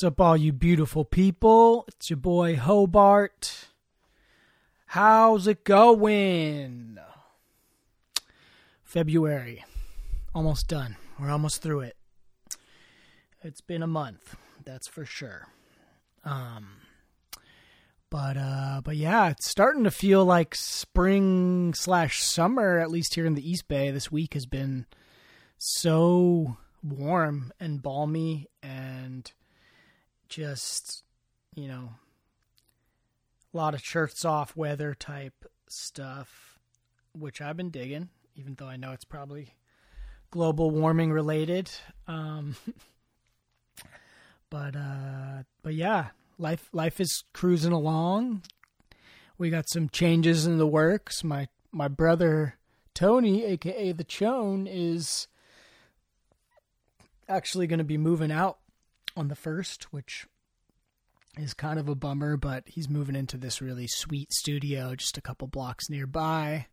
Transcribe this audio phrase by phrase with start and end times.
[0.00, 1.84] What's up, all you beautiful people?
[1.88, 3.68] It's your boy Hobart.
[4.86, 6.96] How's it going?
[8.82, 9.62] February.
[10.34, 10.96] Almost done.
[11.18, 11.96] We're almost through it.
[13.42, 15.48] It's been a month, that's for sure.
[16.24, 16.76] Um
[18.08, 23.26] but uh but yeah, it's starting to feel like spring slash summer, at least here
[23.26, 23.90] in the East Bay.
[23.90, 24.86] This week has been
[25.58, 29.30] so warm and balmy and
[30.30, 31.04] just
[31.54, 31.90] you know
[33.52, 36.58] a lot of shirts off weather type stuff
[37.12, 39.54] which i've been digging even though i know it's probably
[40.30, 41.70] global warming related.
[42.06, 42.56] Um
[44.50, 48.42] but uh but yeah life life is cruising along.
[49.38, 51.24] We got some changes in the works.
[51.24, 52.56] My my brother
[52.94, 55.28] tony aka the chone is
[57.28, 58.58] actually going to be moving out
[59.20, 60.26] on the first, which
[61.38, 65.20] is kind of a bummer, but he's moving into this really sweet studio just a
[65.20, 66.66] couple blocks nearby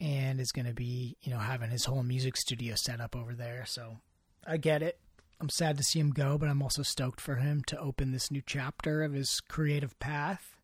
[0.00, 3.34] and is going to be, you know, having his whole music studio set up over
[3.34, 3.64] there.
[3.66, 3.98] So
[4.46, 4.98] I get it.
[5.40, 8.30] I'm sad to see him go, but I'm also stoked for him to open this
[8.30, 10.56] new chapter of his creative path.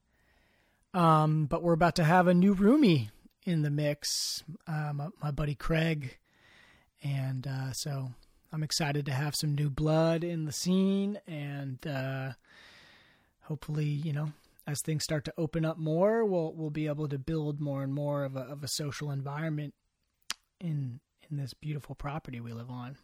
[0.95, 3.11] Um, but we're about to have a new roomie
[3.45, 6.17] in the mix, uh, my, my buddy Craig.
[7.03, 8.13] And uh, so
[8.53, 12.33] I'm excited to have some new blood in the scene and uh,
[13.43, 14.33] hopefully, you know,
[14.67, 17.95] as things start to open up more, we'll we'll be able to build more and
[17.95, 19.75] more of a of a social environment
[20.61, 21.01] in
[21.31, 22.97] in this beautiful property we live on.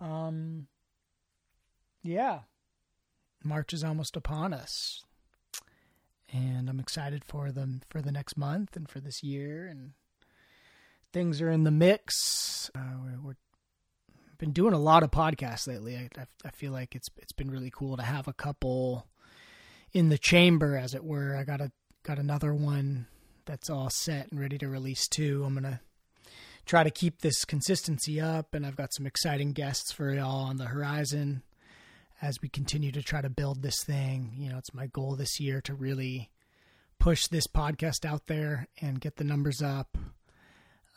[0.00, 0.68] Um
[2.02, 2.40] yeah.
[3.44, 5.04] March is almost upon us.
[6.32, 9.92] And I'm excited for them for the next month and for this year and
[11.12, 12.70] things are in the mix.
[12.74, 13.36] Uh, we're, we're
[14.38, 15.96] been doing a lot of podcasts lately.
[15.96, 19.06] I, I, feel like it's it's been really cool to have a couple
[19.92, 21.36] in the chamber, as it were.
[21.36, 21.72] I got a
[22.04, 23.06] got another one
[23.44, 25.42] that's all set and ready to release too.
[25.44, 25.80] I'm gonna
[26.66, 30.56] try to keep this consistency up, and I've got some exciting guests for y'all on
[30.56, 31.42] the horizon
[32.22, 34.32] as we continue to try to build this thing.
[34.36, 36.30] You know, it's my goal this year to really
[37.00, 39.98] push this podcast out there and get the numbers up,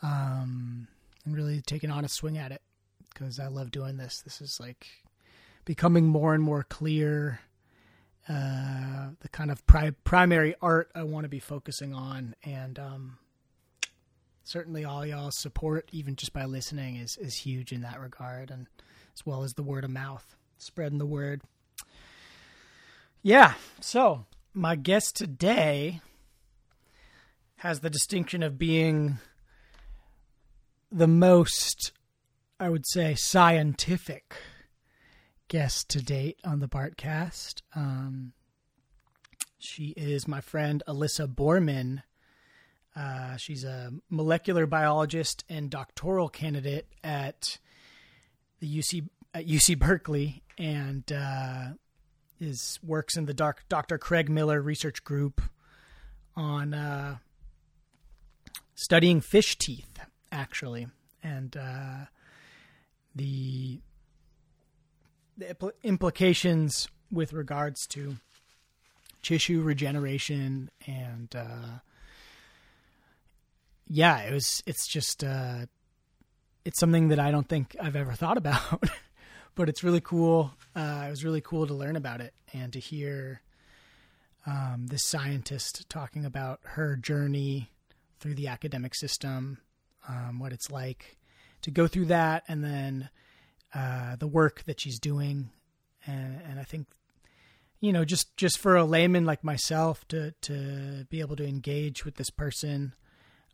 [0.03, 0.87] um,
[1.25, 2.61] and really take an honest swing at it
[3.13, 4.21] because I love doing this.
[4.21, 4.87] This is like
[5.65, 7.39] becoming more and more clear.
[8.29, 13.17] Uh, the kind of pri- primary art I want to be focusing on, and um,
[14.43, 18.67] certainly all y'all's support, even just by listening, is is huge in that regard, and
[19.13, 21.41] as well as the word of mouth, spreading the word.
[23.23, 23.53] Yeah.
[23.79, 26.01] So my guest today
[27.57, 29.19] has the distinction of being
[30.91, 31.91] the most
[32.61, 34.35] I would say, scientific
[35.47, 37.63] guest to date on the Bartcast.
[37.75, 38.33] Um,
[39.57, 42.03] she is my friend Alyssa Bormann.
[42.95, 47.57] Uh, she's a molecular biologist and doctoral candidate at
[48.59, 51.69] the UC at UC Berkeley, and uh,
[52.39, 53.97] is works in the doc, Dr.
[53.97, 55.41] Craig Miller Research Group
[56.35, 57.17] on uh,
[58.75, 59.97] studying fish teeth,
[60.31, 60.85] actually,
[61.23, 62.05] and uh,
[63.15, 63.79] the
[65.37, 68.17] the impl- implications with regards to
[69.21, 71.79] tissue regeneration and uh,
[73.93, 74.63] yeah, it was.
[74.65, 75.65] It's just uh,
[76.63, 78.89] it's something that I don't think I've ever thought about,
[79.55, 80.53] but it's really cool.
[80.75, 83.41] Uh, it was really cool to learn about it and to hear
[84.47, 87.69] um, this scientist talking about her journey
[88.19, 89.57] through the academic system,
[90.07, 91.17] um, what it's like
[91.61, 93.09] to go through that and then
[93.73, 95.49] uh, the work that she's doing,
[96.05, 96.87] and and I think
[97.79, 102.03] you know just just for a layman like myself to to be able to engage
[102.03, 102.93] with this person,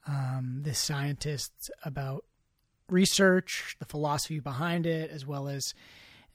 [0.07, 1.51] um, this scientist
[1.83, 2.25] about
[2.89, 5.73] research, the philosophy behind it, as well as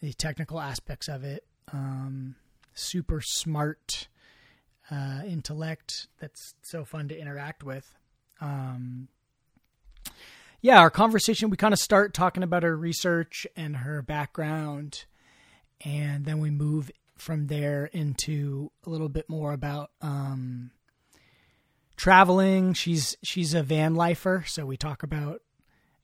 [0.00, 1.44] the technical aspects of it.
[1.72, 2.36] Um,
[2.74, 4.08] super smart
[4.90, 7.94] uh, intellect that's so fun to interact with.
[8.40, 9.08] Um,
[10.62, 15.04] yeah, our conversation, we kind of start talking about her research and her background.
[15.84, 20.70] And then we move from there into a little bit more about um,
[21.96, 22.74] traveling.
[22.74, 25.42] She's she's a van lifer, so we talk about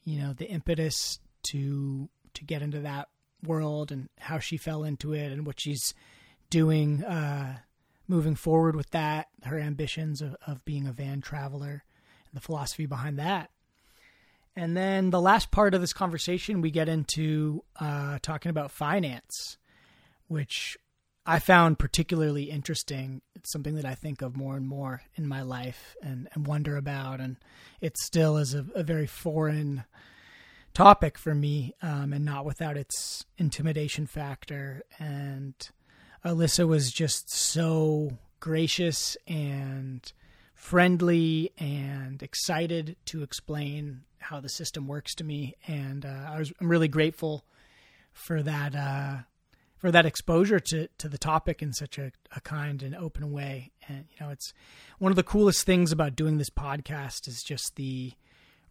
[0.02, 1.20] you know the impetus
[1.50, 3.08] to to get into that
[3.44, 5.94] world and how she fell into it and what she's
[6.50, 7.58] doing uh,
[8.08, 9.28] moving forward with that.
[9.44, 11.84] Her ambitions of, of being a van traveler
[12.31, 13.50] and the philosophy behind that.
[14.56, 19.56] And then the last part of this conversation, we get into uh, talking about finance.
[20.29, 20.77] which
[21.27, 23.21] I found particularly interesting.
[23.35, 26.77] It's something that I think of more and more in my life and, and wonder
[26.77, 27.21] about.
[27.21, 27.37] And
[27.81, 29.85] it still is a, a very foreign
[30.73, 34.83] topic for me um, and not without its intimidation factor.
[34.99, 35.55] And
[36.25, 40.11] Alyssa was just so gracious and
[40.58, 45.55] friendly and excited to explain how the system works to me.
[45.66, 47.44] And uh, I was, I'm really grateful
[48.12, 49.19] for that uh,
[49.76, 53.70] for that exposure to to the topic in such a, a kind and open way.
[53.88, 54.52] And you know, it's
[54.99, 58.12] one of the coolest things about doing this podcast is just the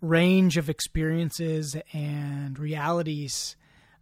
[0.02, 3.56] range of experiences and realities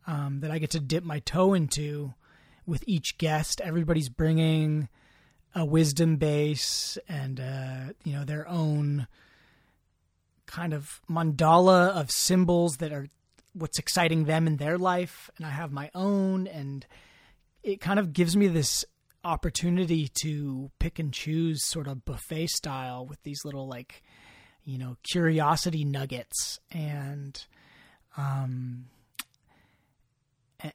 [0.07, 2.15] um, that I get to dip my toe into
[2.65, 3.61] with each guest.
[3.61, 4.89] Everybody's bringing
[5.55, 9.07] a wisdom base and uh, you know their own
[10.45, 13.07] kind of mandala of symbols that are
[13.53, 16.85] what's exciting them in their life and I have my own and
[17.63, 18.85] it kind of gives me this
[19.23, 24.03] opportunity to pick and choose sort of buffet style with these little like
[24.63, 26.59] you know curiosity nuggets.
[26.71, 27.43] And
[28.17, 28.85] um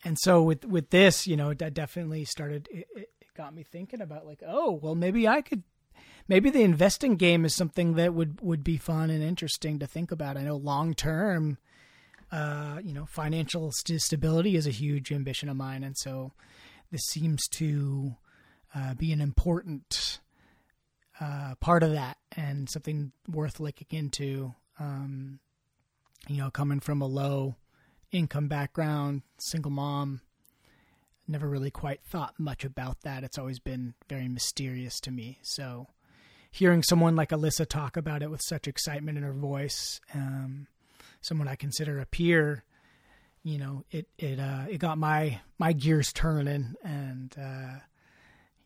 [0.05, 3.11] and so with with this you know that definitely started it, it
[3.41, 5.63] got me thinking about like oh well maybe i could
[6.29, 10.13] maybe the investing game is something that would would be fun and interesting to think
[10.13, 11.57] about i know long term
[12.33, 16.33] uh you know financial stability is a huge ambition of mine and so
[16.93, 18.17] this seems to
[18.75, 20.21] uh, be an important
[21.21, 24.55] uh, part of that and something worth looking into.
[24.79, 25.39] Um,
[26.29, 27.57] you know, coming from a low
[28.13, 30.21] income background, single mom,
[31.31, 33.25] never really quite thought much about that.
[33.25, 35.39] It's always been very mysterious to me.
[35.43, 35.87] So,
[36.51, 40.67] hearing someone like Alyssa talk about it with such excitement in her voice, um,
[41.21, 42.65] someone I consider a peer,
[43.43, 47.79] you know, it it uh, it got my my gears turning, and uh,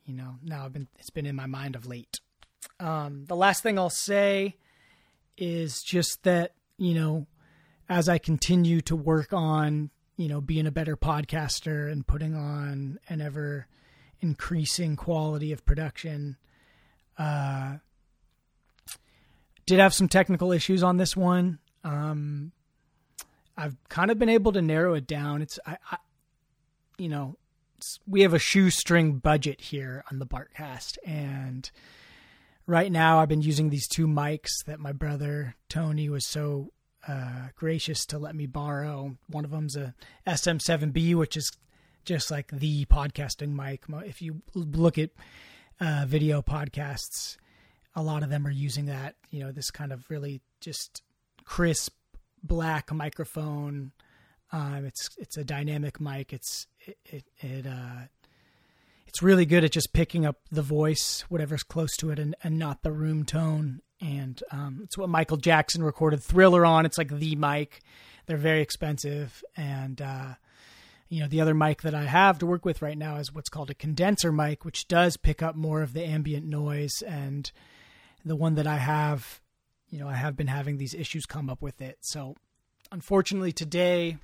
[0.05, 2.19] you know, now I've been it's been in my mind of late.
[2.79, 4.57] Um, the last thing I'll say
[5.37, 7.27] is just that, you know,
[7.87, 12.99] as I continue to work on, you know, being a better podcaster and putting on
[13.09, 13.67] an ever
[14.21, 16.37] increasing quality of production,
[17.17, 17.75] uh,
[19.65, 21.59] did have some technical issues on this one.
[21.83, 22.51] Um,
[23.57, 25.41] I've kind of been able to narrow it down.
[25.41, 25.97] It's, I, I
[26.97, 27.37] you know,
[28.07, 31.69] we have a shoestring budget here on the Bartcast, and
[32.65, 36.71] right now I've been using these two mics that my brother Tony was so
[37.07, 39.17] uh, gracious to let me borrow.
[39.29, 39.93] One of them's a
[40.27, 41.51] SM7B, which is
[42.03, 43.83] just like the podcasting mic.
[44.05, 45.11] If you look at
[45.79, 47.37] uh, video podcasts,
[47.95, 49.15] a lot of them are using that.
[49.29, 51.01] You know, this kind of really just
[51.43, 51.93] crisp
[52.43, 53.91] black microphone.
[54.51, 56.33] Um, it's it's a dynamic mic.
[56.33, 58.07] It's it it, it uh,
[59.07, 62.59] it's really good at just picking up the voice, whatever's close to it, and, and
[62.59, 63.81] not the room tone.
[64.01, 66.85] And um, it's what Michael Jackson recorded Thriller on.
[66.85, 67.81] It's like the mic.
[68.25, 69.43] They're very expensive.
[69.55, 70.35] And, uh,
[71.09, 73.49] you know, the other mic that I have to work with right now is what's
[73.49, 77.01] called a condenser mic, which does pick up more of the ambient noise.
[77.01, 77.51] And
[78.25, 79.41] the one that I have,
[79.89, 81.99] you know, I have been having these issues come up with it.
[82.01, 82.35] So,
[82.91, 84.17] unfortunately, today,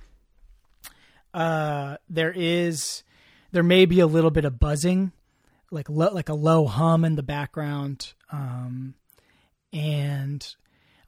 [1.32, 3.04] uh, there is
[3.52, 5.12] there may be a little bit of buzzing,
[5.70, 8.94] like lo- like a low hum in the background, um,
[9.72, 10.54] and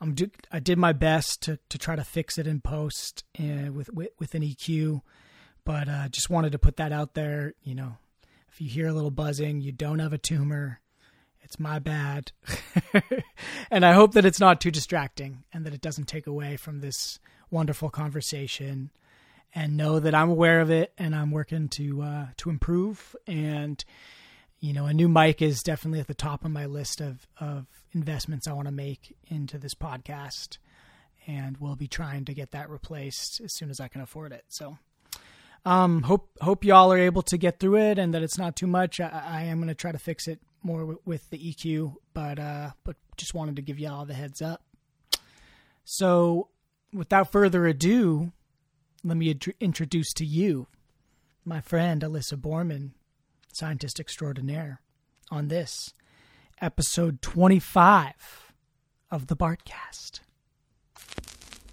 [0.01, 3.73] I'm do- I did my best to to try to fix it in post uh,
[3.73, 5.01] with, with, with an EQ,
[5.65, 7.55] but uh, just wanted to put that out there.
[7.63, 7.97] You know,
[8.49, 10.81] if you hear a little buzzing, you don't have a tumor.
[11.43, 12.33] It's my bad.
[13.71, 16.81] and I hope that it's not too distracting and that it doesn't take away from
[16.81, 17.19] this
[17.51, 18.91] wonderful conversation
[19.55, 23.15] and know that I'm aware of it and I'm working to uh, to improve.
[23.27, 23.85] And
[24.65, 27.67] you know, a new mic is definitely at the top of my list of of
[27.93, 30.57] investments I want to make into this podcast,
[31.27, 34.45] and we'll be trying to get that replaced as soon as I can afford it.
[34.49, 34.79] So.
[35.67, 38.67] Um, hope hope y'all are able to get through it and that it's not too
[38.67, 39.01] much.
[39.01, 42.39] I, I am going to try to fix it more w- with the EQ, but
[42.39, 44.63] uh, but just wanted to give y'all the heads up.
[45.85, 46.49] So,
[46.93, 48.33] without further ado,
[49.03, 50.67] let me ad- introduce to you
[51.47, 52.91] my friend Alyssa Bormann,
[53.57, 54.81] scientist extraordinaire,
[55.31, 55.95] on this
[56.61, 58.53] episode 25
[59.11, 60.21] of the Bartcast.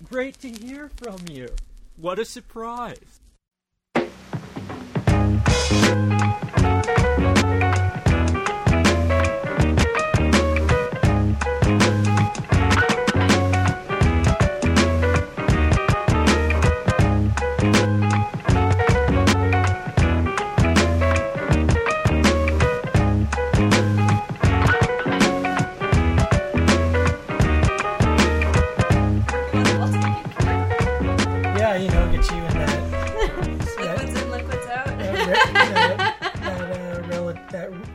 [0.04, 1.50] Great to hear from you.
[1.96, 3.20] What a surprise.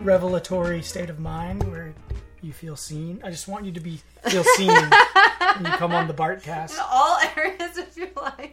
[0.06, 1.92] Revelatory state of mind where
[2.40, 3.20] you feel seen.
[3.24, 6.78] I just want you to be feel seen when you come on the Bartcast.
[6.80, 8.50] All areas of your life.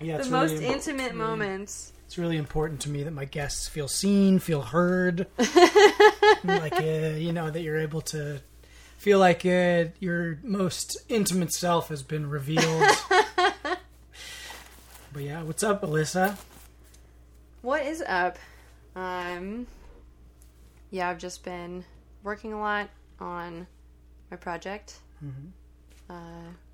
[0.00, 1.92] Yeah, The most really, intimate moments.
[2.06, 5.26] It's really important to me that my guests feel seen, feel heard,
[6.44, 8.40] like uh, you know that you're able to
[8.98, 12.84] feel like uh, your most intimate self has been revealed.
[15.12, 16.36] but yeah, what's up, Alyssa?
[17.62, 18.38] What is up?
[18.94, 19.66] Um,
[20.90, 21.84] yeah, I've just been
[22.22, 22.88] working a lot
[23.20, 23.66] on
[24.30, 24.98] my project,
[26.10, 26.14] uh,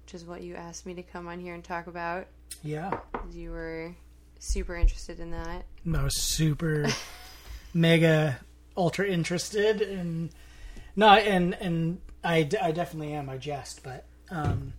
[0.05, 2.27] which is what you asked me to come on here and talk about.
[2.63, 2.99] Yeah.
[3.33, 3.95] You were
[4.39, 5.65] super interested in that.
[5.93, 6.87] I was super,
[7.75, 8.39] mega,
[8.77, 10.31] ultra interested, and
[10.97, 13.29] no, and and I, d- I definitely am.
[13.29, 14.73] I jest, but um,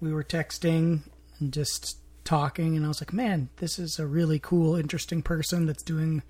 [0.00, 1.00] we were texting
[1.38, 5.66] and just talking, and I was like, man, this is a really cool, interesting person
[5.66, 6.22] that's doing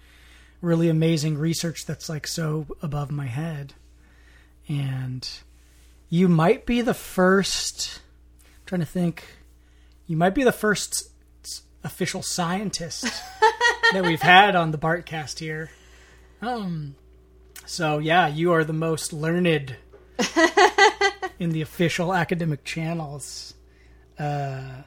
[0.64, 3.74] really amazing research that's like so above my head,
[4.68, 5.28] and
[6.08, 8.00] you might be the first.
[8.44, 9.24] I'm trying to think,
[10.06, 11.10] you might be the first
[11.84, 13.04] official scientist
[13.92, 15.70] that we've had on the Bartcast here.
[16.40, 16.96] Um,
[17.66, 19.76] so yeah, you are the most learned
[21.38, 23.54] in the official academic channels
[24.18, 24.82] uh,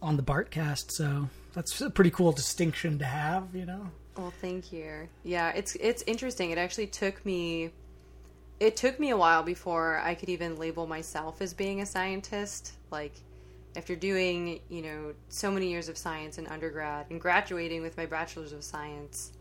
[0.00, 0.92] on the Bartcast.
[0.92, 3.90] So that's a pretty cool distinction to have, you know.
[4.16, 5.08] Well, thank you.
[5.24, 6.50] Yeah, it's it's interesting.
[6.50, 7.70] It actually took me
[8.60, 12.72] it took me a while before I could even label myself as being a scientist.
[12.90, 13.14] Like
[13.76, 18.06] after doing, you know, so many years of science in undergrad and graduating with my
[18.06, 19.32] bachelor's of science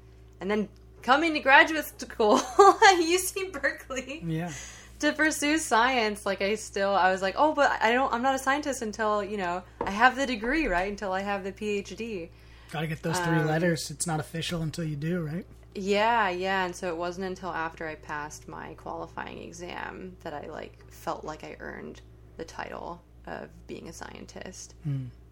[0.41, 0.67] and then
[1.03, 4.51] coming to graduate school at UC Berkeley Yeah,
[4.99, 8.35] to pursue science like i still i was like oh but i don't i'm not
[8.35, 12.29] a scientist until you know i have the degree right until i have the phd
[12.73, 13.89] gotta get those three Um, letters.
[13.91, 15.45] It's not official until you do, right?
[15.75, 20.45] yeah yeah and so it wasn't until after i passed my qualifying exam that i
[20.59, 21.99] like felt like i earned
[22.37, 24.75] the title of being a scientist.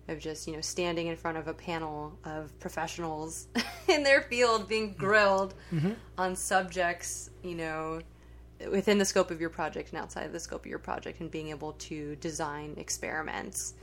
[0.08, 3.48] Of just you know standing in front of a panel of professionals
[3.88, 5.54] in their field being grilled
[6.18, 8.02] on subjects you know
[8.72, 11.30] within the scope of your project and outside of the scope of your project and
[11.30, 13.76] being able to design experiments.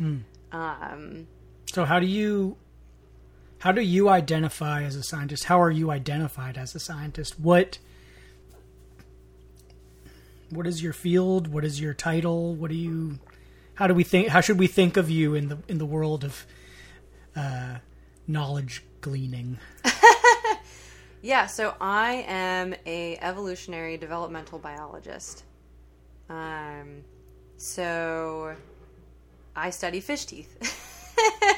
[0.53, 1.27] Um,
[1.73, 2.57] So how do you
[3.61, 5.45] how do you identify as a scientist?
[5.45, 7.39] How are you identified as a scientist?
[7.39, 7.79] What
[10.51, 11.49] what is your field?
[11.49, 12.55] What is your title?
[12.55, 13.19] What do you
[13.75, 16.25] how do we think how should we think of you in the in the world
[16.25, 16.47] of
[17.37, 17.77] uh,
[18.27, 19.59] knowledge gleaning?
[21.21, 25.43] Yeah, so I am a evolutionary developmental biologist.
[26.31, 27.03] Um,
[27.57, 28.55] so
[29.57, 30.57] I study fish teeth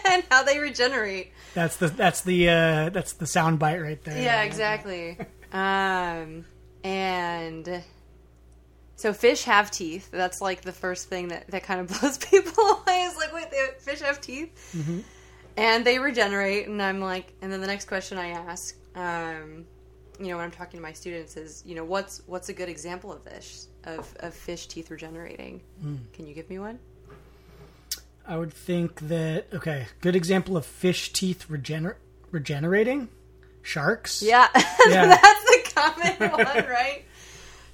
[0.07, 1.33] and how they regenerate.
[1.55, 4.21] That's the that's the uh, that's the sound bite right there.
[4.21, 5.19] Yeah, exactly.
[5.53, 6.45] um,
[6.85, 7.83] and
[8.97, 10.11] so fish have teeth.
[10.11, 13.03] That's like the first thing that, that kind of blows people away.
[13.03, 14.77] Is like, wait, they, fish have teeth,
[15.57, 16.69] and they regenerate.
[16.69, 19.65] And I'm like, and then the next question I ask, um,
[20.19, 22.69] you know, when I'm talking to my students is, you know, what's what's a good
[22.69, 25.63] example of this of of fish teeth regenerating?
[26.13, 26.79] Can you give me one?
[28.31, 31.97] I would think that okay, good example of fish teeth regener-
[32.31, 33.09] regenerating.
[33.63, 34.23] Sharks.
[34.23, 34.47] Yeah,
[34.89, 35.07] Yeah.
[35.07, 37.05] that's the common one, right?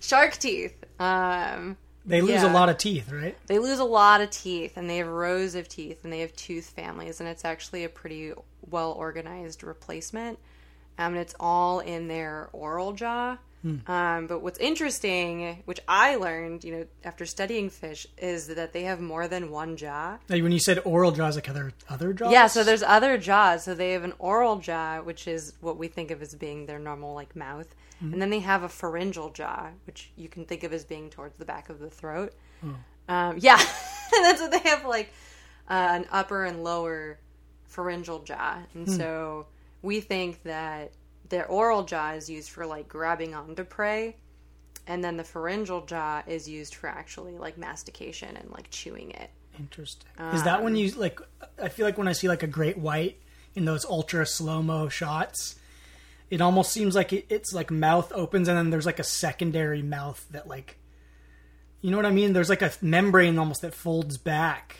[0.00, 0.74] Shark teeth.
[0.98, 2.50] Um, They lose Yeah.
[2.50, 3.36] a lot of teeth, right?
[3.48, 6.34] They lose a lot of teeth and they have rows of teeth and they have
[6.34, 8.32] tooth families and it's actually a pretty
[8.68, 10.38] well organized replacement.
[10.98, 13.36] Um, and it's all in their oral jaw.
[13.86, 18.82] Um, but what's interesting, which I learned, you know, after studying fish, is that they
[18.82, 20.18] have more than one jaw.
[20.28, 22.32] Like when you said oral jaws, like other other jaws.
[22.32, 23.64] Yeah, so there's other jaws.
[23.64, 26.78] So they have an oral jaw, which is what we think of as being their
[26.78, 30.72] normal like mouth, and then they have a pharyngeal jaw, which you can think of
[30.72, 32.32] as being towards the back of the throat.
[33.08, 35.12] Um, yeah, And that's what they have like
[35.68, 37.18] uh, an upper and lower
[37.64, 39.46] pharyngeal jaw, and so
[39.82, 40.92] we think that
[41.28, 44.16] their oral jaw is used for like grabbing onto prey.
[44.88, 49.30] And then the pharyngeal jaw is used for actually like mastication and like chewing it.
[49.58, 50.06] Interesting.
[50.32, 51.18] Is that Um, when you like?
[51.60, 53.18] I feel like when I see like a great white
[53.54, 55.56] in those ultra slow mo shots,
[56.30, 59.82] it almost seems like it, it's like mouth opens and then there's like a secondary
[59.82, 60.78] mouth that like,
[61.80, 62.32] you know what I mean?
[62.32, 64.76] There's like a membrane almost that folds back.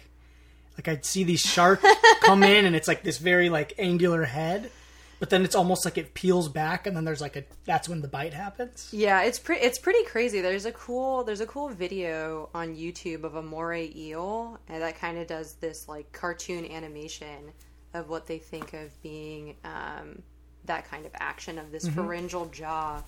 [0.76, 1.82] Like I'd see these sharks
[2.20, 4.70] come in and it's like this very like angular head,
[5.18, 8.02] but then it's almost like it peels back and then there's like a that's when
[8.02, 8.88] the bite happens.
[8.92, 9.62] Yeah, it's pretty.
[9.64, 10.40] It's pretty crazy.
[10.40, 11.24] There's a cool.
[11.24, 15.54] There's a cool video on YouTube of a moray eel, and that kind of does
[15.54, 17.52] this like cartoon animation
[17.94, 20.20] of what they think of being um,
[20.66, 21.94] that kind of action of this Mm-hmm.
[21.94, 23.02] pharyngeal jaw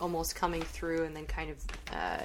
[0.00, 1.56] almost coming through and then kind of
[1.92, 2.22] uh,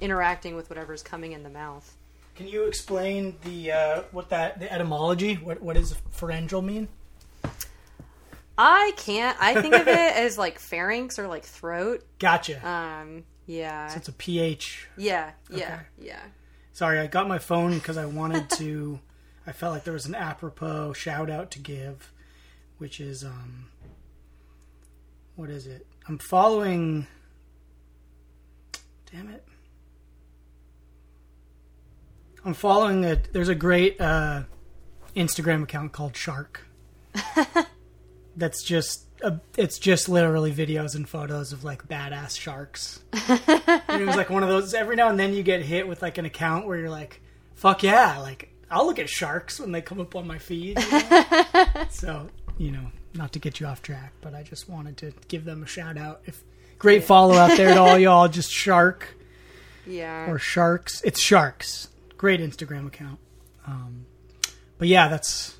[0.00, 1.96] interacting with whatever's coming in the mouth.
[2.34, 5.34] Can you explain the uh, what that the etymology?
[5.34, 6.88] What what does pharyngeal mean?
[8.58, 9.36] I can't.
[9.40, 12.04] I think of it as like pharynx or like throat.
[12.18, 12.66] Gotcha.
[12.66, 14.88] Um, yeah, it's a pH.
[14.96, 15.80] yeah, yeah, okay.
[15.98, 16.20] yeah.
[16.72, 19.00] Sorry, I got my phone because I wanted to.
[19.46, 22.12] I felt like there was an apropos shout out to give,
[22.78, 23.66] which is um.
[25.34, 25.86] What is it?
[26.08, 27.06] I'm following.
[29.10, 29.44] Damn it.
[32.44, 33.16] I'm following a.
[33.32, 34.42] There's a great uh,
[35.16, 36.66] Instagram account called Shark.
[38.36, 43.00] That's just a, it's just literally videos and photos of like badass sharks.
[43.12, 44.74] it was like one of those.
[44.74, 47.20] Every now and then you get hit with like an account where you're like,
[47.54, 50.78] "Fuck yeah!" Like I'll look at sharks when they come up on my feed.
[50.78, 51.86] you know?
[51.90, 55.44] so you know, not to get you off track, but I just wanted to give
[55.44, 56.22] them a shout out.
[56.26, 56.42] If
[56.78, 59.14] great follow out there to all y'all, just shark
[59.86, 60.30] Yeah.
[60.30, 61.00] or sharks.
[61.02, 61.88] It's sharks.
[62.16, 63.18] Great Instagram account.
[63.66, 64.06] Um,
[64.78, 65.56] but yeah, that's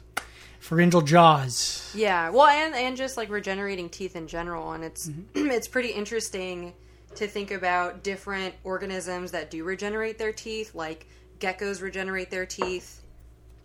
[0.72, 1.92] pharyngeal jaws.
[1.94, 5.50] Yeah, well, and and just like regenerating teeth in general, and it's Mm-hmm.
[5.50, 6.72] it's pretty interesting
[7.16, 11.06] to think about different organisms that do regenerate their teeth, like
[11.40, 13.02] geckos regenerate their teeth,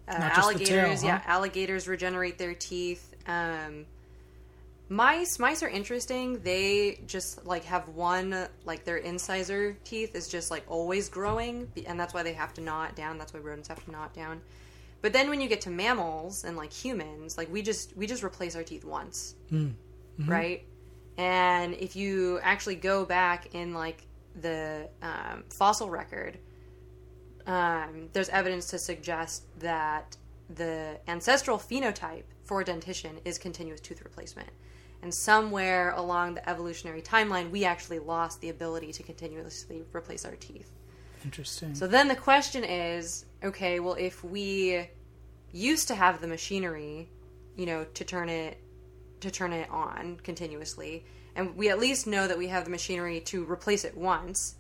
[0.10, 3.16] uh, the tail, alligators, yeah, alligators regenerate their teeth.
[3.26, 3.86] Um,
[4.90, 6.40] mice, mice are interesting.
[6.40, 11.98] They just like have one, like their incisor teeth is just like always growing, and
[11.98, 13.18] that's why they have to gnaw it down.
[13.18, 14.42] That's why rodents have to gnaw it down.
[15.02, 18.24] But then when you get to mammals and like humans, like we just we just
[18.24, 19.36] replace our teeth once,
[20.30, 20.66] right?
[21.18, 24.04] And if you actually go back in like
[24.42, 26.38] the um, fossil record,
[27.46, 30.16] um, there's evidence to suggest that
[30.56, 34.50] the ancestral phenotype for dentition is continuous tooth replacement.
[35.02, 40.36] And somewhere along the evolutionary timeline, we actually lost the ability to continuously replace our
[40.36, 40.72] teeth.
[41.24, 41.76] Interesting.
[41.76, 44.88] So then the question is okay, well, if we
[45.58, 47.10] used to have the machinery,
[47.56, 48.58] you know, to turn it
[49.20, 51.04] to turn it on continuously,
[51.36, 54.56] and we at least know that we have the machinery to replace it once,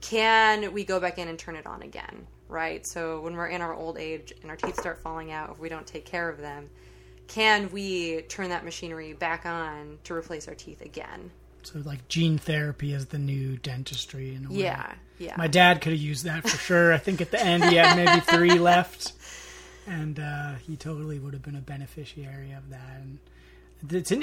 [0.00, 2.26] can we go back in and turn it on again?
[2.48, 2.86] Right?
[2.86, 5.68] So when we're in our old age and our teeth start falling out, if we
[5.68, 6.70] don't take care of them,
[7.26, 11.30] can we turn that machinery back on to replace our teeth again?
[11.62, 14.58] So like gene therapy is the new dentistry in a way.
[14.58, 15.34] Yeah, yeah.
[15.36, 16.92] My dad could have used that for sure.
[16.92, 19.12] I think at the end he had maybe three left,
[19.90, 23.00] and uh, he totally would have been a beneficiary of that.
[23.00, 23.18] And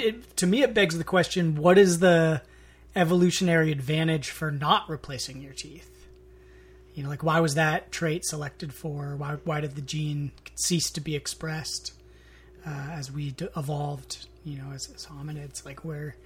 [0.00, 2.42] it, to me, it begs the question: What is the
[2.96, 5.90] evolutionary advantage for not replacing your teeth?
[6.94, 9.14] You know, like why was that trait selected for?
[9.16, 11.92] Why why did the gene cease to be expressed
[12.66, 14.26] uh, as we d- evolved?
[14.44, 16.16] You know, as, as hominids, like where,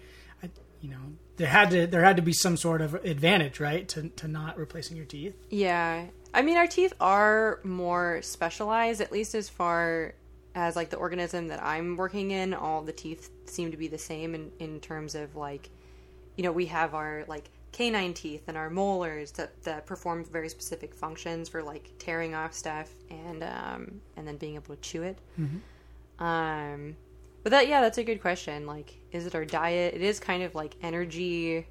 [0.42, 0.50] I,
[0.80, 1.00] you know,
[1.36, 4.56] there had to there had to be some sort of advantage, right, to to not
[4.56, 5.34] replacing your teeth.
[5.50, 6.06] Yeah.
[6.34, 10.14] I mean, our teeth are more specialized, at least as far
[10.54, 12.54] as like the organism that I'm working in.
[12.54, 15.68] All the teeth seem to be the same in, in terms of like,
[16.36, 20.48] you know, we have our like canine teeth and our molars that, that perform very
[20.48, 25.02] specific functions for like tearing off stuff and um, and then being able to chew
[25.02, 25.18] it.
[26.18, 26.96] Um,
[27.42, 28.66] but that yeah, that's a good question.
[28.66, 29.94] Like, is it our diet?
[29.94, 31.66] It is kind of like energy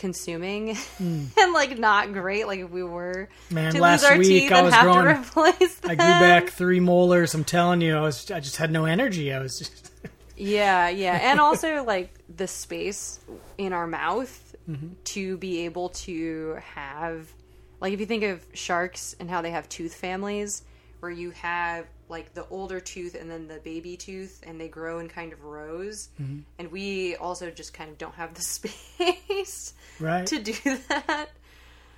[0.00, 2.48] consuming and like not great.
[2.48, 4.82] Like if we were Man, to last lose our week teeth I and was have
[4.84, 5.14] growing.
[5.14, 5.90] to replace them.
[5.92, 7.34] I grew back three molars.
[7.34, 9.32] I'm telling you, I was I just had no energy.
[9.32, 9.92] I was just
[10.36, 13.20] Yeah, yeah, and also like the space
[13.58, 14.88] in our mouth Mm-hmm.
[15.02, 17.32] to be able to have,
[17.80, 20.62] like, if you think of sharks and how they have tooth families,
[21.00, 24.98] where you have like the older tooth and then the baby tooth, and they grow
[24.98, 26.40] in kind of rows, Mm-hmm.
[26.58, 28.42] and we also just kind of don't have the
[29.04, 30.26] space right.
[30.26, 30.54] to do
[30.88, 31.30] that.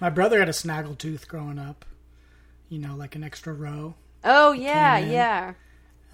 [0.00, 1.84] My brother had a snaggle tooth growing up.
[2.68, 3.94] You know, like an extra row.
[4.24, 5.54] Oh yeah, yeah.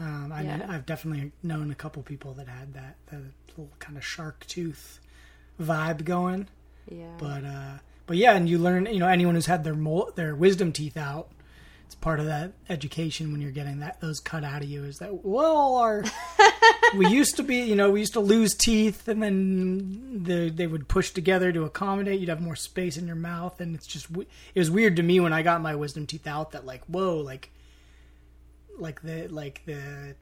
[0.01, 0.67] Um, I Yeah.
[0.69, 4.99] I've definitely known a couple people that had that, that little kind of shark tooth
[5.61, 6.49] vibe going.
[6.91, 7.15] Yeah.
[7.19, 8.87] But uh, but yeah, and you learn.
[8.87, 11.29] You know, anyone who's had their mol- their wisdom teeth out,
[11.89, 14.85] it's part of that education when you're getting that those cut out of you.
[14.85, 16.05] Is that well, our
[16.99, 20.67] we used to be, you know, we used to lose teeth, and then the, they
[20.67, 22.21] would push together to accommodate.
[22.21, 25.19] You'd have more space in your mouth, and it's just it was weird to me
[25.19, 26.51] when I got my wisdom teeth out.
[26.51, 27.51] That like whoa, like
[28.79, 30.15] like the like the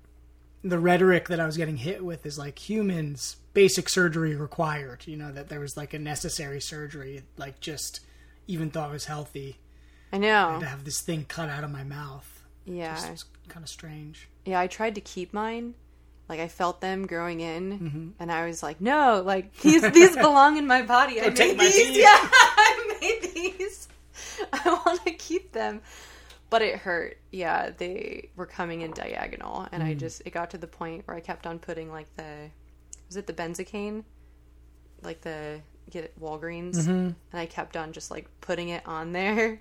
[0.62, 5.02] the rhetoric that I was getting hit with is like humans basic surgery required.
[5.08, 8.02] You know that there was like a necessary surgery, like just
[8.46, 9.56] even though I was healthy
[10.16, 10.58] I know.
[10.60, 12.44] to have this thing cut out of my mouth.
[12.64, 12.94] Yeah.
[13.12, 14.28] It's kind of strange.
[14.44, 15.74] Yeah, I tried to keep mine.
[16.28, 18.08] Like I felt them growing in, Mm-hmm.
[18.18, 21.20] and I was like, "No, like these these belong in my body.
[21.20, 21.76] I take made my these.
[21.76, 23.88] teeth." Yeah, I made these.
[24.52, 25.82] I want to keep them."
[26.50, 27.18] But it hurt.
[27.30, 29.98] Yeah, they were coming in diagonal, and I Mm.
[30.00, 32.50] just it got to the point where I kept on putting like the
[33.08, 34.02] was it the benzocaine,
[35.02, 36.90] like the get it Walgreens, Mm-hmm.
[36.90, 39.60] and I kept on just like putting it on there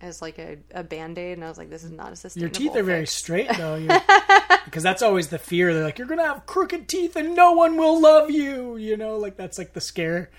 [0.00, 2.40] as like a, a band aid, and I was like, "This is not a system.
[2.40, 3.78] Your teeth are very straight though,
[4.64, 5.72] because that's always the fear.
[5.72, 8.76] They're like, you're gonna have crooked teeth and no one will love you.
[8.76, 10.30] You know, like that's like the scare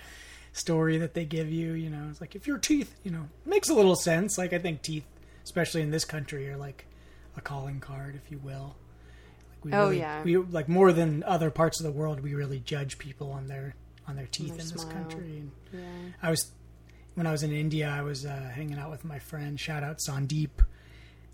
[0.52, 1.72] story that they give you.
[1.72, 4.38] You know, it's like if your teeth, you know, makes a little sense.
[4.38, 5.04] Like I think teeth,
[5.44, 6.86] especially in this country, are like
[7.36, 8.76] a calling card, if you will.
[9.50, 10.22] Like we Oh, really, yeah.
[10.22, 12.20] we like more than other parts of the world.
[12.20, 13.74] We really judge people on their
[14.08, 14.92] on their teeth in this smile.
[14.92, 15.38] country.
[15.38, 15.80] And Yeah.
[16.22, 16.52] I was
[17.16, 17.88] when I was in India.
[17.88, 19.58] I was uh, hanging out with my friend.
[19.58, 20.50] Shout out Sandeep,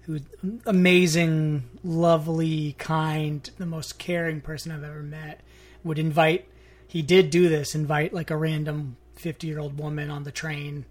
[0.03, 0.21] who
[0.64, 5.40] amazing, lovely, kind, the most caring person I've ever met.
[5.85, 6.49] Would invite.
[6.87, 7.75] He did do this.
[7.75, 10.87] Invite like a random fifty year old woman on the train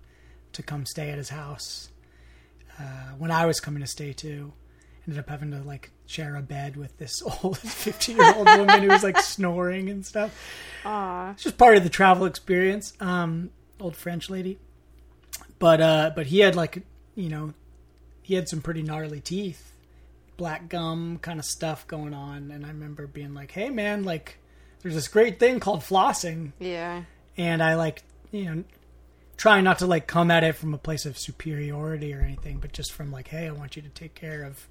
[0.53, 1.89] to come stay at his house.
[2.77, 4.51] Uh, when I was coming to stay too,
[5.07, 8.81] ended up having to like share a bed with this old fifty year old woman
[8.83, 10.37] who was like snoring and stuff.
[10.83, 11.31] Aw.
[11.31, 12.93] It's just part of the travel experience.
[12.99, 14.59] Um, old French lady,
[15.61, 16.83] but uh, but he had like
[17.15, 17.53] you know,
[18.21, 19.71] he had some pretty gnarly teeth,
[20.35, 24.37] black gum kind of stuff going on, and I remember being like, "Hey man, like,
[24.81, 27.03] there's this great thing called flossing," Yeah.
[27.37, 28.63] and I like you know,
[29.37, 32.71] trying not to like come at it from a place of superiority or anything, but
[32.73, 34.67] just from like, "Hey, I want you to take care of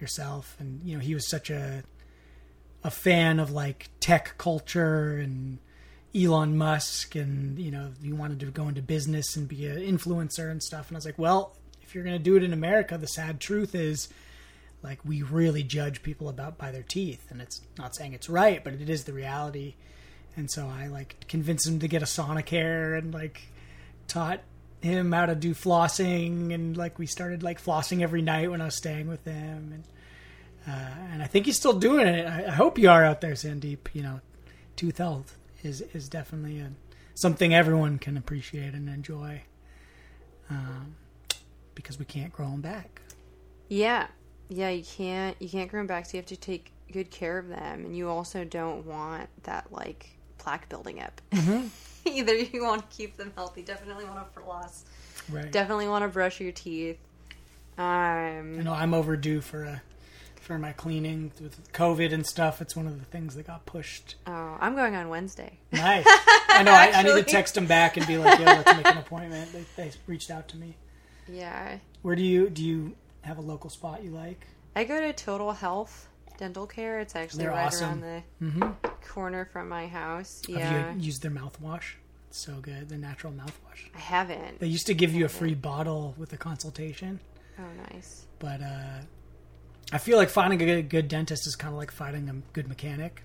[0.00, 1.82] yourself," and you know, he was such a
[2.82, 5.58] a fan of like tech culture and
[6.14, 10.50] Elon Musk and you know he wanted to go into business and be an influencer
[10.50, 10.88] and stuff.
[10.88, 13.40] And I was like well if you're going to do it in America the sad
[13.40, 14.08] truth is
[14.82, 17.30] like we really judge people about by their teeth.
[17.30, 19.74] And it's not saying it's right but it is the reality.
[20.36, 23.42] And so I like convinced him to get a Sonicare and like
[24.06, 24.40] taught
[24.80, 26.54] him how to do flossing.
[26.54, 29.72] And like we started like flossing every night when I was staying with him.
[29.72, 29.84] And
[30.66, 32.26] uh, and I think he's still doing it.
[32.26, 33.78] I, I hope you are out there, Sandeep.
[33.92, 34.20] You know,
[34.76, 36.70] tooth health is is definitely a,
[37.14, 39.42] something everyone can appreciate and enjoy,
[40.50, 40.96] um,
[41.74, 43.00] because we can't grow them back.
[43.68, 44.08] Yeah.
[44.48, 47.38] Yeah, you can't you can't grow them back, so you have to take good care
[47.38, 47.86] of them.
[47.86, 51.20] And you also don't want that like plaque building up.
[51.32, 51.68] Mm-hmm.
[52.08, 54.84] Either you want to keep them healthy, definitely want to floss.
[55.30, 55.50] Right.
[55.50, 56.98] Definitely want to brush your teeth.
[57.78, 59.82] Um you know, I'm overdue for a
[60.44, 62.60] for my cleaning with COVID and stuff.
[62.62, 64.16] It's one of the things that got pushed.
[64.26, 65.58] oh, I'm going on Wednesday.
[65.72, 66.04] Nice.
[66.06, 66.72] I know.
[66.72, 69.52] I, I need to text them back and be like, "Yeah, let's make an appointment."
[69.52, 70.76] They, they reached out to me.
[71.28, 71.78] Yeah.
[72.02, 74.46] Where do you do you have a local spot you like?
[74.76, 77.00] I go to Total Health Dental Care.
[77.00, 78.02] It's actually They're right awesome.
[78.04, 78.60] around Mm-hmm.
[78.60, 80.42] the corner from my house.
[80.48, 80.58] Yeah.
[80.58, 81.94] Have you used their mouthwash?
[82.28, 82.88] It's so good.
[82.88, 83.88] The natural mouthwash.
[83.94, 84.58] I haven't.
[84.60, 87.20] They used to give you a free bottle with a consultation,
[87.58, 88.26] Oh, nice.
[88.40, 89.00] but uh,
[89.92, 93.22] I feel like finding a good, dentist is kind of like finding a good mechanic.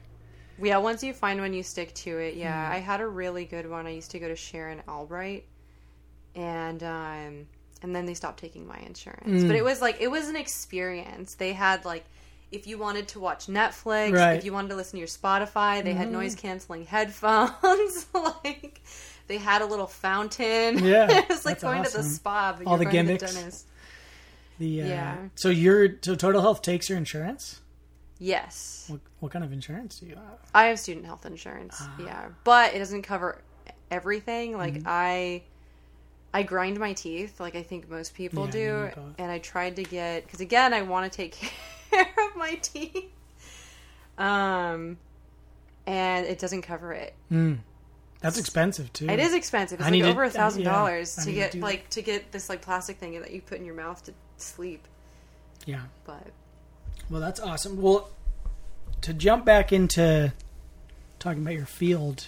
[0.62, 2.36] Yeah, once you find one, you stick to it.
[2.36, 2.74] Yeah, Mm-hmm.
[2.74, 3.88] I had a really good one.
[3.88, 5.46] I used to go to Sharon Albright,
[6.36, 7.48] and um,
[7.82, 9.44] and then they stopped taking my insurance.
[9.44, 9.48] Mm.
[9.48, 11.36] But it was like it was an experience.
[11.36, 12.04] They had like,
[12.52, 14.34] if you wanted to watch Netflix, Right.
[14.38, 18.06] if you wanted to listen to your Spotify, they had noise canceling headphones.
[18.14, 18.82] like,
[19.28, 20.80] they had a little fountain.
[20.84, 22.56] Yeah, it was like going to the spa.
[22.58, 23.24] But All the gimmicks.
[23.32, 23.66] The dentist.
[24.60, 25.18] The uh, Yeah.
[25.36, 27.62] So your so Total Health takes your insurance.
[28.20, 28.86] Yes.
[28.90, 30.40] What, what kind of insurance do you have?
[30.54, 31.78] I have student health insurance.
[31.80, 31.96] Ah.
[32.04, 33.42] Yeah, but it doesn't cover
[33.90, 34.58] everything.
[34.58, 34.88] Like Mm-hmm.
[34.88, 35.44] I,
[36.34, 39.84] I grind my teeth, like I think most people Yeah, do, and I tried to
[39.84, 41.32] get because again, I want to take
[41.92, 43.06] care of my teeth.
[44.18, 44.98] Um,
[45.88, 47.16] and it doesn't cover it.
[48.22, 49.08] That's expensive too.
[49.10, 49.80] It is expensive.
[49.80, 51.62] It's I like over a thousand dollars to need to get that.
[51.62, 54.88] like to get this like plastic thing that you put in your mouth to sleep.
[55.66, 55.84] Yeah.
[56.06, 56.28] But
[57.10, 57.82] Well, that's awesome.
[57.82, 58.10] Well,
[59.02, 60.34] to jump back into
[61.20, 62.28] talking about your field,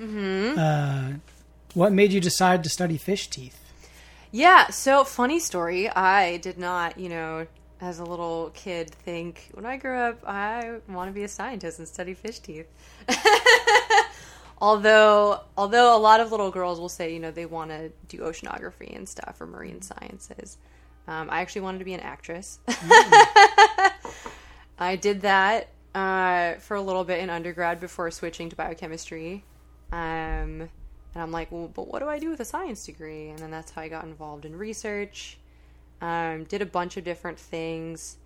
[0.00, 0.58] Mm-hmm.
[0.58, 1.18] uh,
[1.74, 3.58] what made you decide to study fish teeth?
[4.30, 5.88] Yeah, so funny story.
[5.88, 7.46] I did not, you know,
[7.80, 11.78] as a little kid think when I grow up I want to be a scientist
[11.78, 12.66] and study fish teeth.
[14.60, 18.18] although although a lot of little girls will say, you know, they want to do
[18.18, 20.58] oceanography and stuff or marine sciences.
[21.08, 22.58] Um, I actually wanted to be an actress.
[24.78, 29.42] I did that uh, for a little bit in undergrad before switching to biochemistry.
[29.90, 30.68] Um,
[31.14, 33.30] and I'm like, well, but what do I do with a science degree?
[33.30, 35.38] And then that's how I got involved in research.
[36.02, 38.18] Um, did a bunch of different things.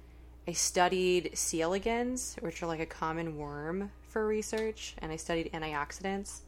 [0.49, 1.63] I studied C.
[1.63, 6.41] elegans, which are like a common worm for research, and I studied antioxidants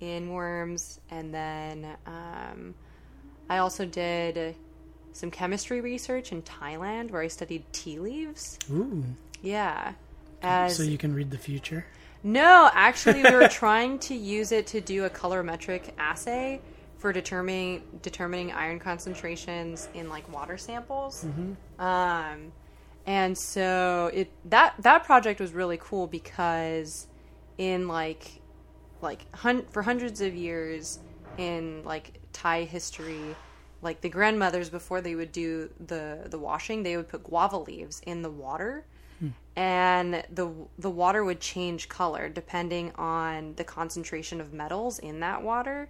[0.00, 0.98] in worms.
[1.12, 2.74] And then um,
[3.48, 4.56] I also did
[5.12, 8.58] some chemistry research in Thailand where I studied tea leaves.
[8.70, 9.04] Ooh.
[9.42, 9.92] Yeah.
[10.42, 11.84] As So you can read the future.
[12.22, 16.60] no, actually, we were trying to use it to do a colorimetric assay
[16.98, 21.24] for determining determining iron concentrations in like water samples.
[21.78, 22.52] Um,
[23.06, 27.06] and so it that that project was really cool because
[27.56, 28.40] in like
[29.00, 30.98] like hun- for hundreds of years
[31.36, 33.34] in like Thai history,
[33.82, 38.00] like the grandmothers before they would do the the washing, they would put guava leaves
[38.06, 38.84] in the water
[39.56, 45.42] and the the water would change color depending on the concentration of metals in that
[45.42, 45.88] water.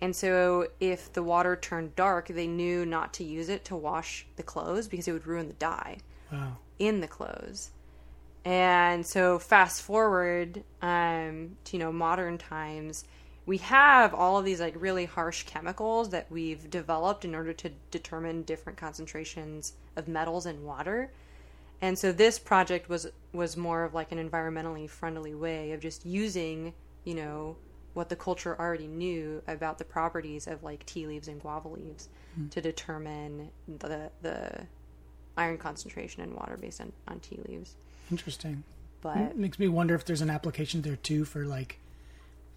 [0.00, 4.26] And so if the water turned dark, they knew not to use it to wash
[4.36, 5.98] the clothes because it would ruin the dye
[6.32, 6.56] Wow.
[6.78, 7.70] in the clothes.
[8.46, 13.04] And so fast forward um, to you know modern times,
[13.50, 17.68] we have all of these like really harsh chemicals that we've developed in order to
[17.90, 21.10] determine different concentrations of metals in water.
[21.80, 26.06] And so this project was was more of like an environmentally friendly way of just
[26.06, 27.56] using, you know,
[27.94, 32.08] what the culture already knew about the properties of like tea leaves and guava leaves
[32.36, 32.46] hmm.
[32.50, 34.64] to determine the the
[35.36, 37.74] iron concentration in water based on, on tea leaves.
[38.12, 38.62] Interesting.
[39.00, 41.80] But It makes me wonder if there's an application there too for like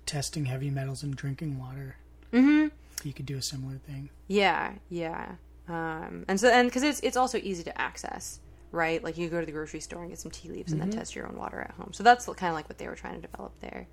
[0.05, 1.95] testing heavy metals in drinking water.
[2.31, 2.67] Mm-hmm.
[3.07, 4.09] You could do a similar thing.
[4.27, 5.35] yeah, yeah.
[5.67, 8.39] Um, and so and because it's it's also easy to access,
[8.71, 9.01] right?
[9.03, 11.15] Like you go to the grocery store and get some tea leaves and then test
[11.15, 11.91] your own water at home.
[11.93, 13.87] So that's kind of like what they were trying to develop there.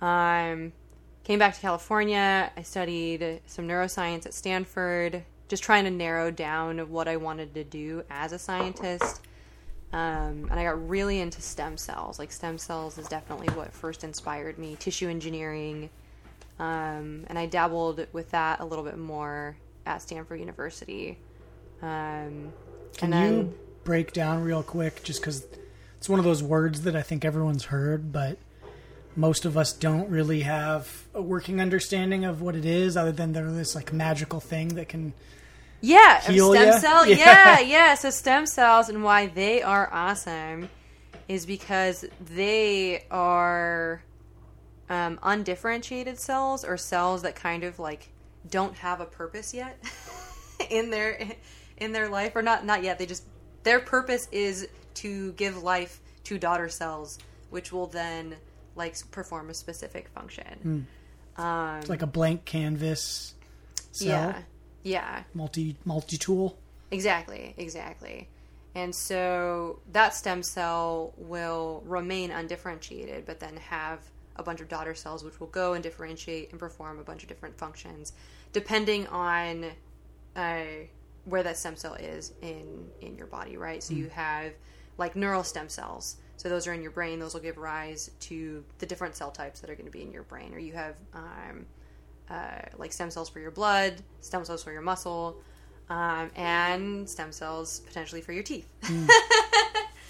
[0.00, 0.72] Um,
[1.22, 2.50] came back to California.
[2.56, 7.64] I studied some neuroscience at Stanford, just trying to narrow down what I wanted to
[7.64, 9.22] do as a scientist.
[9.92, 12.18] Um, and I got really into stem cells.
[12.18, 14.76] Like stem cells is definitely what first inspired me.
[14.78, 15.88] Tissue engineering,
[16.58, 21.18] um, and I dabbled with that a little bit more at Stanford University.
[21.80, 22.52] Um,
[22.96, 25.46] Can and then, you break down real quick, just because
[25.98, 28.38] it's one of those words that I think everyone's heard, but
[29.14, 33.32] most of us don't really have a working understanding of what it is, other than
[33.32, 35.12] they're this like magical thing that can.
[35.84, 36.78] Yeah, Heal stem ya?
[36.78, 37.06] cell.
[37.06, 37.16] Yeah.
[37.16, 37.60] Yeah.
[37.60, 40.68] yeah, So stem cells and why they are awesome
[41.28, 44.02] is because they are
[44.88, 48.08] um, undifferentiated cells or cells that kind of like
[48.50, 49.82] don't have a purpose yet
[50.70, 51.18] in their
[51.78, 52.98] in their life or not not yet.
[52.98, 53.24] They just
[53.62, 57.18] their purpose is to give life to daughter cells,
[57.50, 58.36] which will then
[58.76, 60.86] like perform a specific function.
[61.36, 63.34] Um, It's like a blank canvas
[63.92, 64.42] cell, yeah,
[64.84, 65.24] yeah.
[65.34, 66.56] multi multi tool.
[66.90, 68.28] Exactly, exactly.
[68.76, 74.00] And so that stem cell will remain undifferentiated, but then have
[74.36, 77.28] a bunch of daughter cells which will go and differentiate and perform a bunch of
[77.28, 78.12] different functions
[78.52, 79.66] depending on
[80.36, 80.62] uh,
[81.24, 83.82] where that stem cell is in in your body, right?
[83.82, 84.52] So you have
[84.98, 86.16] like neural stem cells.
[86.36, 87.18] So those are in your brain.
[87.18, 90.12] Those will give rise to the different cell types that are going to be in
[90.12, 90.52] your brain.
[90.54, 91.66] Or you have um,
[92.30, 95.36] uh, like stem cells for your blood, stem cells for your muscle,
[95.90, 98.68] um, and stem cells potentially for your teeth.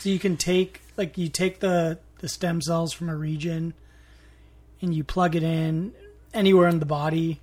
[0.01, 3.73] So you can take like you take the the stem cells from a region
[4.83, 5.95] and you plug it in
[6.35, 7.41] anywhere in the body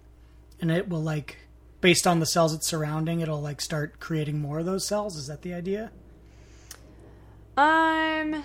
[0.59, 1.37] and it will like
[1.79, 5.25] based on the cells it's surrounding it'll like start creating more of those cells is
[5.25, 5.89] that the idea
[7.57, 8.43] Um.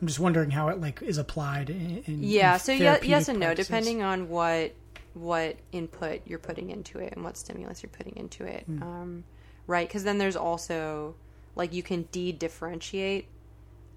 [0.00, 2.54] i'm just wondering how it like is applied in, in Yeah.
[2.54, 4.74] in So yes and no, depending on what
[5.14, 8.64] what input you're putting into it and what stimulus you're putting into it.
[8.66, 8.82] Hmm.
[8.82, 9.24] Um,
[9.66, 9.86] right.
[9.86, 11.14] Because then there's also
[11.56, 13.26] like you can de-differentiate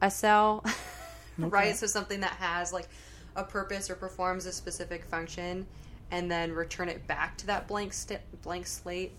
[0.01, 0.65] a cell.
[1.37, 1.75] right.
[1.75, 2.87] So something that has like
[3.35, 5.65] a purpose or performs a specific function,
[6.11, 9.11] and then return it back to that blank st- blank slate.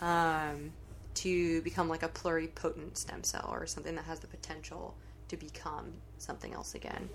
[0.00, 0.72] Um,
[1.12, 4.94] to become like a pluripotent stem cell or something that has the potential
[5.28, 7.08] to become something else again.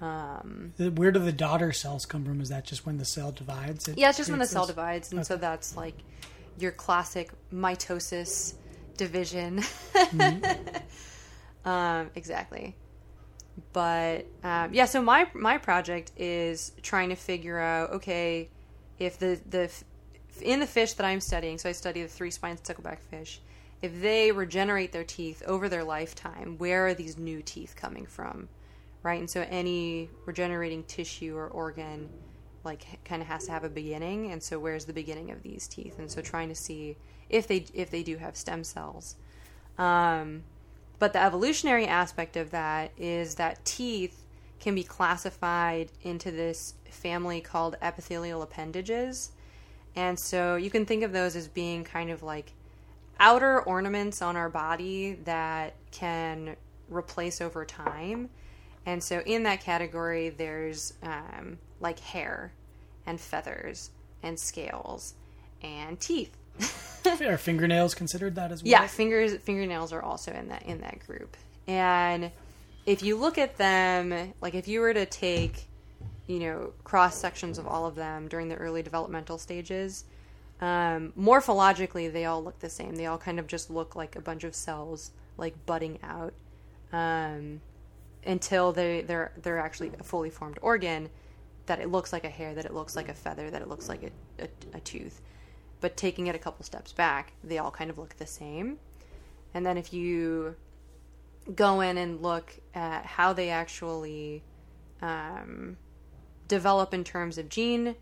[0.00, 3.88] Um, where do the daughter cells come from is that just when the cell divides
[3.88, 5.94] it yeah, it's just when the cell those- divides, and so that's like
[6.58, 8.54] your classic mitosis
[8.96, 9.62] division.
[11.64, 12.76] um, exactly.
[13.72, 18.50] But um, yeah, so my my project is trying to figure out okay
[18.98, 19.70] if the the
[20.40, 23.40] in the fish that I'm studying, so I study the three spined stickleback fish.
[23.80, 28.48] If they regenerate their teeth over their lifetime, where are these new teeth coming from?
[29.02, 32.08] Right, and so any regenerating tissue or organ
[32.64, 35.68] like kind of has to have a beginning, and so where's the beginning of these
[35.68, 35.98] teeth?
[35.98, 36.96] And so trying to see
[37.28, 39.16] if they if they do have stem cells.
[39.78, 40.42] Um,
[40.98, 44.24] but the evolutionary aspect of that is that teeth
[44.58, 49.30] can be classified into this family called epithelial appendages.
[49.94, 52.52] And so you can think of those as being kind of like
[53.20, 56.56] outer ornaments on our body that can
[56.88, 58.30] replace over time.
[58.88, 62.54] And so in that category, there's um, like hair
[63.04, 63.90] and feathers
[64.22, 65.12] and scales
[65.62, 66.34] and teeth.
[67.06, 68.70] Are fingernails considered that as well?
[68.70, 71.36] Yeah, fingers fingernails are also in that in that group.
[71.66, 72.30] And
[72.86, 75.68] if you look at them, like if you were to take,
[76.26, 80.04] you know, cross sections of all of them during the early developmental stages,
[80.62, 82.96] um, morphologically they all look the same.
[82.96, 86.32] They all kind of just look like a bunch of cells like budding out
[86.90, 87.60] um,
[88.26, 91.08] until they they're they're actually a fully formed organ
[91.66, 93.88] that it looks like a hair, that it looks like a feather, that it looks
[93.88, 95.20] like a, a, a tooth.
[95.80, 98.78] But taking it a couple steps back, they all kind of look the same.
[99.54, 100.56] And then if you
[101.54, 104.42] go in and look at how they actually
[105.02, 105.76] um,
[106.48, 107.94] develop in terms of gene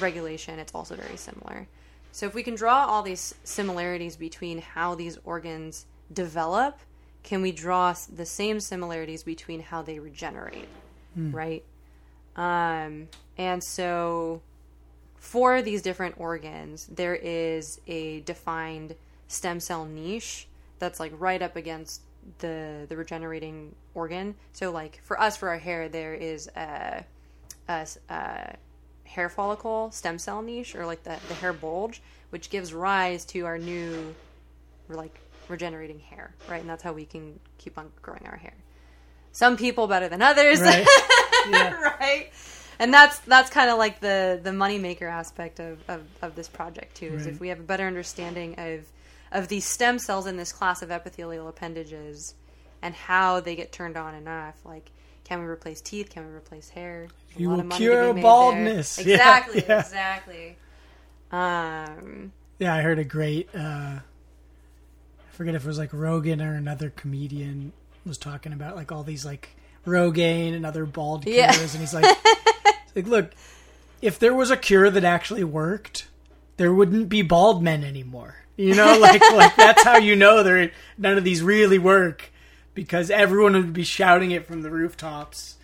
[0.00, 1.68] regulation, it's also very similar.
[2.12, 6.78] So if we can draw all these similarities between how these organs develop,
[7.22, 10.68] can we draw the same similarities between how they regenerate,
[11.34, 11.64] right?
[12.36, 13.08] Um,
[13.38, 14.42] and so
[15.16, 18.96] for these different organs, there is a defined
[19.28, 22.02] stem cell niche that's like right up against
[22.38, 24.34] the the regenerating organ.
[24.52, 27.04] So like for us, for our hair, there is a,
[27.68, 28.56] a, a
[29.04, 33.46] hair follicle stem cell niche, or like the the hair bulge, which gives rise to
[33.46, 34.14] our new,
[34.88, 36.60] like regenerating hair, right?
[36.60, 38.54] And that's how we can keep on growing our hair.
[39.32, 40.86] Some people better than others, Right.
[41.50, 41.72] Yeah.
[42.00, 42.30] right?
[42.78, 46.96] And that's that's kind of like the the moneymaker aspect of, of, of this project
[46.96, 47.06] too.
[47.14, 47.34] Is Right.
[47.34, 48.80] if we have a better understanding of
[49.32, 52.34] of these stem cells in this class of epithelial appendages
[52.82, 54.90] and how they get turned on and off, like
[55.24, 56.10] can we replace teeth?
[56.10, 57.06] Can we replace hair?
[57.28, 58.22] There's a You lot will of money cure made there.
[58.22, 58.98] baldness.
[59.04, 59.80] Yeah, Exactly, yeah.
[59.80, 60.56] exactly.
[61.30, 63.48] Um, Yeah, I heard a great.
[63.54, 64.00] Uh,
[65.32, 67.72] I forget if it was like Rogan or another comedian
[68.04, 69.48] was talking about like all these like
[69.86, 71.50] Rogaine and other bald cures, Yeah.
[71.52, 72.04] and he's like,
[72.94, 73.32] like, look,
[74.02, 76.06] if there was a cure that actually worked,
[76.56, 78.36] there wouldn't be bald men anymore.
[78.56, 82.30] You know, like like that's how you know there none of these really work
[82.74, 85.56] because everyone would be shouting it from the rooftops.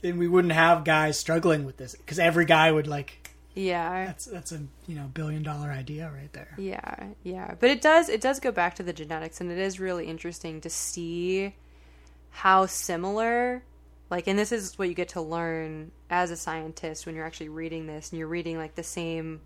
[0.00, 3.21] Then we wouldn't have guys struggling with this because every guy would like
[3.54, 6.54] yeah, that's that's a you know billion dollar idea right there.
[6.56, 7.54] Yeah, yeah.
[7.58, 10.60] But it does it does go back to the genetics and it is really interesting
[10.62, 11.54] to see
[12.30, 13.62] how similar
[14.10, 17.48] like and this is what you get to learn as a scientist when you're actually
[17.50, 19.40] reading this and you're reading like the same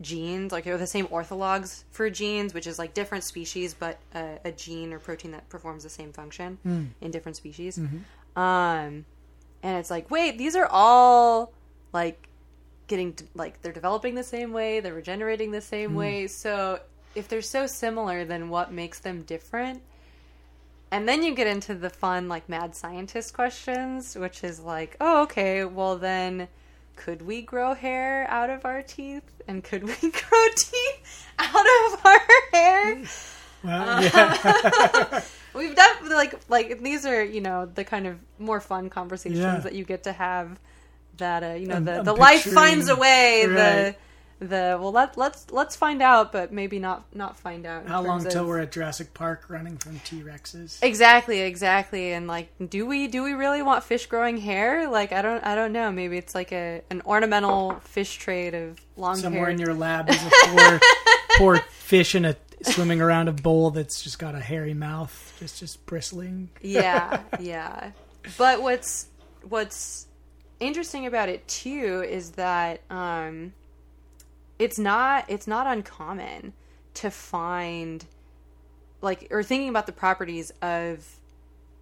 [0.00, 4.38] genes like or the same orthologs for genes which is like different species but a,
[4.44, 6.58] a gene or protein that performs the same function
[7.00, 7.78] in different species
[8.36, 9.04] um
[9.62, 11.52] and it's like wait these are all
[11.92, 12.28] like
[12.86, 15.96] getting to, like they're developing the same way they're regenerating the same hmm.
[15.96, 16.26] way.
[16.26, 16.80] So
[17.14, 19.82] if they're so similar then what makes them different?
[20.90, 25.22] And then you get into the fun like mad scientist questions which is like oh
[25.22, 26.48] okay well then
[26.96, 29.42] could we grow hair out of our teeth?
[29.46, 32.20] And could we grow teeth out of our
[32.52, 32.96] hair?
[32.96, 33.04] Hmm.
[33.66, 35.20] Well, uh, yeah.
[35.54, 39.58] we've definitely like like these are you know the kind of more fun conversations Yeah.
[39.58, 40.58] that you get to have
[41.18, 43.54] that uh, you know I'm- the I'm the life finds a way Right.
[43.54, 43.96] the
[44.38, 48.22] the well let let's let's find out but maybe not not find out How long
[48.22, 50.78] till of- we're at Jurassic Park running from T Rexes?
[50.82, 55.22] exactly exactly and like do we do we really want fish growing hair like i
[55.22, 59.48] don't i don't know maybe it's like a an ornamental fish trade of long Somewhere
[59.48, 60.80] in your lab is a poor,
[61.38, 65.60] poor fish in a swimming around a bowl that's just got a hairy mouth, just
[65.60, 66.48] just bristling.
[66.60, 67.92] yeah, yeah.
[68.38, 69.06] But what's
[69.48, 70.05] what's
[70.60, 73.52] interesting about it too is that um,
[74.58, 76.52] it's not it's not uncommon
[76.94, 78.06] to find
[79.02, 81.18] like or thinking about the properties of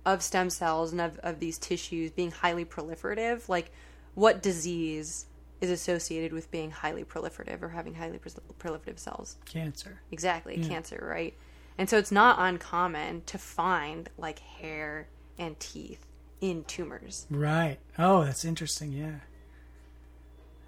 [0.04, 3.70] of stem cells and of, of these tissues being highly proliferative like
[4.14, 5.26] what disease
[5.60, 8.18] is associated with being highly proliferative or having highly
[8.58, 9.36] proliferative cells?
[9.44, 10.00] Cancer.
[10.10, 11.34] exactly cancer right?
[11.78, 15.08] And so it's not uncommon to find like hair
[15.38, 16.06] and teeth
[16.40, 17.78] in tumors Right.
[17.98, 18.92] Oh, that's interesting.
[18.92, 19.16] Yeah.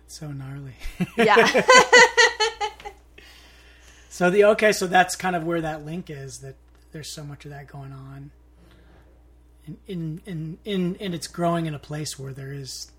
[0.06, 0.74] So gnarly.
[1.16, 1.62] yeah
[4.16, 6.38] So the okay, so that's kind of where that link is.
[6.38, 6.54] That
[6.92, 8.30] there's so much of that going on,
[9.66, 12.90] in in in in and it's growing in a place where there is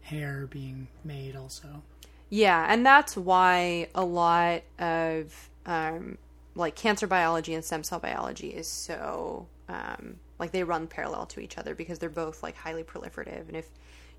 [0.00, 1.84] hair being made also.
[2.28, 6.18] Yeah, and that's why a lot of um,
[6.56, 11.40] like cancer biology and stem cell biology is so um, like they run parallel to
[11.40, 13.68] each other because they're both like highly proliferative, and if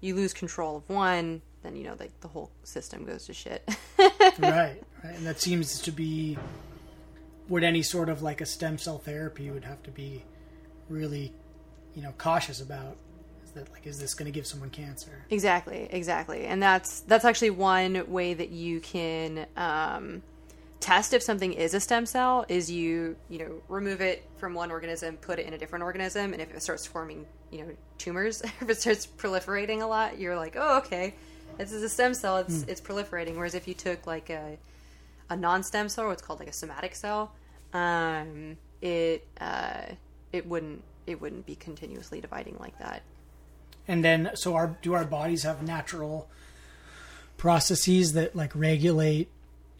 [0.02, 3.68] you lose control of one, then you know like the whole system goes to shit.
[4.00, 6.38] right, right, and that seems to be
[7.48, 10.24] what any sort of like a stem cell therapy would have to be
[10.90, 11.34] really,
[11.94, 12.98] you know, cautious about.
[13.44, 15.26] Is that like is this going to give someone cancer?
[15.30, 20.24] Exactly, exactly, and that's that's actually one way that you can um,
[20.80, 22.46] test if something is a stem cell.
[22.48, 26.34] Is you you know remove it from one organism, put it in a different organism,
[26.34, 30.36] and if it starts forming you know tumors, if it starts proliferating a lot, you're
[30.36, 31.14] like, oh okay,
[31.58, 32.38] this is a stem cell.
[32.38, 32.70] It's Hmm.
[32.70, 33.36] it's proliferating.
[33.36, 34.58] Whereas if you took like a
[35.30, 37.34] a non-stem cell, what's called like a somatic cell,
[37.74, 39.84] um, it uh,
[40.32, 43.02] it wouldn't it wouldn't be continuously dividing like that.
[43.88, 46.28] And then, so our do our bodies have natural
[47.38, 49.30] processes that like regulate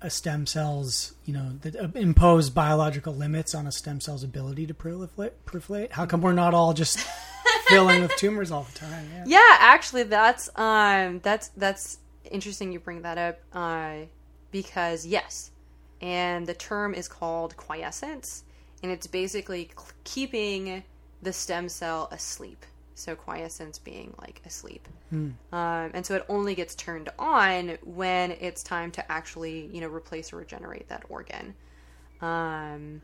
[0.02, 4.68] a stem cell's, you know, that uh, impose biological limits on a stem cell's ability
[4.68, 5.32] to proliferate?
[5.46, 5.92] proliferate?
[5.92, 7.00] How come we're not all just
[7.68, 9.10] filling with tumors all the time?
[9.14, 9.24] Yeah.
[9.28, 12.72] Yeah, actually, that's um, that's that's interesting.
[12.72, 14.06] You bring that up uh,
[14.52, 15.52] because yes,
[16.02, 18.44] and the term is called quiescence,
[18.84, 19.72] and it's basically
[20.04, 20.84] keeping
[21.22, 22.66] the stem cell asleep.
[22.96, 24.88] So quiescence being like asleep,
[25.52, 29.88] um, and so it only gets turned on when it's time to actually, you know,
[29.88, 31.54] replace or regenerate that organ.
[32.22, 33.02] Um,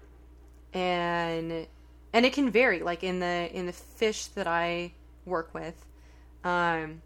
[0.74, 1.68] and
[2.14, 2.80] and it can vary.
[2.80, 4.92] Like in the in the fish that i
[5.26, 5.86] work with
[6.44, 7.00] um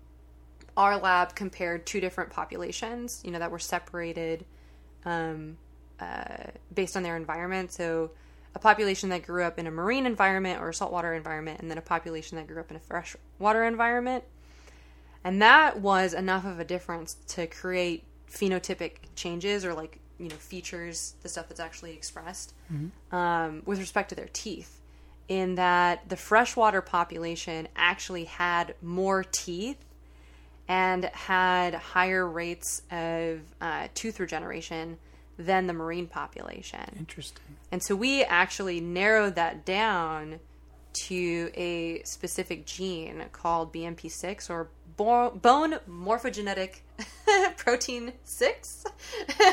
[0.78, 4.46] our lab compared two different populations you know that were separated
[5.04, 5.58] um
[6.00, 7.72] uh, based on their environment.
[7.72, 8.12] So
[8.56, 11.78] a population that grew up in a marine environment or a saltwater environment and then
[11.78, 14.24] a population that grew up in a freshwater environment.
[15.24, 20.36] And that was enough of a difference to create phenotypic changes or like you know
[20.36, 22.54] features the stuff that's actually expressed
[23.12, 24.82] um, with respect to their teeth
[25.28, 29.84] in that the freshwater population actually had more teeth
[30.68, 34.98] and had higher rates of uh, tooth regeneration
[35.38, 36.80] than the marine population.
[36.98, 37.44] Interesting.
[37.76, 40.40] And so we actually narrowed that down
[40.94, 46.76] to a specific gene called BMP6 or bo- bone morphogenetic
[47.58, 48.86] protein 6.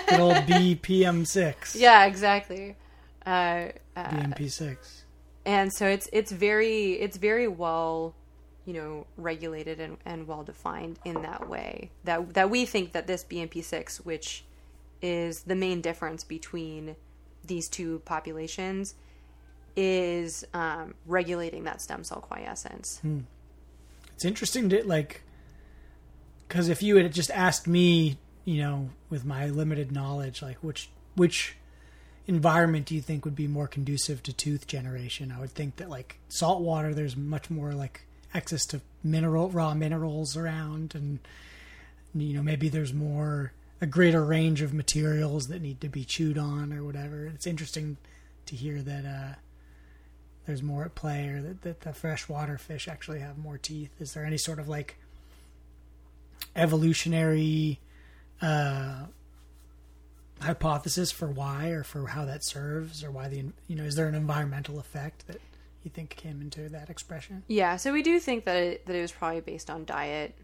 [0.06, 1.74] Good old BPM6.
[1.74, 2.76] yeah, exactly.
[3.26, 4.76] Uh, uh, BMP6.
[5.44, 8.14] and so it's it's very it's very well
[8.66, 13.08] you know regulated and, and well defined in that way that that we think that
[13.08, 14.44] this BMP6 which
[15.00, 16.94] is the main difference between
[17.44, 18.94] these two populations
[19.74, 23.00] is um, regulating that stem cell quiescence
[24.14, 25.22] It's interesting to like,
[26.46, 30.90] because if you had just asked me, you know, with my limited knowledge, like which
[31.16, 31.56] which
[32.28, 35.32] environment do you think would be more conducive to tooth generation?
[35.36, 39.74] I would think that like salt water, there's much more like access to mineral raw
[39.74, 41.18] minerals around, and
[42.14, 43.52] you know maybe there's more
[43.82, 47.26] a greater range of materials that need to be chewed on or whatever.
[47.26, 47.98] It's interesting
[48.46, 49.04] to hear that.
[49.04, 49.34] uh
[50.46, 54.12] there's more at play or that, that the freshwater fish actually have more teeth is
[54.14, 54.96] there any sort of like
[56.56, 57.78] evolutionary
[58.40, 59.04] uh
[60.40, 64.08] hypothesis for why or for how that serves or why the you know is there
[64.08, 65.40] an environmental effect that
[65.84, 69.00] you think came into that expression yeah so we do think that it, that it
[69.00, 70.34] was probably based on diet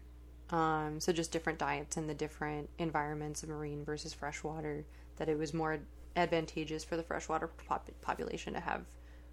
[0.51, 4.85] um, so just different diets in the different environments of marine versus freshwater
[5.17, 5.79] that it was more
[6.15, 8.85] advantageous for the freshwater pop- population to have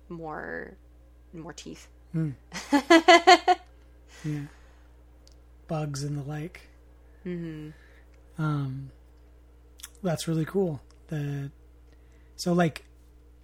[0.09, 0.77] more
[1.33, 1.89] more teeth.
[5.69, 6.69] Bugs and the like.
[7.27, 7.71] Mm-hmm.
[8.41, 8.91] um
[10.01, 11.51] that's really cool the
[12.37, 12.85] so like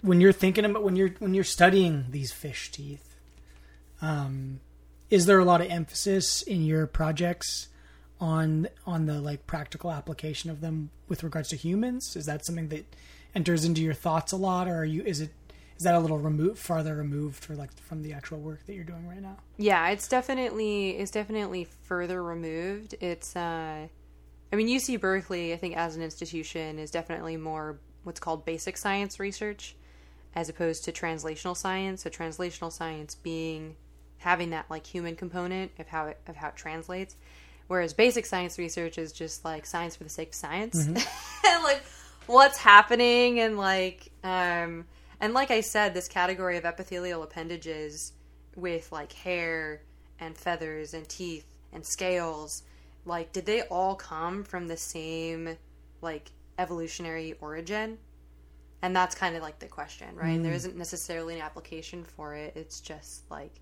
[0.03, 3.17] when you're thinking about when you're when you're studying these fish teeth
[4.01, 4.61] um
[5.13, 7.69] is there a lot of emphasis in your projects
[8.19, 12.69] on on the like practical application of them with regards to humans is that something
[12.69, 12.85] that
[13.35, 15.31] enters into your thoughts a lot or are you is it
[15.77, 18.85] is that a little removed farther removed for like from the actual work that you're
[18.85, 22.95] doing right now Yeah, it's definitely it's definitely further removed.
[23.01, 23.89] It's uh
[24.53, 28.77] I mean UC Berkeley, I think as an institution is definitely more what's called basic
[28.77, 29.77] science research
[30.35, 32.03] as opposed to translational science.
[32.03, 33.77] So translational science being
[34.23, 37.17] having that like human component of how it of how it translates.
[37.69, 40.87] Whereas basic science research is just like science for the sake of science.
[40.87, 41.83] and like
[42.27, 44.87] what's happening and like um
[45.21, 48.13] and like I said, this category of epithelial appendages
[48.57, 49.83] with like hair
[50.19, 52.65] and feathers and teeth and scales
[53.05, 55.57] like did they all come from the same
[56.01, 57.99] like evolutionary origin?
[58.83, 60.31] And that's kind of like the question, right?
[60.31, 62.55] And there isn't necessarily an application for it.
[62.57, 63.53] It's just like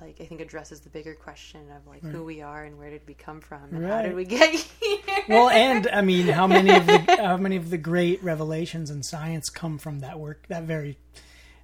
[0.00, 3.02] like I think addresses the bigger question of like who we are and where did
[3.06, 4.98] we come from and how did we get here?
[5.28, 9.02] well, and I mean, how many of the how many of the great revelations in
[9.02, 10.44] science come from that work?
[10.48, 10.98] That very,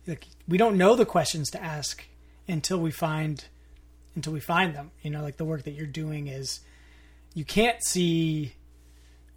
[0.06, 2.04] like, we don't know the questions to ask
[2.46, 3.44] until we find
[4.14, 4.90] until we find them.
[5.02, 6.61] You know, like the work that you're doing is
[7.34, 8.54] you can't see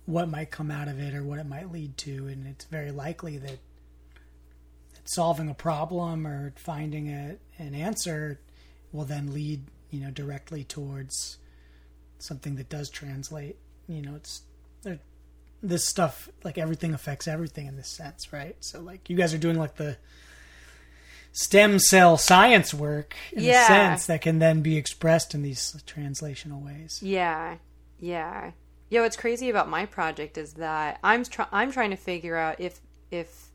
[0.06, 2.92] what might come out of it or what it might lead to, and it's very
[2.92, 3.60] likely that,
[4.94, 8.40] that solving a problem or finding a, an answer
[8.92, 11.38] will then lead you know directly towards
[12.20, 14.42] something that does translate you know it's
[15.64, 19.38] this stuff like everything affects everything in this sense right so like you guys are
[19.38, 19.96] doing like the
[21.34, 23.64] stem cell science work in Yeah.
[23.64, 27.58] a sense that can then be expressed in these translational ways Yeah,
[28.00, 28.52] yeah,
[28.90, 29.02] yeah.
[29.02, 32.82] What's crazy about my project is that I'm try- I'm trying to figure out if
[33.12, 33.52] if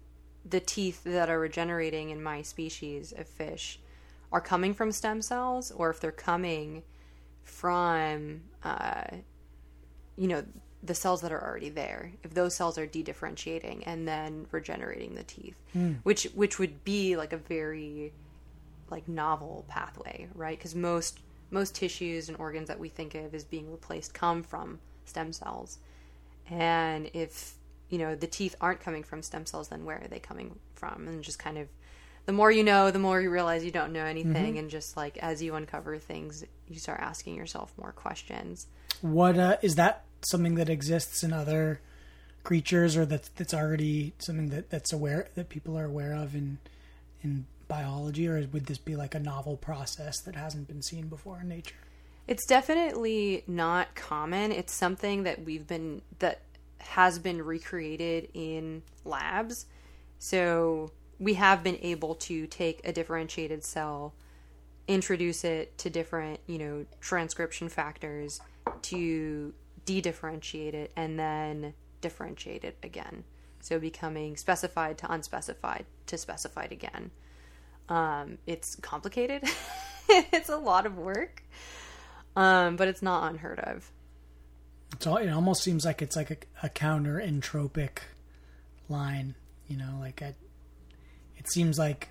[0.48, 3.80] the teeth that are regenerating in my species of fish
[4.36, 6.82] are coming from stem cells or if they're coming
[7.42, 9.04] from uh,
[10.16, 10.42] you know
[10.82, 15.22] the cells that are already there if those cells are de-differentiating and then regenerating the
[15.24, 15.58] teeth
[16.04, 18.12] which which would be like a very
[18.90, 20.56] like novel pathway, right?
[20.58, 21.20] Because most
[21.50, 25.78] most tissues and organs that we think of as being replaced come from stem cells,
[26.50, 27.54] and if
[27.88, 31.06] you know the teeth aren't coming from stem cells, then where are they coming from?
[31.08, 31.68] And just kind of
[32.26, 35.16] the more you know, the more you realize you don't know anything, and just like
[35.18, 38.66] as you uncover things, you start asking yourself more questions.
[39.00, 41.80] what uh, is that something that exists in other
[42.42, 46.58] creatures or that that's already something that that's aware that people are aware of in
[47.22, 51.40] in biology or would this be like a novel process that hasn't been seen before
[51.40, 51.74] in nature
[52.28, 54.52] It's definitely not common.
[54.52, 56.42] It's something that we've been that
[56.78, 59.66] has been recreated in labs.
[60.18, 64.14] So we have been able to take a differentiated cell,
[64.86, 68.40] introduce it to different, you know, transcription factors
[68.82, 69.54] to
[69.84, 73.24] de-differentiate it and then differentiate it again.
[73.60, 77.10] So becoming specified to unspecified to specified again.
[77.88, 79.42] Um, it's complicated.
[80.08, 81.42] it's a lot of work
[82.36, 83.90] um, but it's not unheard of.
[84.92, 86.36] it's all it almost seems like it's like a,
[86.66, 87.98] a counter entropic
[88.88, 89.34] line
[89.66, 90.34] you know like a,
[91.50, 92.10] seems like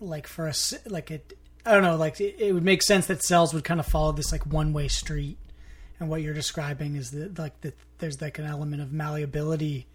[0.00, 3.22] like for us like it i don't know like it, it would make sense that
[3.22, 5.38] cells would kind of follow this like one way street.
[6.00, 9.86] And what you're describing is that like that there's like an element of malleability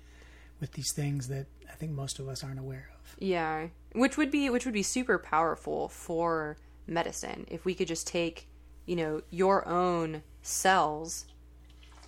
[0.59, 3.15] with these things that i think most of us aren't aware of.
[3.19, 8.07] Yeah, which would be which would be super powerful for medicine if we could just
[8.07, 8.47] take,
[8.85, 11.25] you know, your own cells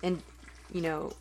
[0.02, 0.22] and
[0.72, 1.12] you know,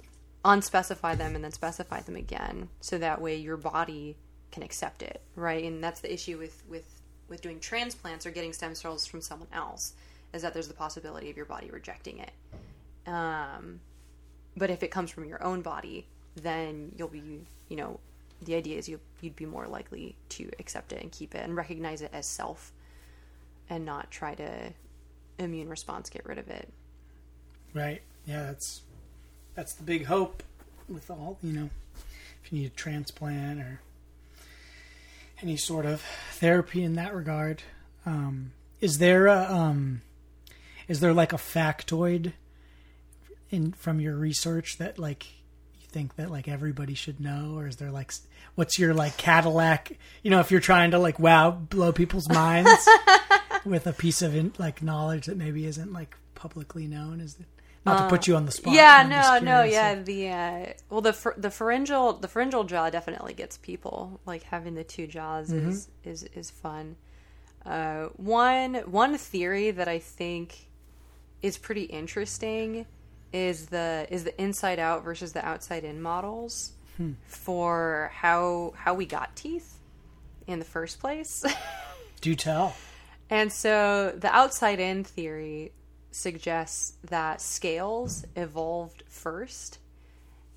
[0.43, 4.17] unspecify them and then specify them again so that way your body
[4.51, 5.63] can accept it, right?
[5.63, 9.47] And that's the issue with with with doing transplants or getting stem cells from someone
[9.53, 9.93] else
[10.33, 12.31] is that there's the possibility of your body rejecting it.
[13.07, 13.79] Um
[14.57, 17.99] but if it comes from your own body, then you'll be, you know,
[18.41, 21.55] the idea is you you'd be more likely to accept it and keep it and
[21.55, 22.73] recognize it as self
[23.69, 24.73] and not try to
[25.39, 26.71] immune response get rid of it.
[27.73, 28.81] right yeah that's
[29.55, 30.43] that's the big hope
[30.87, 31.69] with all you know
[32.43, 33.81] if you need a transplant or
[35.41, 36.01] any sort of
[36.33, 37.63] therapy in that regard.
[38.05, 40.01] Um is there a um
[40.87, 42.33] is there like a factoid
[43.49, 45.25] in from your research that like
[45.79, 47.55] you think that like everybody should know?
[47.57, 48.11] Or is there like
[48.55, 52.87] what's your like cadillac you know if you're trying to like wow blow people's minds
[53.65, 57.45] with a piece of in, like knowledge that maybe isn't like publicly known is it
[57.85, 59.95] not to put you on the spot Uh, yeah, no, no, yeah.
[59.95, 64.19] The uh, well, the the pharyngeal the pharyngeal jaw definitely gets people.
[64.25, 66.95] Like having the two jaws is is is fun.
[67.65, 70.67] Uh, one one theory that I think
[71.41, 72.85] is pretty interesting
[73.33, 76.73] is the is the inside out versus the outside in models
[77.25, 79.79] for how how we got teeth
[80.45, 81.43] in the first place.
[82.21, 82.75] do tell
[83.29, 85.71] And so the outside in theory
[86.11, 89.79] suggests that scales evolved first,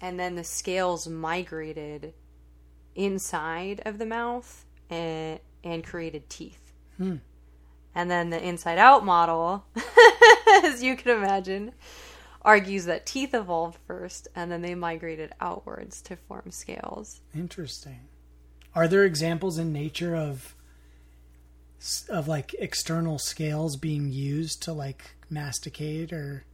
[0.01, 2.13] and then the scales migrated
[2.95, 6.73] inside of the mouth and, and created teeth.
[6.97, 7.17] Hmm.
[7.95, 9.65] And then the inside out model,
[10.65, 11.73] as you can imagine,
[12.43, 17.21] argues that teeth evolved first and then they migrated outwards to form scales.
[17.35, 18.01] Interesting.
[18.75, 20.55] Are there examples in nature of
[22.09, 26.45] of like external scales being used to like masticate or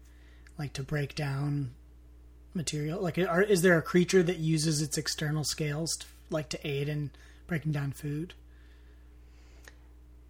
[0.59, 1.71] like to break down
[2.55, 3.01] material?
[3.01, 6.89] Like, are, is there a creature that uses its external scales to, like to aid
[6.89, 7.11] in
[7.47, 8.35] breaking down food?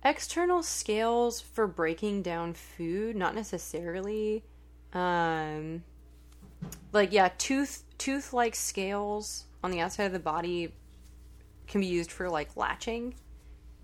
[0.05, 4.43] external scales for breaking down food not necessarily
[4.95, 5.82] um
[6.93, 10.72] like yeah tooth tooth like scales on the outside of the body
[11.66, 13.14] can be used for like latching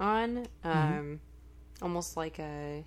[0.01, 1.21] on um
[1.83, 2.83] almost like a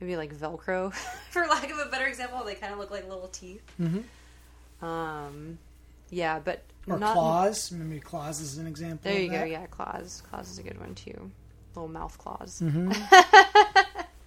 [0.00, 0.92] maybe like velcro
[1.30, 3.62] for lack of a better example they kind of look like little teeth
[4.82, 5.58] um
[6.10, 7.72] yeah but Or not claws?
[7.72, 9.00] Maybe claws is an example.
[9.10, 9.48] there of you go that.
[9.50, 11.30] yeah claws claws is a good one too
[11.74, 12.62] little mouth claws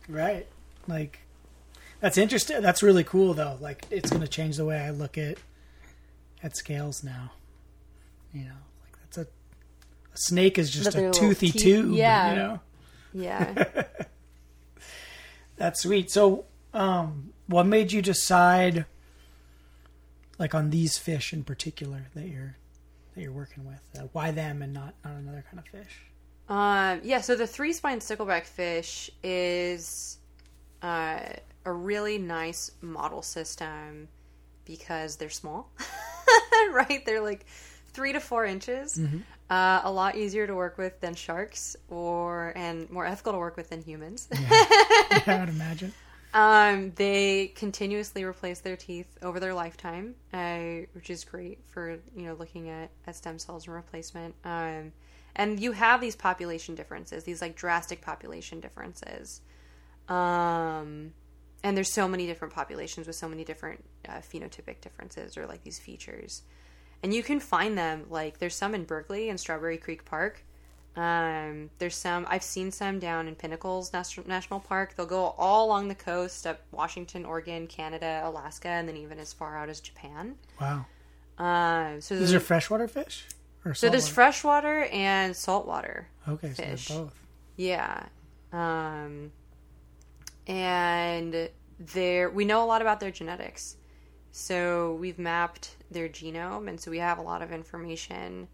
[0.10, 0.48] Right.
[0.88, 1.20] Like
[2.00, 2.62] that's interesting.
[2.64, 3.58] That's really cool though.
[3.62, 5.38] Like it's going to change the way I look at
[6.42, 7.32] at scales now.
[8.34, 11.92] You know, like that's a a snake is just But a toothy teeth- tube.
[11.94, 12.30] yeah.
[12.32, 12.60] You know,
[13.14, 13.84] yeah
[15.60, 16.10] that's sweet.
[16.10, 18.86] So, um, what made you decide,
[20.40, 22.56] like on these fish in particular that you're
[23.14, 23.82] that you're working with?
[23.96, 26.02] Uh, why them and not not another kind of fish?
[26.48, 30.18] Um, yeah, so the three spine stickleback fish is
[30.82, 31.20] uh,
[31.66, 34.08] a really nice model system
[34.66, 35.70] because they're small,
[36.72, 37.04] right?
[37.06, 37.46] They're like
[37.94, 39.00] three to four inches.
[39.50, 43.58] Uh, a lot easier to work with than sharks, or and more ethical to work
[43.58, 44.28] with than humans.
[44.32, 44.48] yeah,
[45.28, 45.94] I would imagine.
[46.34, 52.28] Um, they continuously replace their teeth over their lifetime, uh, which is great for you
[52.28, 54.36] know looking at, at stem cells and replacement.
[54.46, 54.92] Um,
[55.36, 59.42] and you have these population differences, these like drastic population differences.
[60.08, 61.14] Um,
[61.64, 65.64] and there's so many different populations with so many different uh, phenotypic differences or like
[65.64, 66.44] these features.
[67.02, 70.44] And you can find them like there's some in Berkeley and Strawberry Creek Park.
[70.96, 74.96] Um, there's some I've seen some down in Pinnacles National Park.
[74.96, 79.32] They'll go all along the coast up Washington, Oregon, Canada, Alaska, and then even as
[79.32, 80.36] far out as Japan.
[80.60, 80.86] Wow.
[81.38, 83.26] Um, so These are freshwater fish,
[83.64, 86.10] or so there's freshwater and saltwater.
[86.28, 86.90] okay, fish.
[86.90, 87.20] they're both.
[87.56, 88.04] Yeah.
[88.52, 89.32] Um,
[90.48, 93.78] and there we know a lot about their genetics.
[94.32, 98.48] So we've mapped their genome and so we have a lot of information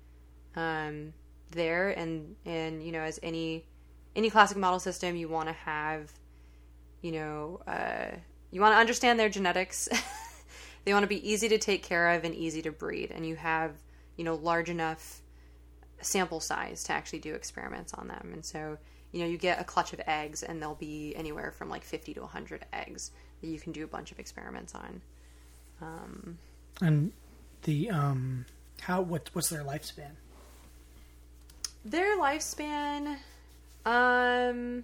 [0.56, 1.14] um,
[1.52, 3.66] there and and you know as any
[4.16, 6.12] any classic model system you want to have
[7.02, 8.08] you know uh,
[8.52, 9.90] you want to understand their genetics
[10.86, 13.36] they want to be easy to take care of and easy to breed and you
[13.36, 13.72] have
[14.16, 15.22] you know large enough
[16.02, 18.30] sample size to actually do experiments on them.
[18.34, 18.78] And so,
[19.12, 22.14] you know, you get a clutch of eggs and there'll be anywhere from like 50
[22.16, 23.12] to 100 eggs
[23.42, 25.02] that you can do a bunch of experiments on.
[25.82, 26.38] Um,
[26.82, 27.12] And
[27.64, 28.46] the um,
[28.82, 30.12] how what what's their lifespan?
[31.84, 33.18] their lifespan,
[33.86, 34.84] um,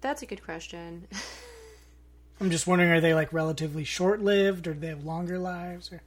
[0.00, 1.06] that's a good question.
[2.40, 5.92] I'm just wondering, are they like relatively short lived, or do they have longer lives?
[5.92, 6.00] Or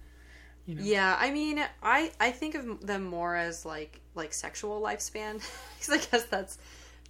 [0.66, 4.82] you know, Yeah, I mean, I I think of them more as like like sexual
[4.82, 5.36] lifespan
[5.80, 6.58] because I guess that's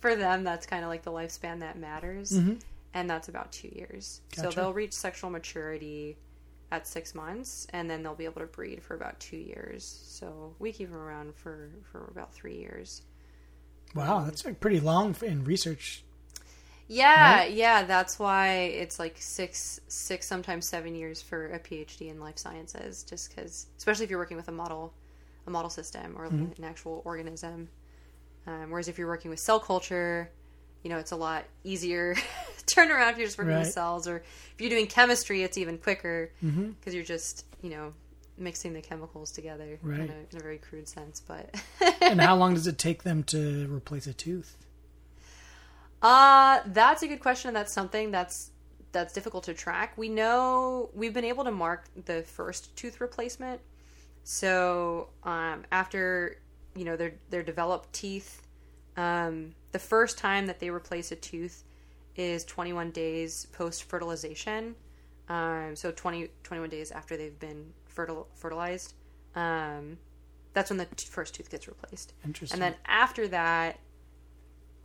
[0.02, 2.38] for them that's kind of like the lifespan that matters,
[2.96, 4.22] and that's about two years.
[4.34, 6.18] So they'll reach sexual maturity
[6.72, 9.84] at six months, and then they'll be able to breed for about two years.
[10.08, 13.04] So we keep them around for for about three years.
[13.94, 16.04] wow, that's like pretty long in research.
[16.88, 22.20] Yeah, yeah, that's why it's like six, six, sometimes seven years for a PhD in
[22.20, 23.04] life sciences.
[23.04, 24.94] Just because, especially if you're working with a model,
[25.48, 27.70] a model system or an actual organism.
[28.48, 30.32] Um, whereas if you're working with cell culture,
[30.86, 32.14] you know, it's a lot easier
[32.68, 34.08] turnaround if you're just working with cells.
[34.08, 37.92] Or if you're doing chemistry, it's even quicker because you're just, you know,
[38.38, 40.02] mixing the chemicals together Right.
[40.02, 41.20] in, a, in a very crude sense.
[41.28, 41.56] But
[42.02, 44.58] and how long does it take them to replace a tooth?
[46.04, 47.48] Uh, that's a good question.
[47.50, 48.52] And that's something that's
[48.92, 49.98] that's difficult to track.
[49.98, 53.60] We know we've been able to mark the first tooth replacement.
[54.24, 56.38] So um, after
[56.76, 58.44] you know their their developed teeth,
[58.98, 61.66] um, the first time that they replace a tooth
[62.16, 64.74] is 21 days post fertilization.
[65.28, 68.94] Um, so 20, 21 days after they've been fertil- fertilized.
[69.36, 69.98] Um,
[70.54, 72.56] that's when the t- first tooth gets replaced Interesting.
[72.56, 73.82] and then after that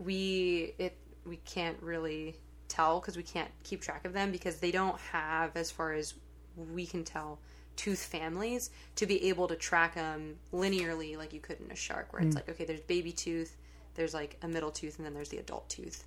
[0.00, 2.34] we it we can't really
[2.66, 6.14] tell because we can't keep track of them because they don't have as far as
[6.56, 7.38] we can tell
[7.76, 12.12] tooth families to be able to track them linearly like you could in a shark
[12.12, 13.56] where it's like okay there's baby tooth
[14.00, 16.04] there's like a middle tooth and then there's the adult tooth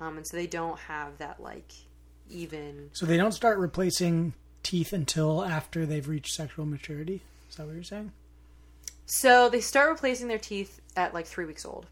[0.00, 1.72] um, and so they don't have that like
[2.30, 4.32] even so they don't start replacing
[4.64, 7.22] teeth until after they've reached sexual maturity.
[7.48, 8.12] Is that what you're saying?
[9.06, 11.86] So they start replacing their teeth at like three weeks old.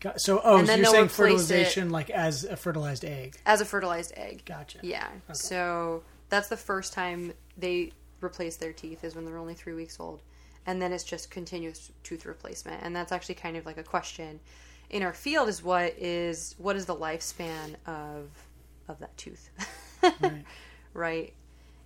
[0.00, 3.36] Got, so, oh, And so then you're saying fertilization like as a fertilized egg?
[3.46, 4.42] as a fertilized egg.
[4.44, 4.78] Gotcha.
[4.82, 5.06] Yeah.
[5.32, 10.00] So that's the first time they replace their teeth is when they're only three weeks
[10.00, 10.22] old,
[10.66, 12.82] and then it's just continuous tooth replacement.
[12.82, 14.40] And that's actually kind of like a question
[14.90, 18.28] in our field: is what is what is the lifespan of
[18.88, 19.50] of that tooth,
[20.02, 20.44] Right.
[20.94, 21.32] right?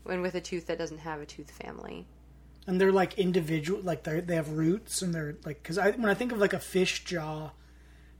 [0.04, 2.06] When with a tooth that doesn't have a tooth family.
[2.66, 6.08] And they're like individual, like they they have roots, and they're like because I when
[6.08, 7.50] I think of like a fish jaw,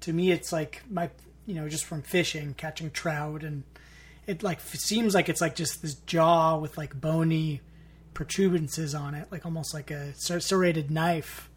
[0.01, 1.11] to me it's like my
[1.47, 3.65] you know just from fishing, catching trout, and
[4.27, 7.61] it like seems like it's like just this jaw with like bony
[8.17, 11.51] protuberances on it, like almost like a ser- serrated knife.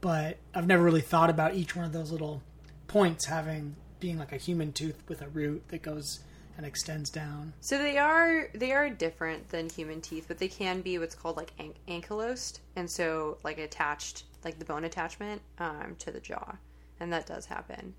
[0.00, 2.42] But I've never really thought about each one of those little
[2.88, 6.20] points having being like a human tooth with a root that goes
[6.56, 7.52] and extends down.
[7.60, 11.36] So they are they are different than human teeth, but they can be what's called
[11.36, 16.56] like an- ankylosed, and so like attached, like the bone attachment um, to the jaw,
[17.00, 17.94] and that does happen.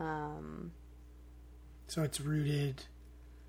[0.00, 0.72] Um,
[1.86, 2.84] So it's rooted.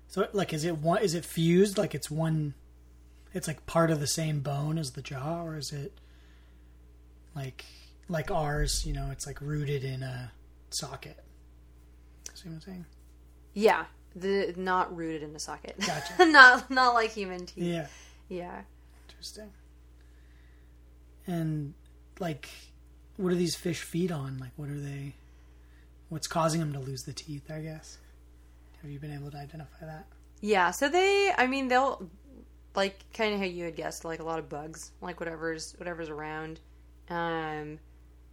[0.06, 1.02] So like, is it one?
[1.02, 1.76] Is it fused?
[1.78, 2.54] Like it's one.
[3.38, 5.92] It's like part of the same bone as the jaw, or is it
[7.36, 7.64] like
[8.08, 8.84] like ours?
[8.84, 10.32] You know, it's like rooted in a
[10.70, 11.16] socket.
[12.34, 12.84] See what I'm saying?
[13.54, 13.84] yeah,
[14.16, 15.76] the not rooted in the socket.
[15.86, 16.26] Gotcha.
[16.26, 17.62] not not like human teeth.
[17.64, 17.86] Yeah,
[18.28, 18.62] Yeah.
[19.08, 19.50] interesting.
[21.28, 21.74] And
[22.18, 22.48] like,
[23.18, 24.38] what do these fish feed on?
[24.38, 25.14] Like, what are they?
[26.08, 27.50] What's causing them to lose the teeth?
[27.52, 27.98] I guess.
[28.82, 30.06] Have you been able to identify that?
[30.40, 32.08] Yeah, so they, I mean, they'll
[32.78, 36.08] like kind of how you had guessed, like a lot of bugs, like whatever's whatever's
[36.08, 36.60] around.
[37.10, 37.80] Um,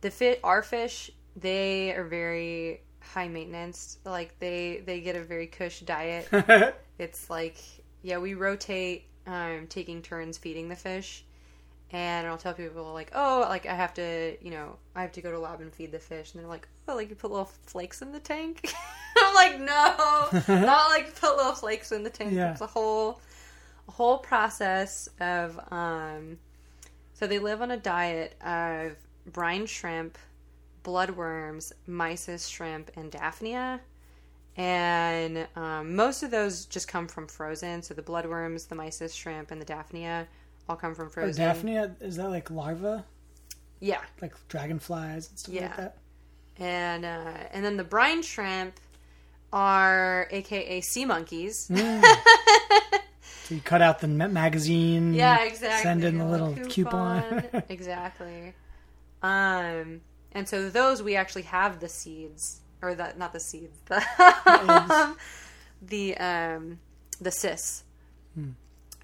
[0.01, 3.97] the fit, our fish, they are very high maintenance.
[4.05, 6.29] Like they they get a very cush diet.
[6.99, 7.57] it's like
[8.03, 11.25] yeah, we rotate, um, taking turns feeding the fish.
[11.91, 15.21] And I'll tell people like, oh, like I have to, you know, I have to
[15.21, 17.49] go to lab and feed the fish, and they're like, oh, like you put little
[17.63, 18.71] flakes in the tank.
[19.17, 20.27] I'm like, no,
[20.65, 22.33] not like put little flakes in the tank.
[22.33, 22.51] Yeah.
[22.51, 23.19] It's a whole,
[23.87, 26.37] whole process of, um,
[27.13, 28.95] so they live on a diet of
[29.31, 30.17] brine shrimp,
[30.83, 33.79] bloodworms, mysis shrimp, and daphnia.
[34.57, 37.81] And um, most of those just come from frozen.
[37.81, 40.27] So the bloodworms, the mysis shrimp, and the daphnia
[40.69, 41.43] all come from Or frozen.
[41.45, 43.03] Daphnia is that like larva,
[43.81, 44.01] Yeah.
[44.21, 45.97] like dragonflies and stuff like that?
[46.57, 48.79] And uh, and then the brine shrimp
[49.51, 51.69] are AKA sea monkeys.
[53.45, 55.13] So you cut out the magazine.
[55.13, 55.83] Yeah, exactly.
[55.83, 57.43] Send in the little coupon.
[57.69, 58.53] exactly.
[59.21, 65.15] Um, and so those we actually have the seeds, or the not the seeds, the
[65.83, 66.79] the um
[67.21, 67.83] the cysts.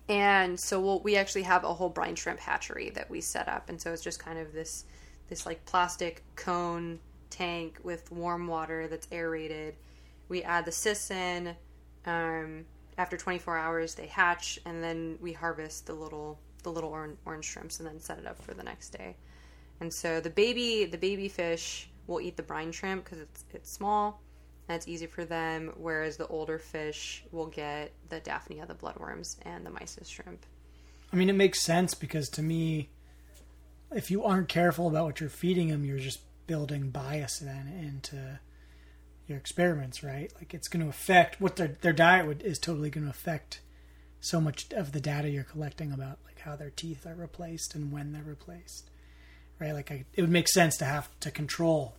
[0.09, 3.69] And so we'll, we actually have a whole brine shrimp hatchery that we set up,
[3.69, 4.85] and so it's just kind of this
[5.29, 9.75] this like plastic cone tank with warm water that's aerated.
[10.29, 11.55] We add the cysts in.
[12.05, 12.65] Um,
[12.97, 17.45] after 24 hours, they hatch, and then we harvest the little the little orange, orange
[17.45, 19.15] shrimps, and then set it up for the next day.
[19.79, 23.71] And so the baby the baby fish will eat the brine shrimp because it's it's
[23.71, 24.21] small
[24.67, 25.73] and it's easy for them.
[25.77, 30.45] Whereas the older fish will get the daphnia, the bloodworms, and the mysis shrimp.
[31.11, 32.89] I mean, it makes sense because to me,
[33.91, 38.39] if you aren't careful about what you're feeding them, you're just building bias then into
[39.27, 40.31] your experiments, right?
[40.35, 43.61] Like it's going to affect what their their diet would, is totally going to affect
[44.19, 47.91] so much of the data you're collecting about like how their teeth are replaced and
[47.91, 48.89] when they're replaced,
[49.59, 49.73] right?
[49.73, 51.95] Like I, it would make sense to have to control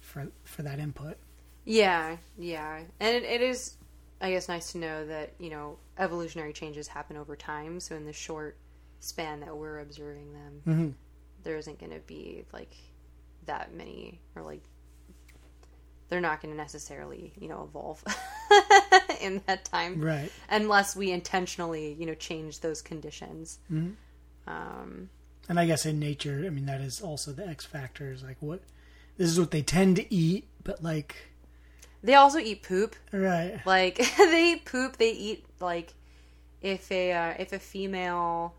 [0.00, 1.16] for for that input.
[1.64, 3.76] Yeah, yeah, and it, it is,
[4.20, 7.80] I guess, nice to know that you know evolutionary changes happen over time.
[7.80, 8.56] So in the short
[9.00, 10.88] span that we're observing them, Mm-hmm.
[11.42, 12.72] there isn't going to be like
[13.46, 14.62] that many, or like
[16.14, 18.04] they're not going to necessarily you know evolve
[19.20, 20.30] in that time, Right.
[20.48, 23.58] unless we intentionally you know change those conditions.
[23.68, 23.96] Mhm.
[24.46, 25.10] Um,
[25.48, 28.36] And I guess in nature, I mean, that is also the X factor is like
[28.38, 28.60] what
[29.16, 31.16] this is what they tend to eat, but like,
[32.02, 32.94] they also eat poop.
[33.12, 33.60] right.
[33.66, 34.96] Like they eat poop.
[34.98, 35.94] They eat like
[36.62, 38.54] if a uh, if a female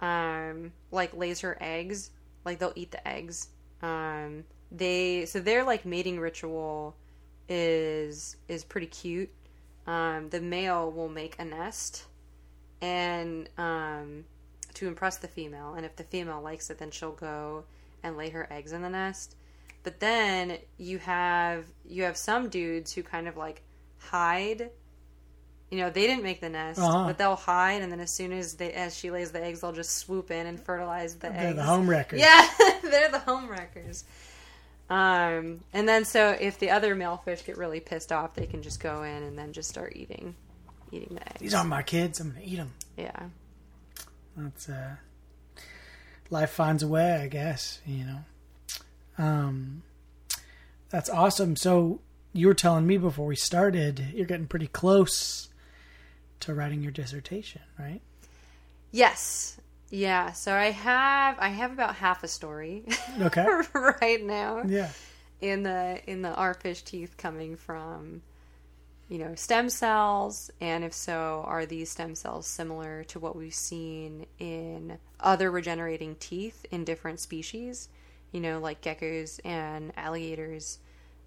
[0.00, 2.10] um like lays her eggs,
[2.44, 3.48] like they'll eat the eggs.
[3.82, 6.94] Um they so their like mating ritual
[7.48, 9.30] is is pretty cute.
[9.86, 12.04] Um the male will make a nest
[12.80, 14.24] and um
[14.74, 17.64] to impress the female and if the female likes it then she'll go
[18.02, 19.34] and lay her eggs in the nest.
[19.82, 23.62] But then you have you have some dudes who kind of like
[23.98, 24.70] hide.
[25.70, 27.04] You know, they didn't make the nest, Uh-huh.
[27.06, 29.72] but they'll hide, and then as soon as they as she lays the eggs, they'll
[29.72, 31.36] just swoop in and fertilize the eggs.
[31.42, 32.20] They're the home wreckers.
[32.20, 32.48] Yeah,
[32.82, 34.04] they're the home wreckers.
[34.90, 38.62] Um, and then so if the other male fish get really pissed off, they can
[38.62, 40.34] just go in and then just start eating,
[40.90, 41.40] eating the eggs.
[41.40, 42.20] These aren't my kids.
[42.20, 42.72] I'm gonna eat them.
[42.96, 43.28] yeah.
[44.36, 44.96] That's uh,
[46.30, 47.80] life finds a way, I guess.
[47.84, 48.18] You know.
[49.18, 49.82] Um,
[50.90, 51.56] that's awesome.
[51.56, 52.00] So
[52.32, 55.48] you were telling me before we started, you're getting pretty close
[56.40, 58.00] to writing your dissertation, right?
[58.92, 59.58] Yes.
[59.90, 60.32] Yeah.
[60.32, 62.84] So I have I have about half a story
[63.20, 63.46] Okay.
[64.00, 64.62] right now.
[64.66, 64.90] yeah.
[65.40, 68.22] in the in the our fish teeth coming from
[69.08, 73.54] you know stem cells and if so are these stem cells similar to what we've
[73.54, 77.88] seen in other regenerating teeth in different species
[78.32, 80.78] you know like geckos and alligators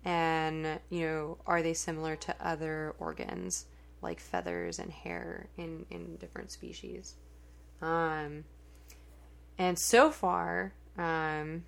[0.05, 3.66] and you know are they similar to other organs
[4.03, 7.16] like feathers and hair in in different species
[7.82, 8.44] um
[9.58, 11.64] and so far um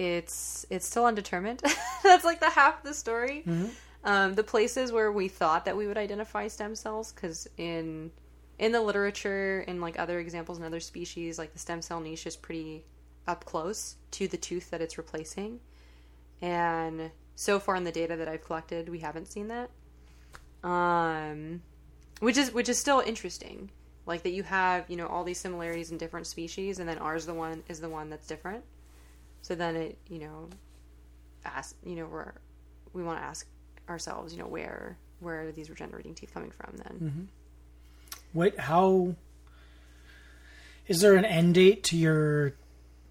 [0.00, 1.62] it's it's still undetermined.
[2.02, 3.42] That's like the half of the story.
[4.02, 8.10] Um, the places where we thought that we would identify stem cells, because in
[8.58, 12.26] in the literature, in like other examples in other species, like the stem cell niche
[12.26, 12.84] is pretty
[13.28, 15.60] up close to the tooth that it's replacing.
[16.40, 19.68] And so far in the data that I've collected, we haven't seen that.
[20.66, 21.60] Um,
[22.20, 23.70] which is which is still interesting.
[24.06, 27.26] Like that you have you know all these similarities in different species, and then ours
[27.26, 28.64] the one is the one that's different.
[29.42, 30.48] So then it, you know,
[31.44, 32.32] ask, you know, we're,
[32.92, 33.46] we want to ask
[33.88, 37.10] ourselves, you know, where, where are these regenerating teeth coming from then?
[37.10, 37.24] mm-hmm.
[38.32, 38.58] What?
[38.58, 39.16] How?
[40.86, 42.54] Is there an end date to your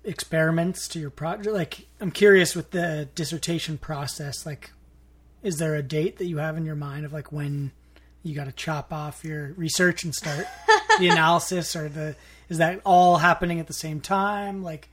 [0.04, 1.54] experiments to your project?
[1.54, 4.46] Like, I'm curious with the dissertation process.
[4.46, 4.72] Like,
[5.44, 7.72] is there a date that you have in your mind of like when
[8.24, 10.46] you got to chop off your research and start
[11.00, 12.16] the analysis, or the
[12.50, 14.64] is that all happening at the same time?
[14.64, 14.90] Like,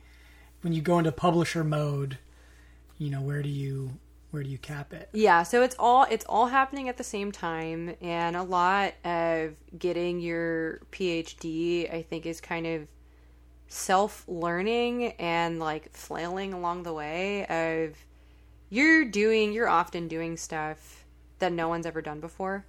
[0.60, 2.18] when you go into publisher mode,
[2.98, 3.92] you know, where do you
[4.30, 5.08] where do you cap it?
[5.12, 9.54] Yeah, so it's all it's all happening at the same time, and a lot of
[9.78, 12.88] getting your PhD, I think, is kind of
[13.68, 17.96] self learning and like flailing along the way of
[18.68, 21.04] you're doing you're often doing stuff
[21.40, 22.64] that no one's ever done before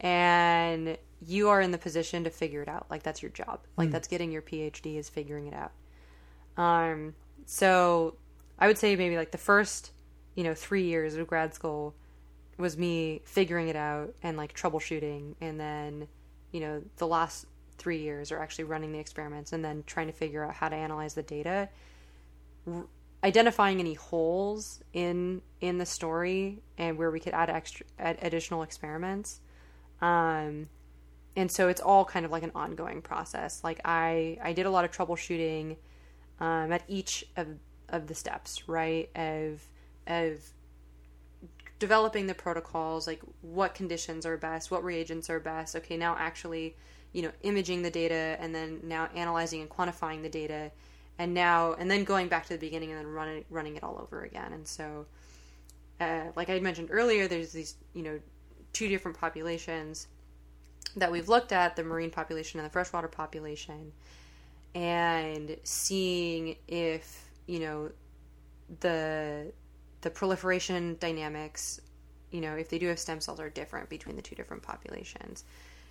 [0.00, 0.96] and
[1.26, 2.86] you are in the position to figure it out.
[2.90, 3.60] Like that's your job.
[3.76, 5.72] Like that's getting your phd is figuring it out.
[6.56, 7.14] Um
[7.46, 8.14] so
[8.58, 9.92] i would say maybe like the first
[10.34, 11.94] you know three years of grad school
[12.58, 15.34] was me figuring it out and like troubleshooting.
[15.40, 16.08] And then
[16.52, 17.46] you know the last
[17.78, 20.76] three years are actually running the experiments and then trying to figure out how to
[20.76, 21.68] analyze the data.
[22.66, 22.86] R-
[23.24, 28.62] identifying any holes in in the story and where we could add extra add additional
[28.62, 29.40] experiments
[30.00, 30.68] um
[31.36, 33.62] and so it's all kind of like an ongoing process.
[33.62, 35.76] Like i i did a lot of troubleshooting
[36.40, 37.48] um at each of
[37.88, 39.08] of the steps right?
[39.16, 39.62] Of
[40.06, 40.42] of
[41.78, 45.76] developing the protocols like what conditions are best what reagents are best.
[45.76, 46.76] Okay now actually
[47.12, 50.70] you know imaging the data and then now analyzing and quantifying the data.
[51.20, 53.98] And now and then going back to the beginning and then running running it all
[54.00, 54.52] over again.
[54.52, 55.06] And so
[56.00, 58.18] uh, like i mentioned earlier there's these you know
[58.72, 60.08] two different populations
[60.96, 63.92] that we've looked at the marine population and the freshwater population
[64.74, 67.90] and seeing if you know
[68.80, 69.50] the
[70.02, 71.80] the proliferation dynamics
[72.30, 75.44] you know if they do have stem cells are different between the two different populations.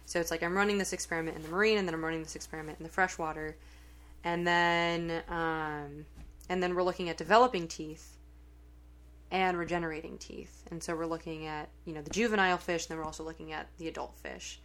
[0.05, 2.36] So it's like i'm running this experiment in the marine and then i'm running this
[2.36, 3.55] experiment in the freshwater.
[4.23, 6.05] And then um,
[6.49, 8.16] and then we're looking at developing teeth
[9.32, 10.63] and regenerating teeth.
[10.71, 13.51] And so we're looking at you know the juvenile fish and then we're also looking
[13.53, 14.59] at the adult fish.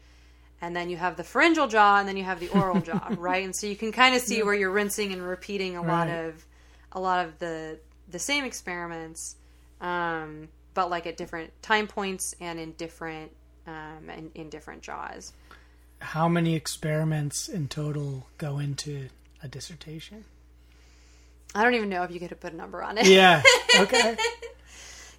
[0.61, 3.45] And then you have the pharyngeal jaw and then you have the oral jaw right?
[3.45, 6.47] And so you can kind of see where you're rinsing and repeating a lot of
[6.93, 9.37] a lot of the the same experiments
[9.81, 13.33] um, but like at different time points and in different
[13.67, 15.33] um, in, in different jaws.
[16.01, 19.09] How many experiments in total go into
[19.43, 20.25] a dissertation?
[21.55, 23.07] i don't even know if you could put a number on it.
[23.07, 23.43] Yeah.
[23.81, 24.17] Okay.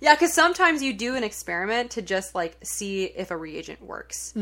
[0.04, 4.34] Yeah, because sometimes you do an experiment to just like see if a reagent works,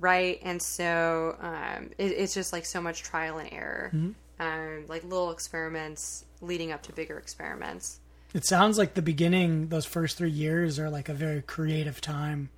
[0.00, 0.40] right?
[0.42, 3.92] And so um, it, it's just like so much trial and error,
[4.40, 8.00] um, like little experiments leading up to bigger experiments.
[8.34, 12.50] It sounds like the beginning, those first three years are like a very creative time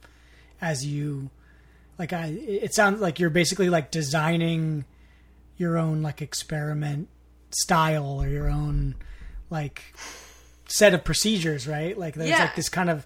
[0.59, 1.29] as you,
[1.99, 4.87] like, I, it sounds like you're basically like designing
[5.59, 7.09] your own like experiment
[7.51, 8.95] style or your own
[9.51, 9.83] like
[10.69, 11.99] set of procedures, right?
[11.99, 12.41] Like, there's Yeah.
[12.43, 13.05] like this kind of,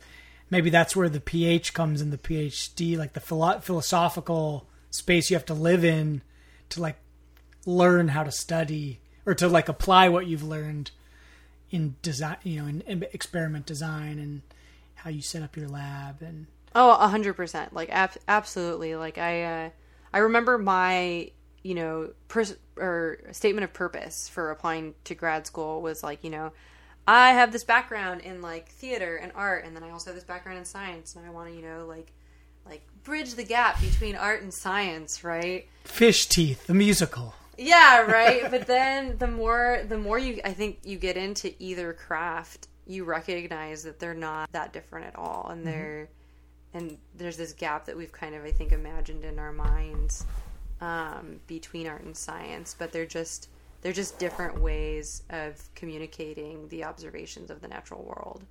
[0.50, 5.36] maybe that's where the PH comes in the PhD, like the philo- philosophical space you
[5.36, 6.20] have to live in
[6.68, 6.96] to like
[7.64, 10.90] learn how to study or to like apply what you've learned
[11.70, 14.42] in design, you know, in, in experiment design and
[14.96, 17.72] how you set up your lab and Oh, a hundred percent.
[17.74, 18.96] Like ab- absolutely.
[18.96, 19.70] Like I, uh,
[20.12, 21.30] I remember my,
[21.62, 26.30] you know, pers- or statement of purpose for applying to grad school was like, you
[26.30, 26.52] know,
[27.07, 30.24] I have this background in like theater and art, and then I also have this
[30.24, 32.12] background in science, and I want to, you know, like,
[32.64, 35.66] like bridge the gap between art and science, right?
[35.84, 37.34] Fish Teeth, the musical.
[37.59, 38.42] Yeah, right.
[38.50, 43.05] but then the more the more you I think you get into either craft, you
[43.05, 46.09] recognize that they're not that different at all and they're
[46.74, 50.24] and there's this gap that we've kind of I think imagined in our minds
[50.80, 53.48] um, between art and science, but they're just
[53.83, 58.43] they're just different ways of communicating the observations of the natural world,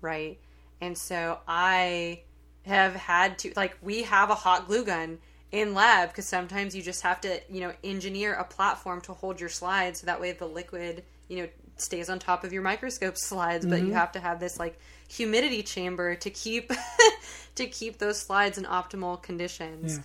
[0.00, 0.38] right?
[0.80, 2.22] And so I
[2.66, 5.18] have had to like we have a hot glue gun
[5.52, 9.38] in lab because sometimes you just have to you know engineer a platform to hold
[9.38, 13.18] your slides so that way the liquid you know stays on top of your microscope
[13.18, 14.78] slides but you have to have this like
[15.08, 16.72] humidity chamber to keep
[17.54, 20.00] to keep those slides in optimal conditions.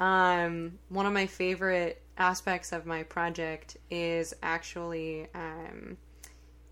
[0.00, 5.96] Um, one of my favorite aspects of my project is actually um,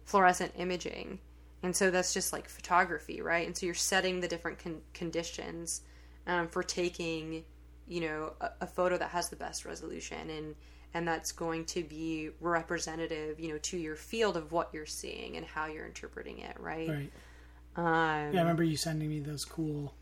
[0.04, 1.18] fluorescent imaging.
[1.62, 3.46] And so that's just like photography, right?
[3.46, 5.82] And so you're setting the different con- conditions
[6.26, 7.44] um, for taking,
[7.86, 10.54] you know, a, a photo that has the best resolution and
[10.94, 15.36] and that's going to be representative, you know, to your field of what you're seeing
[15.36, 16.88] and how you're interpreting it, right?
[16.88, 17.10] Right.
[17.76, 19.92] Um, Yeah, I remember you sending me those cool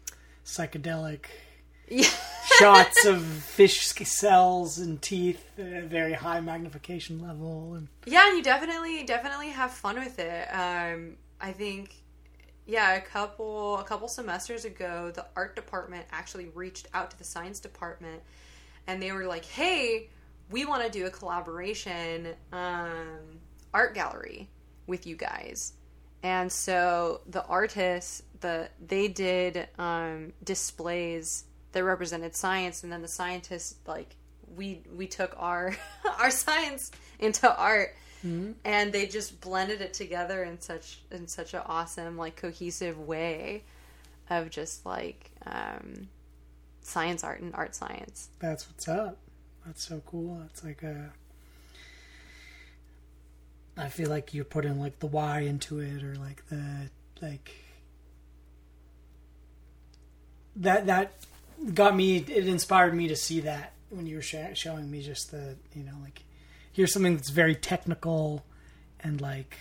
[0.44, 1.24] psychedelic
[1.88, 2.08] yeah.
[2.58, 8.36] shots of fish cells and teeth at a very high magnification level and Yeah, and
[8.36, 10.46] you definitely definitely have fun with it.
[10.52, 11.94] Um, I think,
[12.66, 17.24] yeah, a couple a couple semesters ago, the art department actually reached out to the
[17.24, 18.22] science department,
[18.86, 20.08] and they were like, "Hey,
[20.50, 23.40] we want to do a collaboration um,
[23.72, 24.48] art gallery
[24.86, 25.74] with you guys."
[26.22, 31.44] And so the artists, the they did um, displays
[31.74, 34.16] that represented science, and then the scientists like
[34.56, 35.76] we we took our
[36.18, 37.94] our science into art
[38.64, 43.62] and they just blended it together in such in such an awesome like cohesive way
[44.30, 46.08] of just like um,
[46.80, 49.18] science art and art science that's what's up.
[49.66, 50.42] That's so cool.
[50.46, 51.12] It's like a
[53.76, 57.50] I feel like you're putting like the why into it or like the like
[60.56, 61.12] that that
[61.72, 65.30] got me it inspired me to see that when you were sh- showing me just
[65.30, 66.24] the you know like
[66.72, 68.44] here's something that's very technical
[69.00, 69.56] and like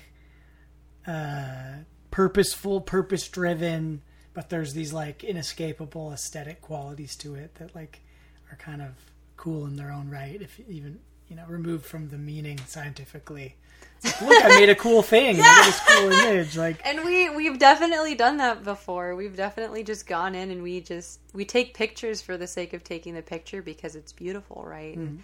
[1.08, 1.76] uh
[2.12, 4.02] purposeful purpose driven
[4.34, 8.02] but there's these like inescapable aesthetic qualities to it that like
[8.52, 8.90] are kind of
[9.38, 13.56] cool in their own right if even you know removed from the meaning scientifically
[14.04, 15.38] like, look i made a cool thing.
[15.38, 19.16] Look at this cool image like and we we've definitely done that before.
[19.16, 22.84] We've definitely just gone in and we just we take pictures for the sake of
[22.84, 24.98] taking the picture because it's beautiful right?
[24.98, 25.18] Mm-hmm.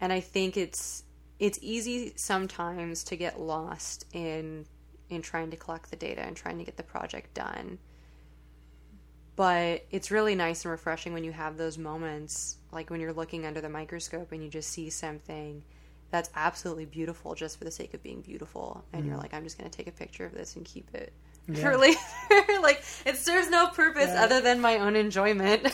[0.00, 1.04] And i think it's
[1.38, 4.66] it's easy sometimes to get lost in
[5.10, 7.78] in trying to collect the data and trying to get the project done.
[9.36, 13.46] But it's really nice and refreshing when you have those moments like when you're looking
[13.46, 15.62] under the microscope and you just see something
[16.14, 18.84] that's absolutely beautiful just for the sake of being beautiful.
[18.92, 21.12] And you're like i'm just going to take a picture of this and keep it
[21.60, 21.98] for later.
[22.62, 24.22] Like it serves no purpose Yeah.
[24.22, 25.66] other than my own enjoyment.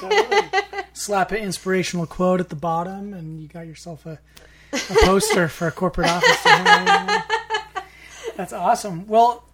[0.95, 4.19] Slap an inspirational quote at the bottom and you got yourself a,
[4.73, 6.43] a poster for a corporate office.
[8.37, 9.07] That's awesome.
[9.07, 9.45] Well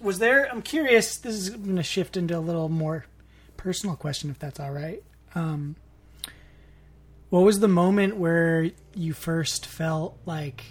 [0.00, 3.04] was there i'm curious this is going to shift into a little more
[3.56, 5.02] personal question if that's all right.
[5.36, 5.76] Um,
[7.34, 10.62] what was the moment where you first felt like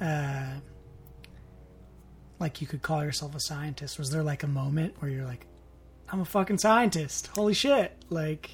[0.00, 0.54] uh,
[2.38, 3.98] like you could call yourself a scientist?
[3.98, 5.46] Was there like a moment where you're like
[6.08, 7.26] i'm a fucking scientist.
[7.34, 7.94] Holy shit.
[8.08, 8.48] Like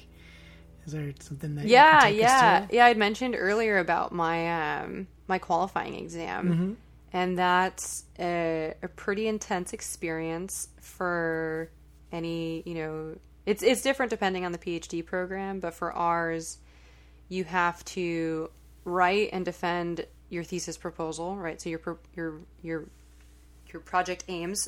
[0.85, 2.67] is there something that yeah you can take us yeah.
[2.69, 6.49] yeah i'd mentioned earlier about my um my qualifying exam.
[6.49, 6.73] Mm-hmm.
[7.13, 11.71] and that's a, a pretty intense experience for
[12.11, 13.15] any you know
[13.45, 16.57] it's it's different depending on the phd program but for ours
[17.31, 18.49] you have to
[18.83, 21.61] write and defend your thesis proposal right?
[21.61, 22.85] So your your your
[23.71, 24.67] your project aims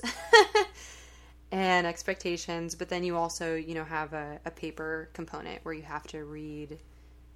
[1.52, 5.82] and expectations but then you also you know have a, a paper component where you
[5.82, 6.80] have to read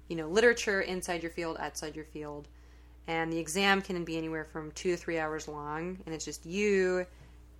[0.08, 2.48] you know literature inside your field outside your field.
[3.06, 6.46] And the exam can be anywhere from two to three hours long and it's just
[6.46, 7.06] you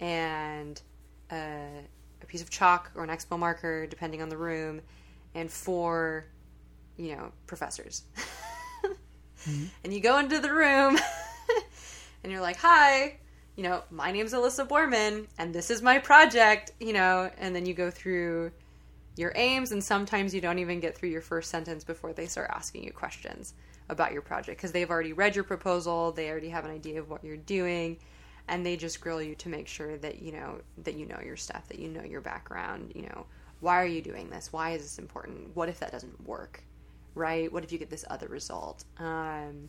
[0.01, 0.81] and
[1.31, 1.69] a,
[2.23, 4.81] a piece of chalk or an expo marker depending on the room
[5.35, 6.25] and four
[6.99, 8.03] you know professors
[8.85, 9.65] mm-hmm.
[9.85, 10.99] and you go into the room
[12.23, 13.19] and you're like hi
[13.59, 17.67] you know, my name's Alyssa Bormann and this is my project, you know, and then
[17.67, 18.53] you go through
[19.17, 22.49] your aims and sometimes you don't even get through your first sentence before they start
[22.55, 23.55] asking you questions
[23.89, 27.11] about your project because they've already read your proposal, they already have an idea of
[27.11, 27.97] what you're doing
[28.47, 31.37] and they just grill you to make sure that you know that you know your
[31.37, 33.27] stuff, that you know your background, you know,
[33.59, 34.53] why are you doing this?
[34.53, 35.57] Why is this important?
[35.57, 36.63] What if that doesn't work?
[37.19, 37.53] Right?
[37.53, 38.85] What if you get this other result?
[38.99, 39.69] Um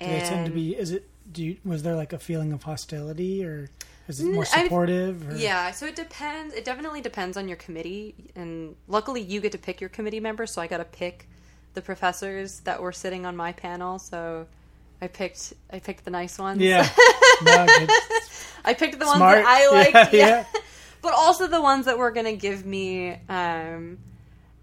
[0.00, 0.76] Do they tend to be?
[0.76, 1.08] Is it?
[1.30, 3.70] Do you, was there like a feeling of hostility, or
[4.08, 5.28] is it more supportive?
[5.30, 6.52] or- Yeah, so it depends.
[6.54, 10.50] It definitely depends on your committee, and luckily you get to pick your committee members.
[10.52, 11.28] So I got to pick
[11.74, 14.00] the professors that were sitting on my panel.
[14.00, 14.46] So
[15.00, 16.60] I picked I picked the nice ones.
[16.60, 16.88] Yeah.
[17.44, 17.66] No.
[18.64, 20.12] I picked the ones that I liked.
[20.12, 20.44] Yeah, Yeah, yeah.
[21.00, 23.98] but also the ones that were going to give me, um,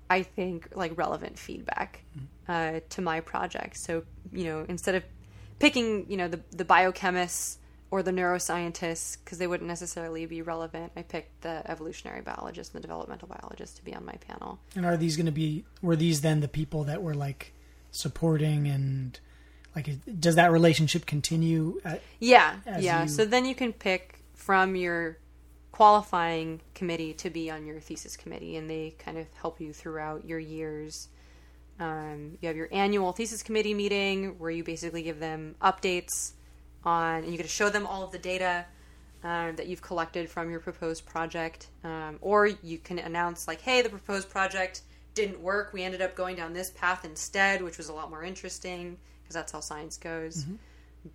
[0.10, 2.04] I think, like relevant feedback
[2.48, 3.78] uh, to my project.
[3.78, 5.04] So you know, instead of
[5.60, 7.58] picking, you know, the the biochemists
[7.92, 12.84] or the neuroscientists because they wouldn't necessarily be relevant, I picked the evolutionary biologist and
[12.84, 14.60] the developmental biologist to be on my panel.
[14.76, 15.66] And are these going to be?
[15.82, 17.54] Were these then the people that were like
[17.92, 19.20] supporting and
[19.76, 19.90] like?
[20.20, 21.80] Does that relationship continue?
[21.86, 23.04] At, Yeah, yeah.
[23.04, 25.18] you- So then you can pick from your
[25.80, 30.26] qualifying committee to be on your thesis committee, and they kind of help you throughout
[30.26, 31.08] your years.
[31.80, 36.34] Um, you have your annual thesis committee meeting where you basically give them updates
[36.84, 38.66] on, and you get to show them all of the data
[39.24, 43.82] um, that you've collected from your proposed project, um, or you can announce like, "Hey,
[43.82, 44.82] the proposed project
[45.14, 45.72] didn't work.
[45.72, 49.34] We ended up going down this path instead, which was a lot more interesting because
[49.34, 50.44] that's how science goes."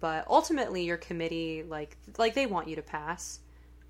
[0.00, 3.40] But ultimately, your committee like like they want you to pass,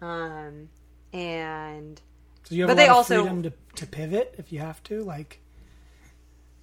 [0.05, 0.69] um,
[1.13, 2.01] and
[2.45, 4.61] so you have But a they lot of also- freedom to to pivot if you
[4.61, 5.03] have to.
[5.03, 5.41] Like,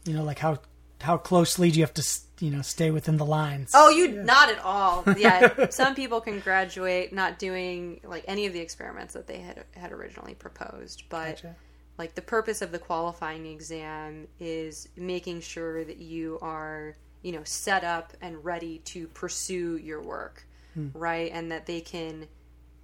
[0.05, 0.59] you know, like how
[1.01, 3.71] how closely do you have to you know stay within the lines?
[3.73, 5.03] Oh, you not at all.
[5.17, 9.63] Yeah, some people can graduate not doing like any of the experiments that they had
[9.75, 11.55] had originally proposed, but Gotcha.
[11.97, 17.43] like the purpose of the qualifying exam is making sure that you are, you know,
[17.43, 20.45] set up and ready to pursue your work,
[20.93, 21.31] right?
[21.33, 22.27] And that they can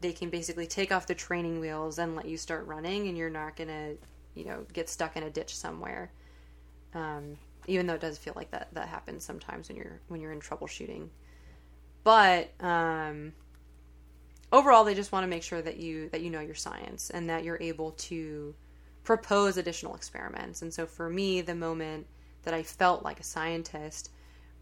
[0.02, 3.30] they can basically take off the training wheels and let you start running and you're
[3.30, 3.98] not to,
[4.36, 6.12] you know, get stuck in a ditch somewhere.
[6.94, 7.38] Um,
[7.68, 10.40] even though it does feel like that that happens sometimes when you're when you're in
[10.40, 11.10] troubleshooting.
[12.04, 13.34] But um,
[14.52, 17.30] overall, they just want to make sure that you that you know your science and
[17.30, 18.56] that you're able to
[19.04, 20.62] propose additional experiments.
[20.62, 22.08] And so for me, the moment
[22.44, 24.12] that I felt like a scientist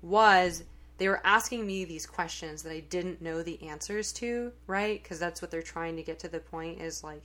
[0.02, 0.64] was
[0.98, 5.02] they were asking me these questions that I didn't know the answers to, right?
[5.02, 7.24] Because that's what they're trying to get to the point is like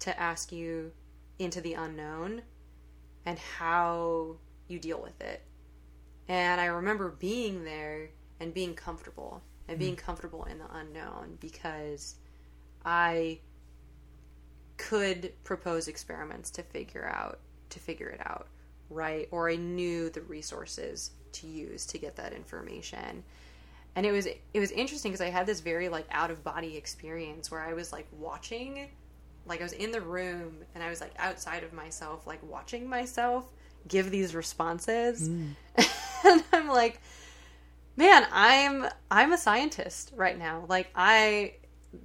[0.00, 0.92] to ask you
[1.38, 2.42] into the unknown
[3.26, 4.36] and how
[4.68, 5.42] you deal with it.
[6.28, 8.08] And I remember being there
[8.40, 9.98] and being comfortable and being mm.
[9.98, 12.16] comfortable in the unknown because
[12.84, 13.40] I
[14.76, 17.38] could propose experiments to figure out
[17.70, 18.48] to figure it out,
[18.90, 19.28] right?
[19.30, 23.22] Or I knew the resources to use to get that information.
[23.94, 26.76] And it was it was interesting because I had this very like out of body
[26.76, 28.88] experience where I was like watching
[29.46, 32.88] like I was in the room and I was like outside of myself like watching
[32.88, 33.44] myself
[33.88, 35.28] give these responses.
[35.28, 35.54] Mm.
[36.24, 37.00] and I'm like
[37.96, 40.64] man, I'm I'm a scientist right now.
[40.68, 41.54] Like I,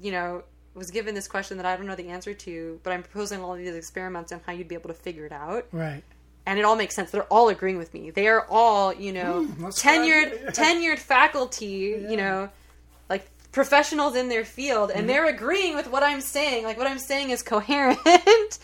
[0.01, 0.43] you know,
[0.73, 3.55] was given this question that I don't know the answer to, but I'm proposing all
[3.55, 5.65] these experiments on how you'd be able to figure it out.
[5.71, 6.03] Right.
[6.47, 7.11] And it all makes sense.
[7.11, 8.09] They're all agreeing with me.
[8.09, 10.47] They are all, you know, that's tenured good.
[10.53, 12.49] tenured faculty, you know,
[13.09, 16.63] like professionals in their field and they're agreeing with what I'm saying.
[16.63, 18.59] Like what I'm saying is coherent.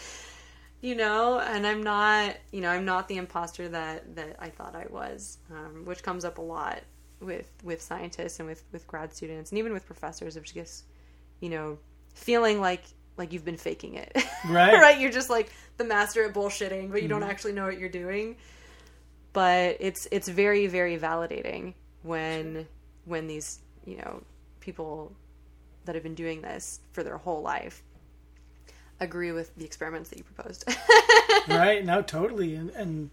[0.80, 4.76] you know, and I'm not, you know, I'm not the imposter that that I thought
[4.76, 6.84] I was, um, which comes up a lot
[7.20, 10.86] with with scientists and with with grad students and even with professors of just,
[11.42, 11.78] you know,
[12.14, 12.86] feeling like
[13.18, 14.12] like you've been faking it,
[14.48, 14.74] Right.
[14.82, 15.00] right?
[15.00, 17.30] You're just like the master at bullshitting, but you don't mm-hmm.
[17.30, 18.38] actually know what you're doing.
[19.34, 21.74] But it's it's very very validating
[22.04, 22.68] when
[23.06, 24.24] when these you know
[24.60, 25.14] people
[25.86, 27.84] that have been doing this for their whole life
[29.00, 30.64] agree with the experiments that you proposed.
[31.48, 33.10] right no totally and, and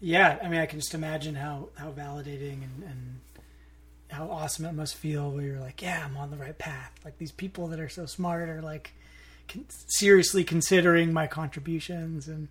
[0.00, 3.20] yeah i mean i can just imagine how how validating and, and
[4.08, 6.92] how awesome it must feel where you're like yeah i'm on the right path.
[7.04, 8.92] Like these people that are so smart are like
[9.48, 12.28] con- seriously considering my contributions.
[12.28, 12.48] And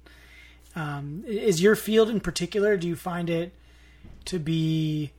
[0.76, 3.54] um, is your field in particular do you find it
[4.26, 5.12] to be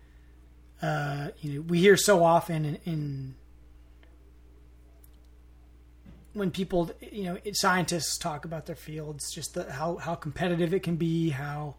[0.82, 3.34] uh, you know we hear so often in, in
[6.34, 10.82] when people you know scientists talk about their fields just the, how how competitive it
[10.82, 11.74] can be how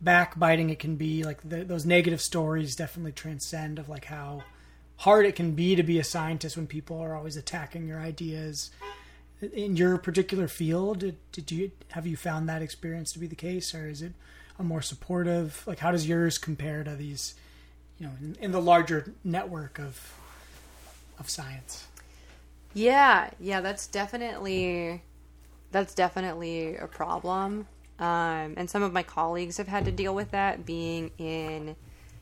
[0.00, 4.42] backbiting it can be like the, those negative stories definitely transcend of like how
[4.96, 8.70] hard it can be to be a scientist when people are always attacking your ideas.
[9.54, 13.34] In your particular field, did, did you have you found that experience to be the
[13.34, 14.12] case, or is it
[14.58, 15.62] a more supportive?
[15.66, 17.34] Like, how does yours compare to these,
[17.98, 20.14] you know, in, in the larger network of
[21.18, 21.86] of science?
[22.74, 25.02] Yeah, yeah, that's definitely
[25.72, 27.66] that's definitely a problem.
[28.00, 31.76] Um, and some of my colleagues have had to deal with that being in,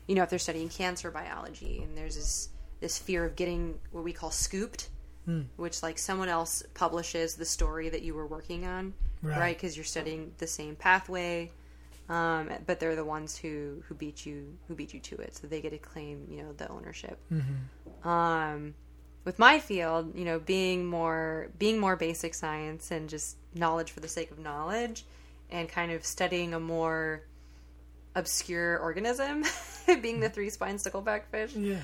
[0.07, 2.49] you know, if they're studying cancer biology and there's this
[2.81, 4.89] this fear of getting what we call scooped,
[5.25, 5.41] Hmm.
[5.57, 9.37] which like someone else publishes the story that you were working on, Right.
[9.39, 9.55] right?
[9.57, 11.51] Because you're studying the same pathway,
[12.07, 15.47] um, but they're the ones who who beat you who beat you to it, so
[15.47, 17.19] they get to claim you know the ownership.
[18.03, 18.73] Um,
[19.25, 23.99] with my field, you know, being more being more basic science and just knowledge for
[23.99, 25.05] the sake of knowledge,
[25.49, 27.23] and kind of studying a more
[28.15, 29.43] obscure organism,
[30.01, 31.55] being the three spine stickleback fish.
[31.55, 31.79] Yeah.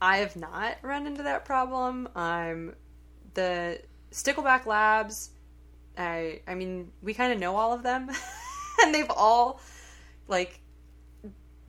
[0.00, 2.08] I have not run into that problem.
[2.14, 2.74] Um,
[3.34, 3.80] the
[4.10, 5.30] Stickleback Labs,
[5.96, 8.10] I I mean, we kind of know all of them,
[8.82, 9.60] and they've all
[10.28, 10.60] like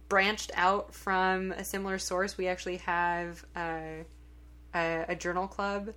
[0.09, 2.37] branched out from a similar source.
[2.37, 4.03] We actually have uh,
[4.73, 5.93] a, a journal club,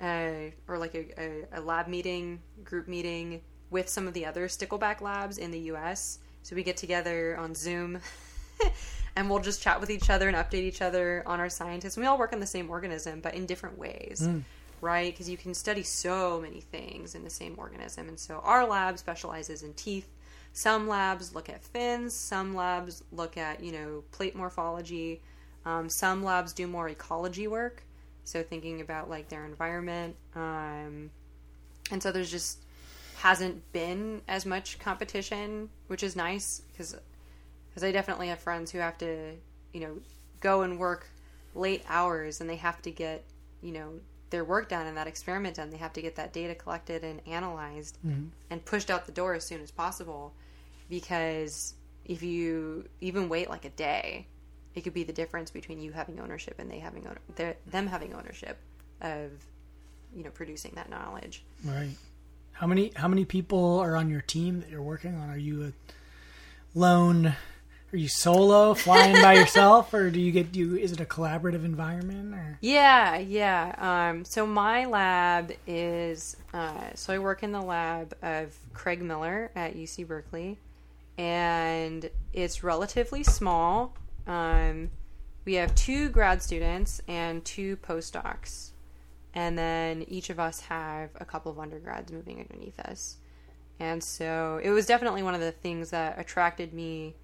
[0.00, 3.40] uh, or like a, a, a lab meeting, group meeting
[3.74, 6.20] with some of the other Stickleback labs in the U.S.
[6.44, 7.98] So we get together on Zoom.
[9.16, 11.96] and we'll just chat with each other and update each other on our scientists.
[11.96, 14.22] And we all work on the same organism, but in different ways,
[14.80, 15.12] right?
[15.12, 18.08] Because you can study so many things in the same organism.
[18.08, 20.08] And so our lab specializes in teeth.
[20.52, 22.14] Some labs look at fins.
[22.14, 25.20] Some labs look at, you know, plate morphology.
[25.66, 27.82] Um, some labs do more ecology work.
[28.22, 30.14] So thinking about like their environment.
[30.36, 31.10] Um,
[31.90, 32.63] and so there's just
[33.24, 36.94] hasn't been as much competition, which is nice because
[37.70, 39.32] because I definitely have friends who have to,
[39.72, 39.96] you know,
[40.40, 41.06] go and work
[41.54, 43.24] late hours and they have to get,
[43.62, 43.94] you know,
[44.28, 45.70] their work done and that experiment done.
[45.70, 48.26] They have to get that data collected and analyzed mm-hmm.
[48.50, 50.34] and pushed out the door as soon as possible
[50.90, 51.72] because
[52.04, 54.26] if you even wait like a day,
[54.74, 58.58] it could be the difference between you having ownership and they having them having ownership
[59.00, 59.30] of,
[60.14, 61.42] you know, producing that knowledge.
[61.64, 61.96] Right.
[62.54, 65.28] How many how many people are on your team that you're working on?
[65.28, 65.72] Are you a
[66.78, 67.34] lone?
[67.92, 70.76] Are you solo flying by yourself, or do you get you?
[70.76, 72.34] Is it a collaborative environment?
[72.34, 73.74] Or Yeah, yeah.
[73.78, 79.50] Um, so my lab is uh, so I work in the lab of Craig Miller
[79.54, 80.58] at UC Berkeley,
[81.18, 83.94] and it's relatively small.
[84.26, 84.90] Um,
[85.44, 88.70] we have two grad students and two postdocs,
[89.34, 93.16] and then each of us have a couple of undergrads moving underneath us.
[93.80, 97.16] And so it was definitely one of the things that attracted me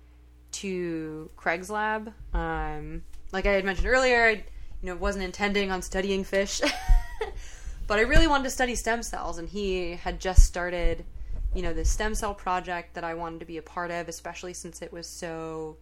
[0.52, 2.12] to Craig's lab.
[2.34, 6.60] Um, like I had mentioned earlier, I you know wasn't intending on studying fish,
[7.86, 11.04] but I really wanted to study stem cells, and he had just started,
[11.54, 14.54] you know, this stem cell project that I wanted to be a part of, especially
[14.54, 15.76] since it was so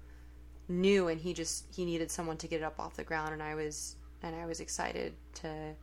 [0.69, 3.43] new, and he just he needed someone to get it up off the ground, and
[3.43, 5.75] I was and I was excited to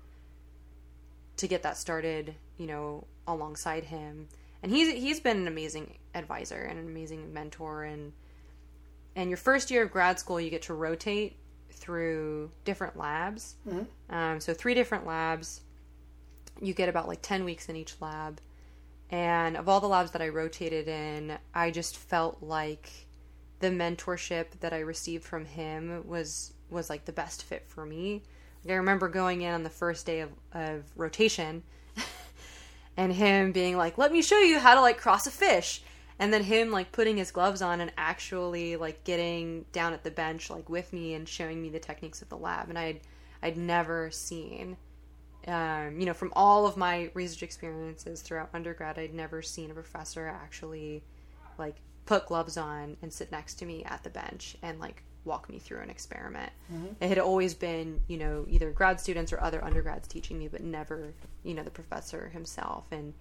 [1.37, 4.27] to get that started, you know, alongside him.
[4.63, 8.13] And he's he's been an amazing advisor and an amazing mentor and
[9.15, 11.37] and your first year of grad school you get to rotate
[11.71, 13.55] through different labs.
[14.09, 15.61] Um, so three different labs.
[16.61, 18.39] You get about like ten weeks in each lab.
[19.11, 22.89] And of all the labs that I rotated in, I just felt like
[23.59, 28.23] the mentorship that I received from him was was like the best fit for me.
[28.67, 31.63] I remember going in on the first day of, of rotation
[32.97, 35.81] and him being like, "Let me show you how to like cross a fish."
[36.17, 40.11] And then him like putting his gloves on and actually like getting down at the
[40.11, 43.01] bench like with me and showing me the techniques of the lab and I'd
[43.43, 44.77] I'd never seen
[45.47, 49.73] um, you know from all of my research experiences throughout undergrad I'd never seen a
[49.73, 51.03] professor actually
[51.57, 51.75] like
[52.05, 55.59] put gloves on and sit next to me at the bench and like walk me
[55.59, 56.51] through an experiment.
[57.01, 60.61] It had always been, you know, either grad students or other undergrads teaching me, but
[60.61, 62.85] never, you know, the professor himself.
[62.91, 63.13] And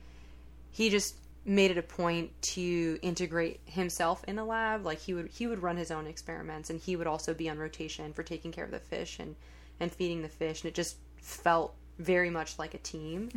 [0.70, 1.16] he just
[1.46, 4.84] made it a point to integrate himself in the lab.
[4.84, 7.58] Like he would he would run his own experiments and he would also be on
[7.58, 9.36] rotation for taking care of the fish and
[9.80, 10.62] and feeding the fish.
[10.62, 13.28] And it just felt very much like a team.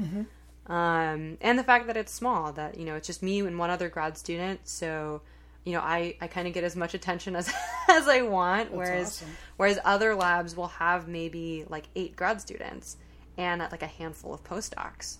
[0.67, 3.69] Um, and the fact that it's small, that you know, it's just me and one
[3.69, 5.21] other grad student, so
[5.67, 7.53] you know, I, I kind of get as much attention as
[7.89, 8.71] as I want.
[8.71, 9.37] whereas awesome.
[9.57, 12.95] whereas other labs will have maybe like eight grad students
[13.37, 15.17] and like a handful of postdocs.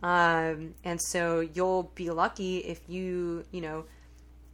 [0.00, 3.86] Um, and so you'll be lucky if you you know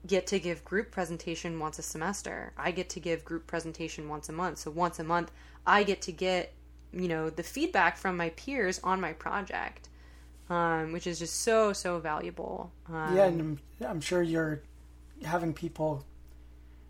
[0.07, 2.55] get to give group presentation once a semester.
[2.57, 4.59] I get to give group presentation once a month.
[4.59, 5.31] So once a month,
[5.67, 6.55] I get to get,
[6.91, 9.91] you know, the feedback from my peers on my project,
[10.49, 12.73] um, which is just so so valuable.
[12.89, 14.63] Um, yeah, and I'm, I'm sure you're
[15.25, 16.05] having people.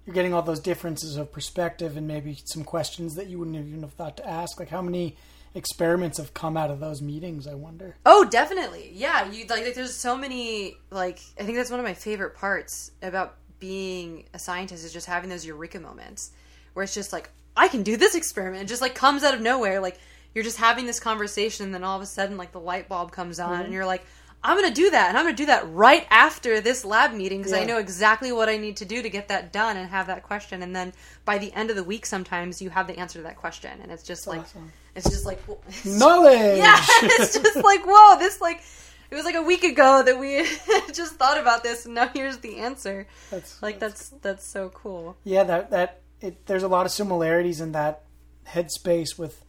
[0.06, 3.80] You're getting all those differences of perspective and maybe some questions that you wouldn't even
[3.82, 4.60] have thought to ask.
[4.60, 5.16] Like, how many
[5.54, 7.46] experiments have come out of those meetings?
[7.46, 7.96] I wonder.
[8.04, 8.90] Oh, definitely.
[8.92, 12.34] Yeah, you like, like there's so many like I think that's one of my favorite
[12.34, 16.32] parts about being a scientist is just having those eureka moments
[16.74, 18.62] where it's just like I can do this experiment.
[18.62, 19.80] It just like comes out of nowhere.
[19.80, 19.98] Like
[20.34, 23.12] you're just having this conversation, and then all of a sudden, like the light bulb
[23.12, 23.72] comes on, and mm-hmm.
[23.72, 24.04] you're like,
[24.46, 27.54] I'm gonna do that, and I'm gonna do that right after this lab meeting because
[27.54, 30.22] I know exactly what I need to do to get that done and have that
[30.22, 30.62] question.
[30.62, 30.92] And then
[31.24, 33.90] by the end of the week, sometimes you have the answer to that question, and
[33.90, 34.70] it's just like awesome.
[34.94, 36.58] it's just like well, it's Knowledge.
[36.58, 38.62] yeah, it's just like whoa, this like
[39.10, 40.46] it was like a week ago that we
[40.92, 43.06] just thought about this, and now here's the answer.
[43.30, 45.16] That's Like that's that's so cool.
[45.24, 45.44] yeah.
[45.44, 46.44] That that it.
[46.44, 48.02] There's a lot of similarities in that
[48.46, 49.42] headspace with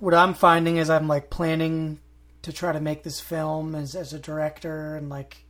[0.00, 2.00] what I'm finding is I'm like planning
[2.42, 5.44] to try to make this film as as a director, and like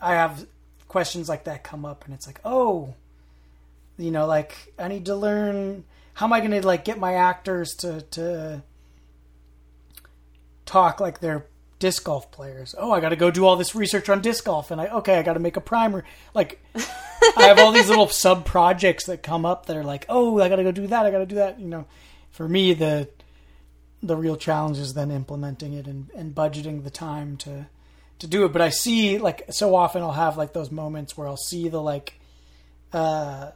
[0.00, 0.46] I have
[0.88, 2.94] questions like that come up, and it's like, oh,
[3.96, 5.84] you know, like I need to learn
[6.14, 8.62] how am I going to like get my actors to to
[10.66, 11.46] talk like they're
[11.78, 12.74] disc golf players.
[12.78, 15.18] Oh, I got to go do all this research on disc golf, and I okay,
[15.18, 16.04] I got to make a primer.
[16.32, 16.62] Like
[17.36, 20.48] I have all these little sub projects that come up that are like, oh, I
[20.48, 21.06] got to go do that.
[21.06, 21.60] I got to do that.
[21.60, 21.86] You know,
[22.30, 23.08] for me, the
[24.06, 27.66] the real challenge is then implementing it and, and budgeting the time to
[28.20, 28.52] to do it.
[28.52, 31.80] But I see like so often I'll have like those moments where I'll see the
[31.80, 32.20] like
[32.92, 33.50] uh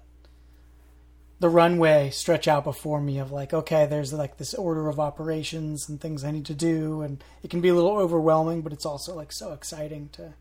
[1.40, 5.88] the runway stretch out before me of like okay there's like this order of operations
[5.88, 8.84] and things I need to do and it can be a little overwhelming but it's
[8.84, 10.34] also like so exciting to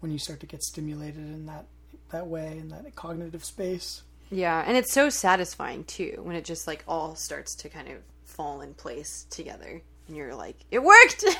[0.00, 1.66] when you start to get stimulated in that
[2.10, 4.02] that way in that cognitive space.
[4.30, 7.96] Yeah, and it's so satisfying too when it just like all starts to kind of
[8.32, 11.24] fall in place together, and you're like, it worked.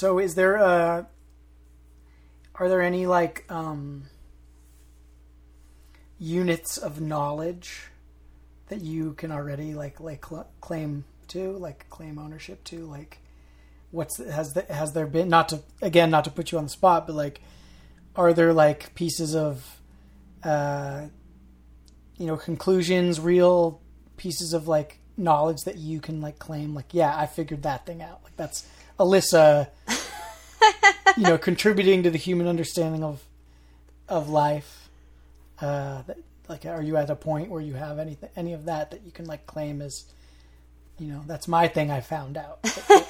[0.00, 1.04] So is there uh
[2.54, 4.04] are there any like um
[6.18, 7.88] units of knowledge
[8.68, 13.18] that you can already like like cl- claim to like claim ownership to like
[13.90, 16.70] what's has the, has there been not to again not to put you on the
[16.70, 17.42] spot but like
[18.16, 19.80] are there like pieces of
[20.44, 21.06] uh
[22.16, 23.82] you know conclusions real
[24.20, 28.02] pieces of like knowledge that you can like claim like yeah I figured that thing
[28.02, 28.20] out.
[28.22, 28.66] Like that's
[28.98, 29.68] Alyssa
[31.16, 33.24] you know contributing to the human understanding of
[34.10, 34.90] of life.
[35.58, 36.18] Uh that,
[36.50, 39.10] like are you at a point where you have any any of that that you
[39.10, 40.04] can like claim as
[40.98, 42.60] you know that's my thing I found out?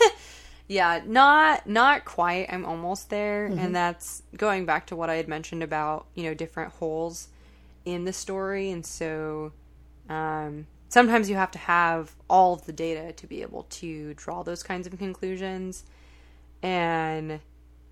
[0.71, 2.47] Yeah, not not quite.
[2.49, 6.33] I'm almost there, and that's going back to what I had mentioned about you know
[6.33, 7.27] different holes
[7.85, 9.51] in the story, and so
[10.09, 14.43] um, sometimes you have to have all of the data to be able to draw
[14.43, 15.85] those kinds of conclusions,
[16.63, 17.41] and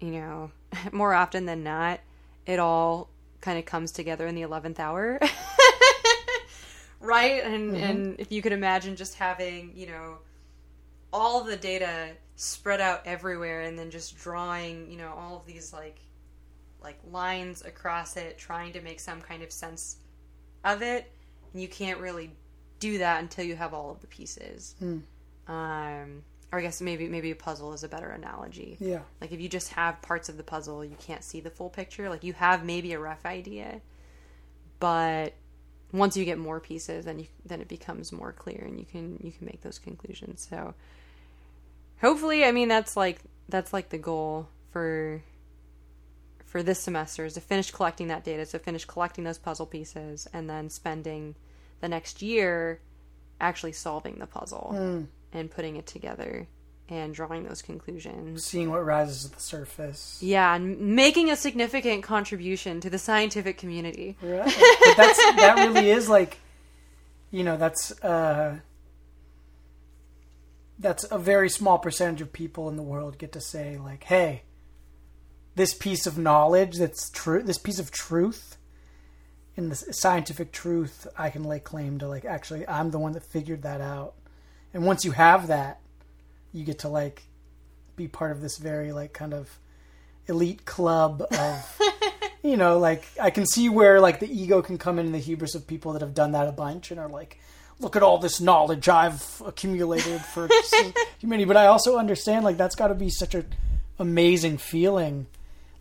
[0.00, 0.50] you know
[0.92, 2.00] more often than not,
[2.44, 3.08] it all
[3.40, 5.18] kind of comes together in the eleventh hour.
[7.00, 7.42] right?
[7.42, 7.82] And mm-hmm.
[7.82, 10.18] and if you could imagine just having you know
[11.12, 15.72] all the data spread out everywhere and then just drawing you know all of these
[15.72, 15.98] like
[16.80, 19.96] like lines across it trying to make some kind of sense
[20.64, 21.10] of it
[21.52, 22.30] and you can't really
[22.80, 24.74] do that until you have all of the pieces.
[25.46, 28.76] Um or i guess maybe maybe a puzzle is a better analogy.
[28.80, 29.00] Yeah.
[29.20, 32.08] Like if you just have parts of the puzzle, you can't see the full picture.
[32.08, 33.80] Like you have maybe a rough idea,
[34.80, 35.34] but
[35.92, 39.18] once you get more pieces, then you then it becomes more clear, and you can
[39.22, 40.46] you can make those conclusions.
[40.48, 40.74] So
[42.00, 45.22] hopefully, I mean that's like that's like the goal for
[46.44, 50.26] for this semester is to finish collecting that data, so finish collecting those puzzle pieces,
[50.32, 51.34] and then spending
[51.80, 52.80] the next year
[53.40, 56.48] actually solving the puzzle and putting it together
[56.90, 58.44] and drawing those conclusions.
[58.44, 63.58] seeing what rises to the surface Yeah, and making a significant contribution to the scientific
[63.58, 64.16] community.
[64.22, 64.44] Right.
[64.44, 66.38] But that's that really is like
[67.30, 68.58] you know, that's uh
[70.78, 74.42] that's a very small percentage of people in the world get to say like, "Hey,
[75.56, 78.56] this piece of knowledge that's true, this piece of truth
[79.58, 83.24] in the scientific truth, I can lay claim to like actually I'm the one that
[83.24, 84.14] figured that out."
[84.72, 85.80] And once you have that,
[86.52, 87.24] you get to like
[87.96, 89.58] be part of this very like kind of
[90.28, 91.80] elite club of
[92.42, 95.18] you know, like I can see where like the ego can come in and the
[95.18, 97.38] hubris of people that have done that a bunch and are like,
[97.80, 100.48] look at all this knowledge I've accumulated for
[101.18, 101.46] humanity.
[101.46, 103.44] But I also understand like that's got to be such a
[103.98, 105.26] amazing feeling.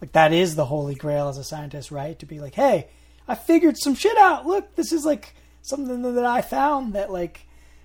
[0.01, 2.17] Like that is the holy grail as a scientist, right?
[2.19, 2.87] To be like, hey,
[3.27, 4.45] I figured some shit out.
[4.45, 7.41] Look, this is like something that I found that like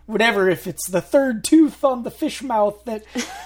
[0.06, 3.04] whatever if it's the third tooth on the fish mouth that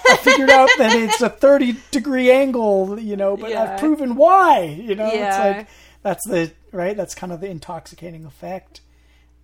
[0.09, 3.63] I figured out that it's a 30 degree angle, you know, but Yeah.
[3.73, 5.27] I've proven why, you know, Yeah.
[5.27, 5.67] it's like
[6.03, 8.81] that's the right, that's kind of the intoxicating effect.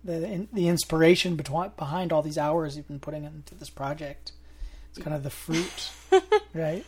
[0.04, 4.32] The in, the inspiration between, behind all these hours you've been putting into this project.
[4.90, 5.90] It's kind of the fruit,
[6.54, 6.84] right?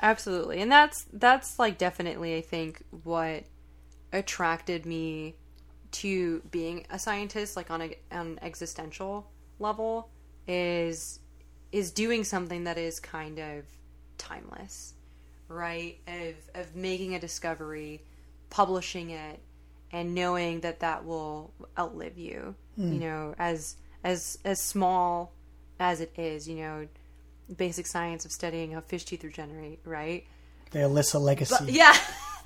[0.00, 0.60] Absolutely.
[0.60, 3.44] And that's that's like definitely I think what
[4.12, 5.36] attracted me
[5.90, 10.08] to being a scientist like on a, an existential level
[10.46, 11.20] is
[11.70, 13.64] is doing something that is kind of
[14.18, 14.94] timeless,
[15.48, 15.98] right?
[16.06, 18.02] Of of making a discovery,
[18.50, 19.40] publishing it
[19.92, 22.92] and knowing that that will outlive you, hmm.
[22.92, 25.32] you know, as as as small
[25.78, 26.86] as it is, you know,
[27.56, 30.26] basic science of studying how fish teeth regenerate, right?
[30.70, 31.66] The Alyssa legacy.
[31.68, 31.96] Yeah.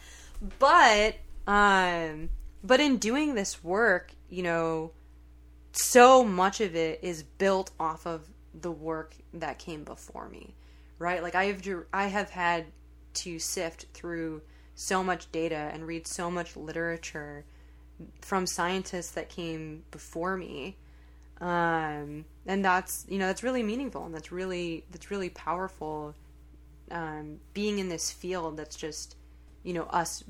[0.58, 1.16] but
[1.46, 2.28] um
[2.64, 4.90] but in doing this work, you know,
[5.72, 8.28] so much of it is built off of
[8.60, 10.54] the work that came before me.
[10.98, 11.22] Right?
[11.22, 11.62] Like I have
[11.92, 12.66] I have had
[13.14, 14.42] to sift through
[14.74, 17.44] so much data and read so much literature
[18.20, 20.76] from scientists that came before me
[21.40, 26.14] um, and that's you know that's really meaningful and that's really that's really powerful
[26.90, 29.16] um, being in this field that's just
[29.62, 30.24] you know us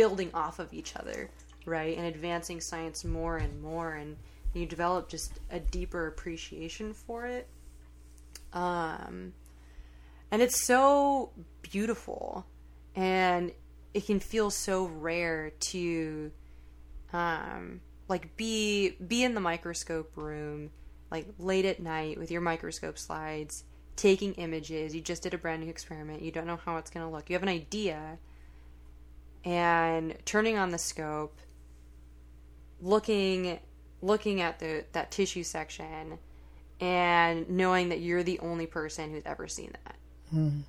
[0.00, 1.30] building off of each other
[1.66, 1.96] right?
[1.96, 4.16] And advancing science more and more and
[4.54, 7.48] you develop just a deeper appreciation for it.
[8.52, 9.32] Um,
[10.30, 11.30] and it's so
[11.62, 12.46] beautiful
[12.96, 13.52] and
[13.94, 16.32] it can feel so rare to
[17.12, 20.70] um, like be be in the microscope room
[21.10, 23.64] like late at night with your microscope slides
[23.96, 24.94] taking images.
[24.94, 26.22] You just did a brand new experiment.
[26.22, 27.28] You don't know how it's going to look.
[27.28, 28.18] You have an idea
[29.44, 31.38] and turning on the scope
[32.80, 33.58] looking
[34.02, 36.18] looking at the that tissue section
[36.80, 39.96] and knowing that you're the only person who's ever seen that.
[40.30, 40.60] Hmm.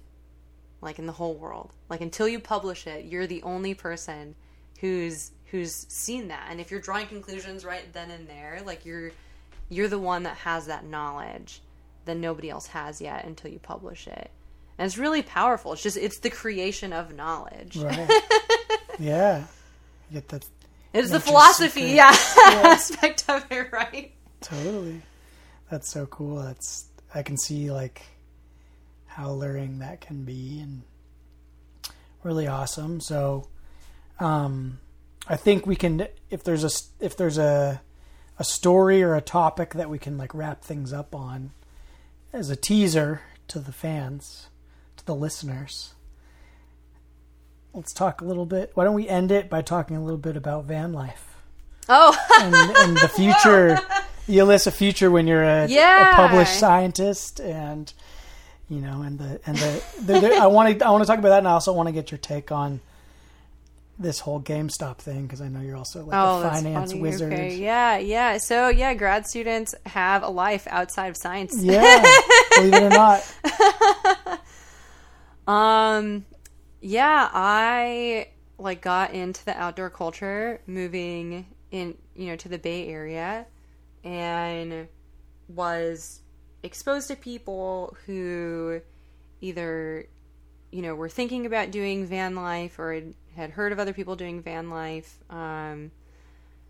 [0.82, 1.72] Like in the whole world.
[1.90, 4.36] Like until you publish it you're the only person
[4.80, 6.48] who's who's seen that.
[6.50, 9.12] And if you're drawing conclusions right then and there like you're
[9.70, 11.62] you're the one that has that knowledge
[12.06, 14.32] that nobody else has yet until you publish it.
[14.78, 15.74] And it's really powerful.
[15.74, 17.78] It's just it's the creation of knowledge.
[17.78, 18.10] Right.
[19.02, 19.46] yeah.
[20.10, 20.46] You get that
[20.94, 21.96] it's the philosophy secret.
[21.96, 22.16] yeah,
[22.66, 25.02] aspect of it right totally.
[25.70, 26.38] That's so cool.
[26.38, 28.02] That's I can see like
[29.06, 30.82] how alluring that can be and
[32.24, 33.00] really awesome.
[33.00, 33.48] So
[34.20, 34.80] um
[35.28, 37.82] I think we can if there's a if there's a
[38.40, 41.52] a story or a topic that we can like wrap things up on
[42.34, 44.48] as a teaser to the fans,
[44.98, 45.94] to the listeners.
[47.74, 48.72] Let's talk a little bit.
[48.74, 51.36] Why don't we end it by talking a little bit about van life
[51.90, 53.80] oh and, and the future,
[54.28, 56.12] the Alyssa future when you're a, Yeah.
[56.12, 57.92] a published scientist and
[58.70, 61.20] you know and the and the, the, the I want to I want to talk
[61.20, 62.82] about that and I also want to get your take on
[64.00, 67.02] this whole GameStop thing because I know you're also like Oh, a finance funny.
[67.02, 67.34] wizard.
[67.34, 68.38] Okay, yeah, yeah.
[68.38, 71.54] So yeah, grad students have a life outside of science.
[71.62, 72.02] Yeah,
[72.56, 73.36] believe it or not.
[75.48, 76.26] Um,
[76.82, 82.88] yeah, I like got into the outdoor culture moving in, you know, to the Bay
[82.88, 83.46] Area,
[84.04, 84.88] and
[85.48, 86.22] was
[86.64, 88.82] exposed to people who
[89.42, 90.06] either,
[90.72, 93.02] you know, were thinking about doing van life or
[93.36, 95.18] had, heard of other people doing van life.
[95.30, 95.92] Um,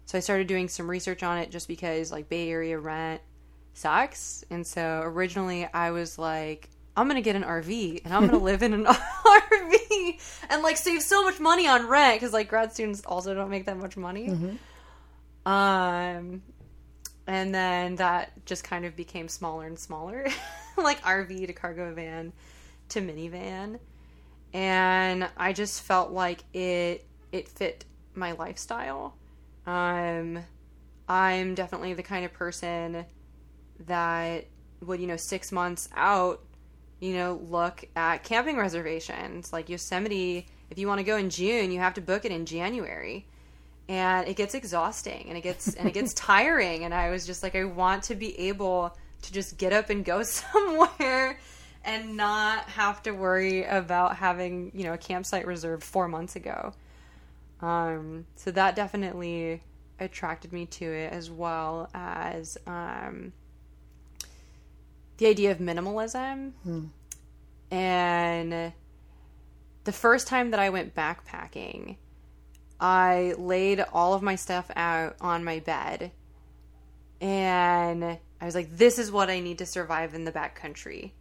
[0.05, 3.21] so I started doing some research on it just because like Bay Area rent
[3.73, 4.43] sucks.
[4.49, 8.63] And so originally I was like, I'm gonna get an RV and I'm gonna live
[8.63, 10.19] in an RV
[10.49, 13.65] and like save so much money on rent because like grad students also don't make
[13.65, 14.27] that much money.
[15.45, 16.41] Um,
[17.27, 20.27] and then that just kind of became smaller and smaller,
[20.77, 22.33] like RV to cargo van
[22.89, 23.79] to minivan,
[24.53, 27.85] and I just felt like it it fit
[28.15, 29.15] my lifestyle.
[29.65, 30.39] Um,
[31.07, 33.05] I'm definitely the kind of person
[33.87, 34.45] that
[34.85, 36.41] would you know six months out
[37.01, 39.51] you know look at camping reservations.
[39.51, 42.45] Like yosemite if you want to go in june you have to book it in
[42.45, 43.25] january.
[43.89, 46.85] And it gets exhausting and it gets and it gets tiring.
[46.85, 50.05] And i was just like i want to be able to just get up and
[50.05, 51.37] go somewhere
[51.83, 56.73] and not have to worry about having you know a campsite reserved four months ago.
[57.61, 59.61] Um, so that definitely
[59.99, 63.33] attracted me to it as well as um,
[65.21, 66.85] the idea of minimalism hmm.
[67.69, 68.73] and
[69.83, 71.95] the first time that i went backpacking
[72.81, 76.11] I laid all of my stuff out on my bed
[77.21, 81.11] and I was like, this is what I need to survive in the backcountry.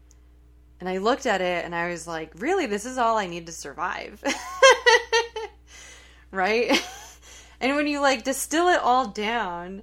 [0.81, 3.44] And I looked at it and I was like, really, this is all I need
[3.44, 4.24] to survive.
[6.31, 6.82] right?
[7.60, 9.82] and when you like distill it all down,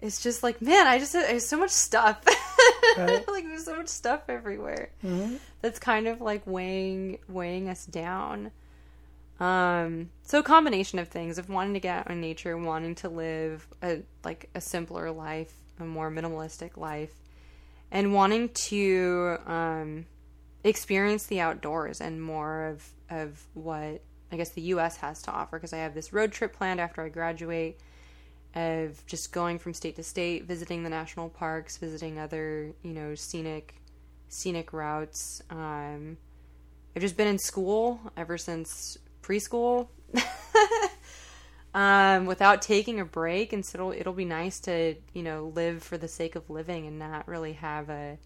[0.00, 2.22] it's just like, man, I just there's so much stuff.
[2.98, 3.26] Right.
[3.28, 4.90] like there's so much stuff everywhere.
[5.04, 5.38] Mhm.
[5.62, 8.50] That's kind of like weighing weighing us down.
[9.38, 13.08] Um, so a combination of things of wanting to get out in nature, wanting to
[13.08, 17.14] live a like a simpler life, a more minimalistic life,
[17.90, 20.06] and wanting to um,
[20.64, 24.02] experience the outdoors and more of of what
[24.32, 24.96] I guess the U.S.
[24.98, 25.58] has to offer.
[25.58, 27.78] Because I have this road trip planned after I graduate
[28.54, 33.14] of just going from state to state, visiting the national parks, visiting other you know
[33.14, 33.74] scenic
[34.28, 35.42] scenic routes.
[35.50, 36.16] Um,
[36.94, 39.88] I've just been in school ever since preschool.
[41.74, 45.82] um, without taking a break, and so it'll, it'll be nice to you know live
[45.82, 48.18] for the sake of living and not really have a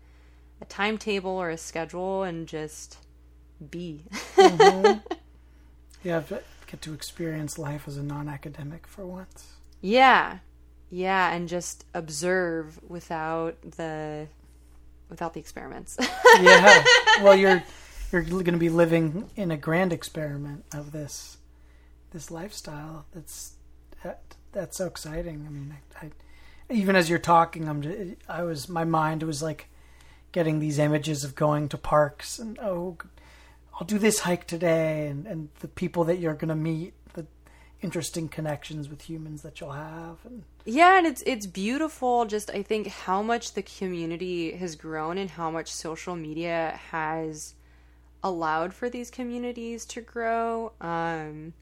[0.61, 2.99] a timetable or a schedule and just
[3.71, 4.05] be.
[6.05, 9.54] Yeah, but get to experience life as a non-academic for once.
[9.85, 10.39] Yeah,
[10.89, 14.27] yeah, and just observe without the
[15.11, 15.99] without the experiments.
[16.41, 16.83] Yeah.
[17.23, 17.63] well, you're
[18.11, 21.37] you're going to be living in a grand experiment of this
[22.13, 23.05] this lifestyle.
[23.15, 23.53] That's
[24.03, 25.45] that, that's so exciting.
[25.47, 26.11] I mean, I, I
[26.71, 29.69] even as you're talking, I'm just, I was my mind was like
[30.33, 32.97] getting these images of going to parks and oh,
[33.79, 36.95] I'll do this hike today, and and the people that you're going to meet,
[37.85, 42.25] interesting connections with humans that you'll have, and Yeah, and it's it's beautiful.
[42.25, 47.55] Just I think how much the community has grown and how much social media has
[48.23, 50.73] allowed for these communities to grow.
[50.81, 51.53] Um,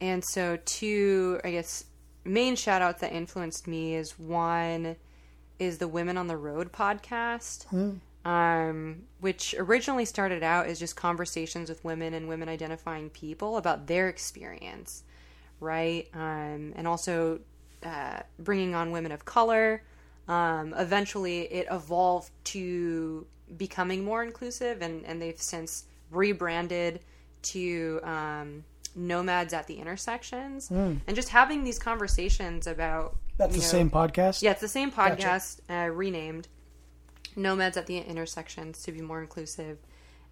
[0.00, 1.84] and so, two I guess
[2.24, 4.96] main shout outs that influenced me is one
[5.58, 7.66] is the Women on the Road podcast,
[8.24, 13.86] um, which originally started out as just conversations with women and women identifying people about
[13.86, 15.04] their experience,
[15.62, 16.08] right?
[16.12, 17.40] Um, and also
[17.82, 19.82] uh, bringing on women of color.
[20.28, 23.26] Um, eventually, it evolved to
[23.56, 27.00] becoming more inclusive, and, and they've since rebranded
[27.42, 28.64] to um,
[28.94, 30.70] Nomads at the Intersections.
[31.06, 33.16] And just having these conversations about.
[33.38, 34.42] that's the know- same podcast.
[34.42, 36.48] yeah, it's the same podcast, uh, renamed
[37.36, 39.78] Nomads at the Intersections to be more inclusive.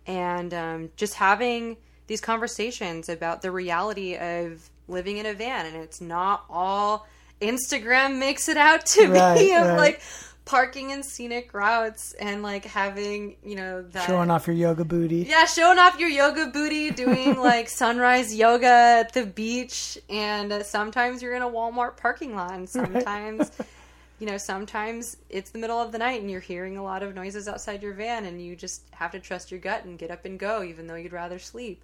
[0.07, 1.77] And um, just having
[2.07, 5.67] these conversations about the reality of living in a van.
[5.67, 7.07] And it's not all
[7.41, 9.77] Instagram makes it out to Right, be of right.
[9.77, 10.03] like
[10.45, 14.07] parking in scenic routes and like having, you know, that.
[14.07, 15.27] Showing off your yoga booty.
[15.29, 20.63] Yeah, showing off your yoga booty, doing like sunrise yoga at the beach, and uh,
[20.63, 23.53] sometimes you're in a Walmart parking lot, and sometimes,
[24.19, 27.15] you know, sometimes it's the middle of the night and you're hearing a lot of
[27.15, 30.25] noises outside your van, and you just have to trust your gut and get up
[30.25, 31.81] and go, even though you'd rather sleep.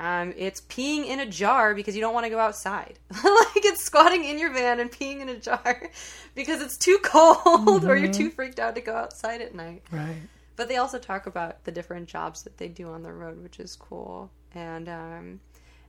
[0.00, 2.98] Um, it's peeing in a jar because you don't want to go outside.
[3.10, 5.90] like it's squatting in your van and peeing in a jar
[6.34, 9.82] because it's too cold or you're too freaked out to go outside at night.
[9.92, 10.16] Right.
[10.56, 13.60] But they also talk about the different jobs that they do on the road, which
[13.60, 14.30] is cool.
[14.54, 15.40] And um,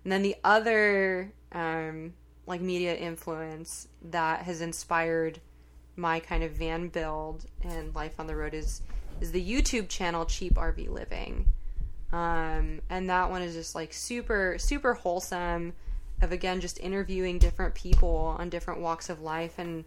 [0.04, 2.14] and then the other um,
[2.48, 5.40] like media influence that has inspired
[5.96, 8.82] my kind of van build and life on the road is
[9.22, 11.46] is the YouTube channel Cheap RV Living.
[12.14, 15.74] Um, and that one is just like super super wholesome
[16.22, 19.86] of again just interviewing different people on different walks of life and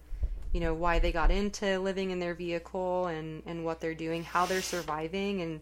[0.53, 4.25] you know why they got into living in their vehicle and and what they're doing
[4.25, 5.61] how they're surviving and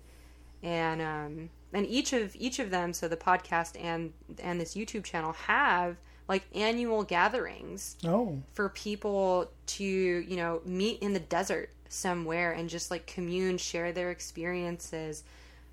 [0.63, 4.13] and um and each of each of them so the podcast and
[4.43, 5.97] and this youtube channel have
[6.29, 8.41] like annual gatherings Oh.
[8.53, 13.93] for people to you know meet in the desert somewhere and just like commune share
[13.93, 15.25] their experiences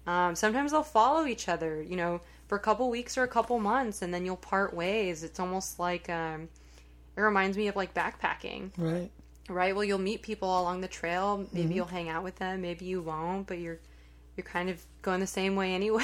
[0.08, 3.60] um, sometimes they'll follow each other you know for a couple weeks or a couple
[3.60, 5.24] months and then you'll part ways.
[5.24, 6.50] It's almost like um,
[7.16, 8.72] it reminds me of like backpacking.
[8.76, 9.12] Right.
[9.48, 9.74] right?
[9.74, 11.48] Well you'll meet people along the trail.
[11.54, 12.62] Maybe you'll hang out with them.
[12.62, 13.78] Maybe you won't but you're
[14.36, 16.04] you're kind of going the same way anyway.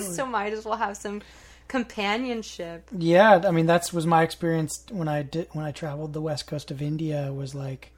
[0.00, 1.20] So might as well have some
[1.68, 2.88] companionship.
[2.90, 6.46] Yeah, I mean that's was my experience when I did when I traveled the west
[6.46, 7.92] coast of India was like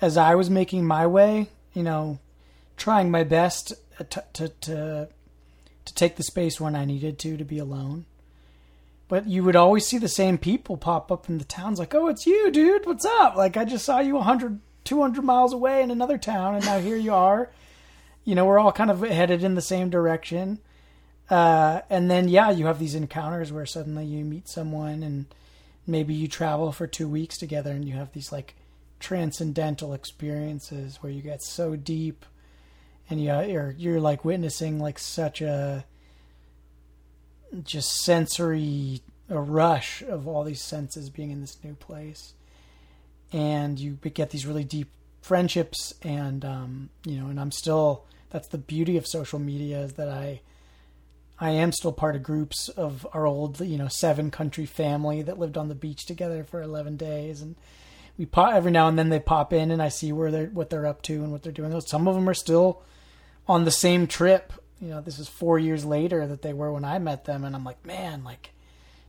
[0.00, 2.20] as I was making my way, you know,
[2.76, 5.08] trying my best to to to,
[5.84, 8.06] to take the space when I needed to to be alone.
[9.08, 12.08] But you would always see the same people pop up in the towns like, "Oh,
[12.08, 12.86] it's you, dude.
[12.86, 16.64] What's up?" Like I just saw you 100 200 miles away in another town and
[16.64, 17.50] now here you are.
[18.24, 20.60] You know, we're all kind of headed in the same direction.
[21.28, 25.26] Uh, and then yeah, you have these encounters where suddenly you meet someone and
[25.86, 28.54] maybe you travel for two weeks together and you have these like
[28.98, 32.24] transcendental experiences where you get so deep
[33.08, 35.84] and you, you're you're like witnessing like such a
[37.62, 42.34] just sensory a rush of all these senses being in this new place.
[43.32, 44.90] And you get these really deep
[45.26, 49.94] friendships and um, you know and i'm still that's the beauty of social media is
[49.94, 50.40] that i
[51.40, 55.36] i am still part of groups of our old you know seven country family that
[55.36, 57.42] lived on the beach together for 11 days.
[57.42, 57.56] And
[58.16, 60.70] we pop every now and then they pop in and i see where they're what
[60.70, 61.78] they're up to and what they're doing.
[61.80, 62.84] Some of them are still
[63.48, 66.84] on the same trip you know this is four years later that they were when
[66.84, 68.50] i met them and i'm like man like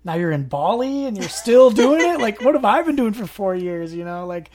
[0.08, 2.20] now you're in Bali and you're still doing it.
[2.20, 3.94] Like, what have I been doing for four years?
[3.94, 4.50] You know, like,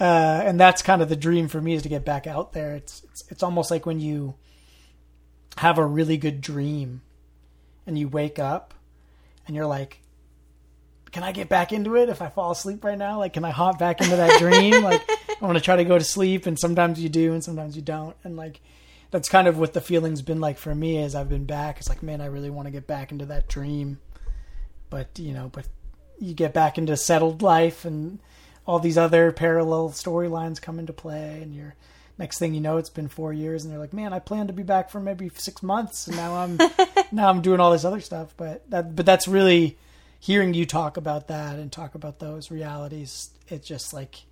[0.00, 2.74] uh, and that's kind of the dream for me is to get back out there.
[2.74, 4.34] It's, it's it's almost like when you
[5.56, 7.02] have a really good dream
[7.86, 8.74] and you wake up
[9.46, 10.00] and you're like,
[11.12, 13.18] can I get back into it if I fall asleep right now?
[13.18, 14.82] Like, can I hop back into that dream?
[14.82, 17.76] like, I want to try to go to sleep, and sometimes you do, and sometimes
[17.76, 18.60] you don't, and like.
[19.12, 21.78] That's kind of what the feeling's been like for me as I've been back.
[21.78, 24.00] It's like, man, I really want to get back into that dream.
[24.90, 25.68] But you know, but
[26.18, 28.18] you get back into settled life and
[28.66, 31.74] all these other parallel storylines come into play and you're
[32.18, 34.52] next thing you know it's been four years and they're like man i plan to
[34.52, 36.58] be back for maybe six months and now i'm
[37.12, 38.34] now i'm doing all this other stuff.
[38.36, 39.76] But that but that's really
[40.20, 44.22] hearing you talk about that and talk about those realities it just like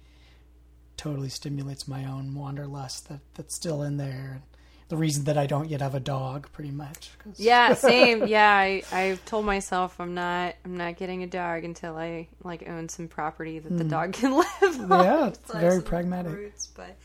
[0.96, 4.42] totally stimulates my own wanderlust that that's still in there
[4.90, 7.10] the reason that I don't yet have a dog, pretty much.
[7.22, 7.38] Cause...
[7.38, 8.26] Yeah, same.
[8.26, 12.68] Yeah, I I told myself I'm not I'm not getting a dog until I like
[12.68, 13.78] own some property that mm.
[13.78, 13.90] the hmm.
[13.90, 15.04] dog can live on.
[15.04, 16.32] Yeah, it's very pragmatic.
[16.32, 16.96] Roots, but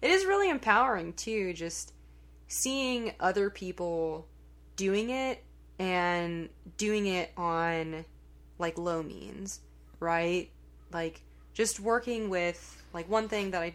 [0.00, 1.92] it is really empowering too, just
[2.48, 4.26] seeing other people
[4.76, 5.44] doing it
[5.78, 6.48] and
[6.78, 8.06] doing it on
[8.58, 9.60] like low means,
[10.00, 10.48] right?
[10.92, 11.20] Like
[11.52, 13.74] just working with like one thing that I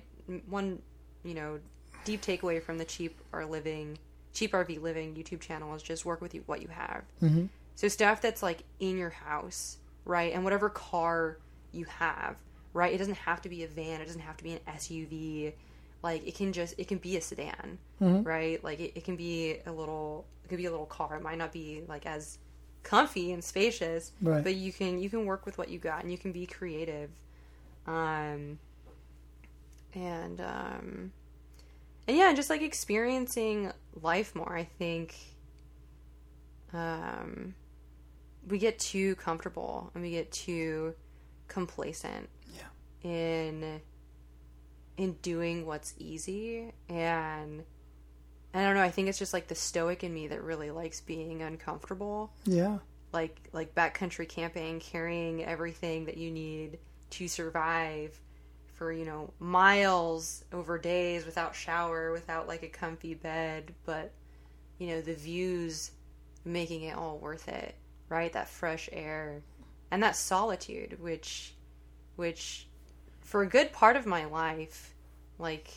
[0.49, 0.81] one
[1.23, 1.59] you know
[2.05, 3.97] deep takeaway from the cheap or living
[4.33, 7.03] cheap RV living YouTube channel is just work with you what you have.
[7.21, 7.45] Mm-hmm.
[7.75, 11.37] So stuff that's like in your house, right, and whatever car
[11.71, 12.35] you have,
[12.73, 12.93] right.
[12.93, 14.01] It doesn't have to be a van.
[14.01, 15.53] It doesn't have to be an SUV.
[16.01, 18.23] Like it can just it can be a sedan, mm-hmm.
[18.23, 18.63] right?
[18.63, 21.15] Like it, it can be a little it could be a little car.
[21.15, 22.39] It might not be like as
[22.83, 24.43] comfy and spacious, right.
[24.43, 27.09] but you can you can work with what you got and you can be creative.
[27.87, 28.59] Um,
[29.93, 31.11] and um,
[32.07, 33.71] and yeah, just like experiencing
[34.01, 34.55] life more.
[34.55, 35.15] I think
[36.73, 37.55] um,
[38.47, 40.95] we get too comfortable and we get too
[41.47, 43.09] complacent yeah.
[43.09, 43.81] in
[44.97, 47.63] in doing what's easy and
[48.53, 51.01] I don't know, I think it's just like the stoic in me that really likes
[51.01, 52.31] being uncomfortable.
[52.45, 52.77] Yeah.
[53.11, 56.77] Like like backcountry camping, carrying everything that you need
[57.11, 58.19] to survive
[58.83, 64.11] for you know miles over days without shower without like a comfy bed but
[64.77, 65.91] you know the views
[66.43, 67.75] making it all worth it
[68.09, 68.33] right?
[68.33, 69.41] That fresh air
[69.89, 71.53] and that solitude which
[72.17, 72.67] which
[73.21, 74.93] for a good part of my life
[75.39, 75.69] like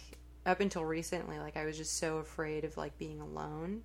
[0.45, 3.83] up until recently like I was just so afraid of like being alone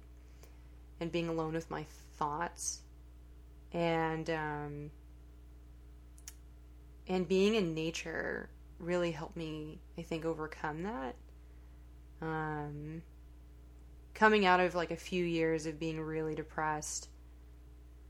[1.00, 1.86] and being alone with my
[2.18, 2.80] thoughts
[3.72, 4.90] and um
[7.08, 8.50] and being in nature
[8.82, 11.16] really helped me, I think, overcome that.
[12.22, 13.02] Um,
[14.14, 17.10] coming out of like a few years of being really depressed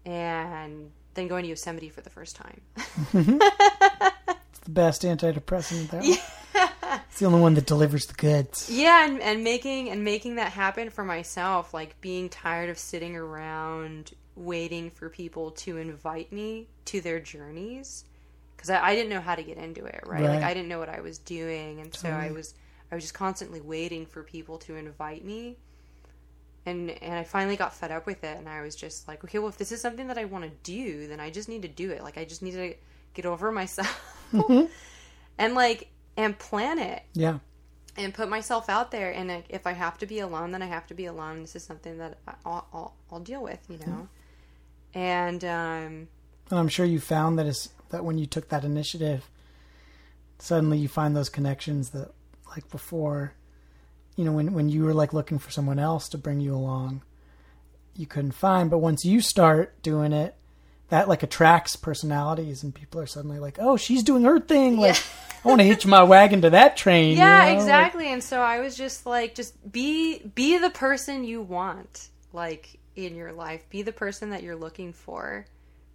[0.06, 2.62] and then going to Yosemite for the first time.
[2.78, 6.04] it's the best antidepressant there.
[6.04, 6.18] Yeah.
[7.10, 8.70] It's the only one that delivers the goods.
[8.70, 13.16] Yeah, and, and making and making that happen for myself, like being tired of sitting
[13.16, 18.06] around waiting for people to invite me to their journeys
[18.62, 20.22] because I, I, didn't know how to get into it, right?
[20.22, 20.36] right?
[20.36, 22.12] Like I didn't know what I was doing, and totally.
[22.14, 22.54] so I was
[22.92, 25.58] I was just constantly waiting for people to invite me.
[26.68, 29.40] And and I finally got fed up with it, and I was just like, okay,
[29.40, 31.68] well, if this is something that I want to do, then I just need to
[31.68, 32.04] do it.
[32.04, 32.76] Like I just need to
[33.16, 34.68] get over myself, mm-hmm.
[35.40, 37.02] and like and plan it.
[37.14, 37.40] Yeah.
[37.98, 40.88] And put myself out there, and if I have to be alone, then I have
[40.88, 41.42] to be alone.
[41.42, 44.08] This is something that I'll, I'll, I'll deal with, you know.
[44.94, 44.98] Mm-hmm.
[44.98, 46.08] And um,
[46.50, 49.30] and I'm sure you found that is that when you took that initiative,
[50.40, 52.12] suddenly you find those connections that
[52.50, 53.34] like before,
[54.16, 57.04] you know, when when you were like looking for someone else to bring you along,
[57.96, 58.70] you couldn't find.
[58.70, 60.36] But once you start doing it,
[60.90, 64.96] that like attracts personalities, and people are suddenly like, "Oh, she's doing her thing." Like,
[64.96, 65.02] yeah.
[65.44, 67.18] I want to hitch my wagon to that train.
[67.18, 67.60] Yeah, you know?
[67.60, 68.06] exactly.
[68.06, 72.80] Like, and so I was just like, just be be the person you want, like
[72.96, 73.70] in your life.
[73.70, 75.46] Be the person that you're looking for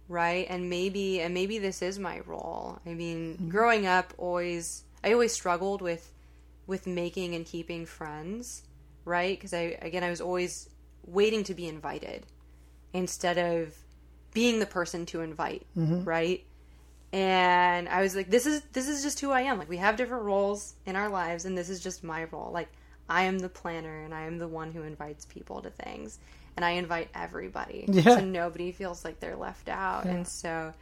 [0.09, 3.49] right and maybe and maybe this is my role i mean mm-hmm.
[3.49, 6.11] growing up always I always struggled with
[6.65, 8.63] with making and keeping friends,
[9.05, 9.37] right?
[9.37, 10.69] Because I again I was always
[11.05, 12.25] waiting to be invited
[12.93, 13.73] instead of
[14.33, 15.65] being the person to invite,
[16.03, 16.43] right?
[17.13, 19.57] And I was like, this is this is just who I am.
[19.57, 22.51] Like we have different roles in our lives, and this is just my role.
[22.51, 22.69] Like
[23.07, 26.19] I am the planner, and I am the one who invites people to things,
[26.57, 28.17] and I invite everybody, Yeah.
[28.17, 30.03] so nobody feels like they're left out.
[30.05, 30.73] And so,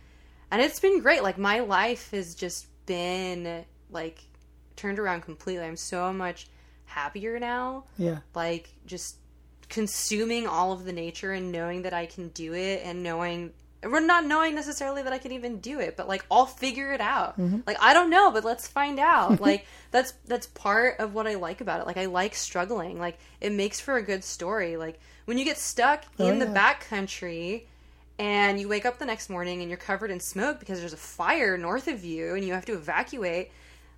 [0.50, 1.22] and it's been great.
[1.22, 4.24] Like my life has just been like
[4.76, 5.64] turned around completely.
[5.66, 6.48] I'm so much
[6.86, 8.20] happier now Yeah.
[8.34, 9.18] like just
[9.70, 13.52] consuming all of the nature and knowing that I can do it and knowing
[13.92, 17.02] we're not knowing necessarily that I can even do it, but like I'll figure it
[17.02, 17.40] out.
[17.40, 17.60] Mm-hmm.
[17.68, 19.40] Like I don't know, but let's find out.
[19.42, 21.88] like that's that's part of what I like about it.
[21.88, 23.00] Like I like struggling.
[23.00, 24.78] Like it makes for a good story.
[24.78, 26.54] Like when you get stuck oh, in the yeah.
[26.54, 27.68] back country
[28.18, 30.98] and you wake up the next morning and you're covered in smoke because there's a
[30.98, 33.52] fire north of you and you have to evacuate.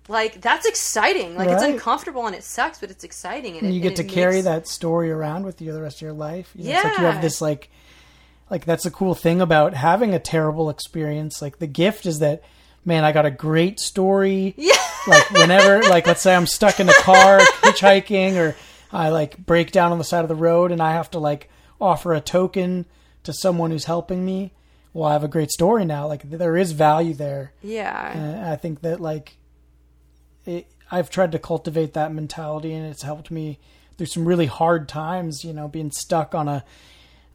[0.08, 1.36] Like that's exciting.
[1.36, 3.54] Like it's uncomfortable and it sucks, but it's exciting.
[3.54, 5.82] And, and it- you get and to carry makes- that story around with you the
[5.82, 6.50] rest of your life.
[6.54, 7.70] You know, It's like you have this like
[8.50, 11.42] like that's a cool thing about having a terrible experience.
[11.42, 12.42] Like the gift is that
[12.84, 14.54] man, I got a great story.
[14.56, 14.74] Yeah.
[15.06, 18.56] Like whenever like let's say I'm stuck in a car hitchhiking or
[18.92, 21.50] I like break down on the side of the road and I have to like
[21.80, 22.86] offer a token
[23.24, 24.52] to someone who's helping me.
[24.92, 26.06] Well, I have a great story now.
[26.06, 27.52] Like there is value there.
[27.62, 28.12] Yeah.
[28.12, 29.36] And I think that like
[30.46, 33.58] it, I've tried to cultivate that mentality, and it's helped me
[33.96, 35.44] through some really hard times.
[35.44, 36.64] You know, being stuck on a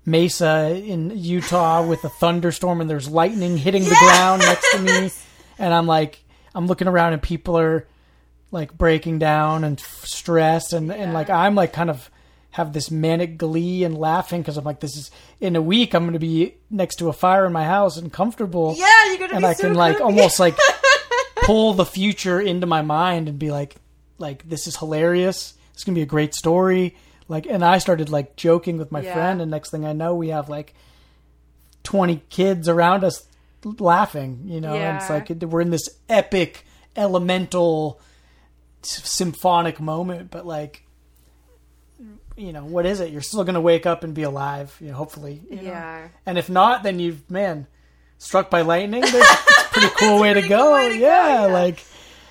[0.05, 5.11] mesa in Utah with a thunderstorm, and there's lightning hitting the ground next to me,
[5.57, 6.23] and I'm like,
[6.55, 7.87] I'm looking around, and people are
[8.51, 12.09] like breaking down and f- stressed, and and like I'm like kind of
[12.51, 15.09] have this manic glee and laughing because I'm like, this is
[15.41, 18.13] in a week I'm going to be next to a fire in my house and
[18.13, 18.75] comfortable.
[18.77, 20.55] Yeah, you're gonna and be I so can like almost like
[21.43, 23.75] pull the future into my mind and be like,
[24.19, 25.55] like this is hilarious.
[25.73, 26.95] It's gonna be a great story.
[27.27, 29.13] Like, and I started like joking with my Yeah.
[29.13, 30.73] friend, and next thing I know, we have like
[31.83, 33.25] twenty kids around us
[33.79, 34.43] laughing.
[34.45, 37.99] You know, and it's like we're in this epic elemental
[38.81, 40.81] symphonic moment, but like.
[42.35, 43.11] You know what is it?
[43.11, 44.75] You're still going to wake up and be alive.
[44.81, 45.43] You know, hopefully.
[45.51, 45.61] you know?
[45.61, 46.07] Yeah.
[46.25, 47.67] And if not, then you've man
[48.17, 49.01] struck by lightning.
[49.01, 50.57] That's a pretty cool way to go.
[50.63, 51.45] cool way to go, yeah, yeah.
[51.45, 51.83] like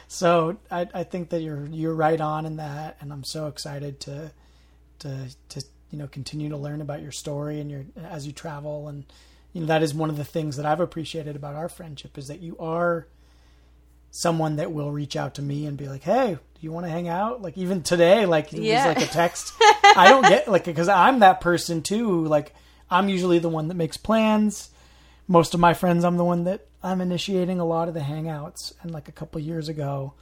[0.08, 0.56] so.
[0.72, 4.32] I I think that you're you're right on in that, and I'm so excited to
[5.02, 8.88] to to you know continue to learn about your story and your as you travel,
[8.88, 9.04] and
[9.52, 12.28] you know that is one of the things that I've appreciated about our friendship is
[12.28, 13.06] that you are
[14.10, 16.90] someone that will reach out to me and be like, "Hey, do you want to
[16.90, 18.86] hang out?" Like even today, like it Yeah.
[18.86, 19.52] was like a text.
[19.96, 22.24] I don't get like because I'm that person too.
[22.26, 22.54] Like
[22.90, 24.70] I'm usually the one that makes plans.
[25.28, 28.72] Most of my friends, I'm the one that I'm initiating a lot of the hangouts.
[28.82, 30.14] And like a couple years ago,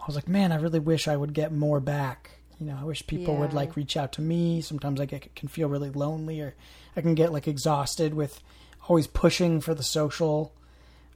[0.00, 2.84] I was like, "Man, I really wish I would get more back." You know, I
[2.84, 4.60] wish people would like reach out to me.
[4.60, 6.54] Sometimes I get can feel really lonely, or
[6.96, 8.40] I can get like exhausted with
[8.88, 10.52] always pushing for the social.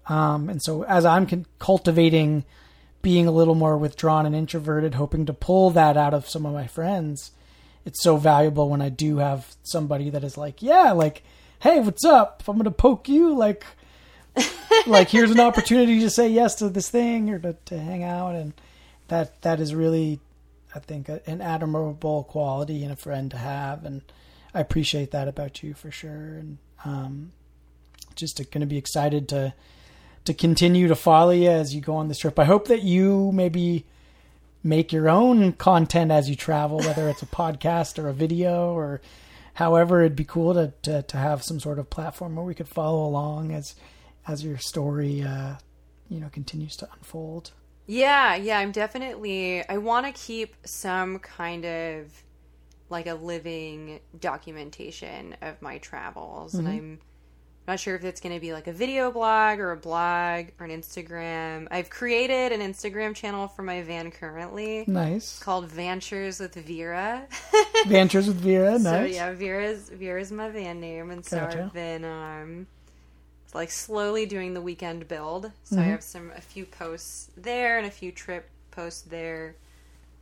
[0.09, 2.45] Um, and so as I'm con- cultivating
[3.03, 6.53] being a little more withdrawn and introverted, hoping to pull that out of some of
[6.53, 7.33] my friends,
[7.85, 11.23] it's so valuable when I do have somebody that is like, yeah, like,
[11.61, 12.39] hey, what's up?
[12.41, 13.65] If I'm going to poke you, like,
[14.87, 18.35] like here's an opportunity to say yes to this thing or to, to hang out.
[18.35, 18.53] And
[19.09, 20.21] that, that is really,
[20.79, 23.85] I think, an admirable quality and a friend to have.
[23.85, 24.03] And
[24.55, 26.11] I appreciate that about you for sure.
[26.39, 27.33] And, um,
[28.15, 29.55] just going to be excited to,
[30.25, 32.39] to continue to follow you as you go on this trip.
[32.39, 33.85] I hope that you maybe
[34.63, 39.01] make your own content as you travel, whether it's a podcast or a video or
[39.55, 40.01] however.
[40.01, 43.05] It'd be cool to, to, to have some sort of platform where we could follow
[43.05, 43.75] along as
[44.27, 45.55] as your story, uh,
[46.11, 47.53] you know, continues to unfold.
[47.89, 52.23] Yeah, yeah, I'm definitely I want to keep some kind of
[52.91, 56.99] like a living documentation of my travels and I'm
[57.67, 60.65] not sure if it's going to be like a video blog or a blog or
[60.65, 61.69] an Instagram.
[61.71, 65.39] I've created an Instagram channel for my van currently Nice.
[65.39, 67.27] called Ventures with Vera.
[67.87, 68.79] Ventures with Vera.
[68.79, 68.83] nice.
[68.83, 71.65] So yeah, Vera's Vera's my van name, and so Gotcha.
[71.65, 72.67] I've been um
[73.55, 75.53] like slowly doing the weekend build.
[75.65, 75.81] So Mm-hmm.
[75.81, 79.57] I have some a few posts there and a few trip posts there.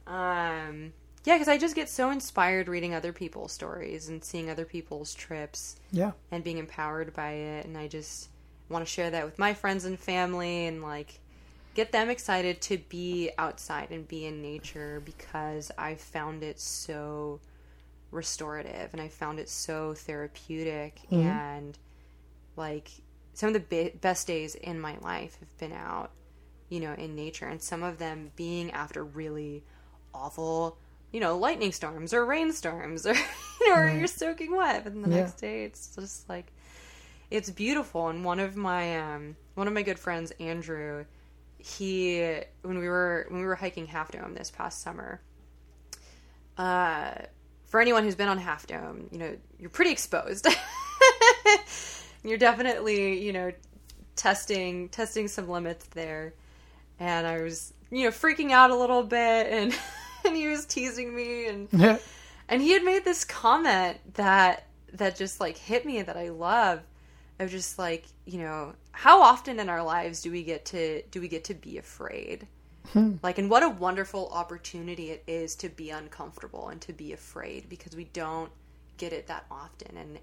[0.06, 0.92] Um,
[1.24, 5.14] yeah, because I just get so inspired reading other people's stories and seeing other people's
[5.14, 6.12] trips Yeah.
[6.30, 8.28] and being empowered by it, and I just
[8.68, 11.20] want to share that with my friends and family and like
[11.74, 17.40] get them excited to be outside and be in nature because I've found it so
[18.10, 21.76] restorative and I found it so therapeutic and
[22.56, 22.90] like
[23.36, 26.10] some of the be- best days in my life have been out
[26.68, 29.62] you know, in nature, and some of them being after really
[30.12, 30.76] awful,
[31.12, 33.14] you know, lightning storms or rainstorms, or
[33.60, 35.18] you know, or you're soaking wet, and the Yeah.
[35.20, 36.52] next day it's just like
[37.30, 38.08] it's beautiful.
[38.08, 41.04] And one of my um, one of my good friends, Andrew,
[41.58, 45.20] he when we were when we were hiking Half Dome this past summer.
[46.58, 47.12] Uh,
[47.66, 50.48] for anyone who's been on Half Dome, you know you're pretty exposed.
[52.28, 53.52] you're definitely you know
[54.16, 56.34] testing testing some limits there,
[56.98, 59.76] and I was you know freaking out a little bit, and
[60.24, 61.98] and he was teasing me, and Yeah.
[62.48, 66.80] and he had made this comment that that just like hit me that I love.
[67.38, 71.20] Of just like you know how often in our lives do we get to do
[71.20, 72.46] we get to be afraid?
[72.94, 73.16] Hmm.
[73.22, 77.68] Like and what a wonderful opportunity it is to be uncomfortable and to be afraid
[77.68, 78.50] because we don't
[78.96, 79.98] get it that often.
[79.98, 80.18] And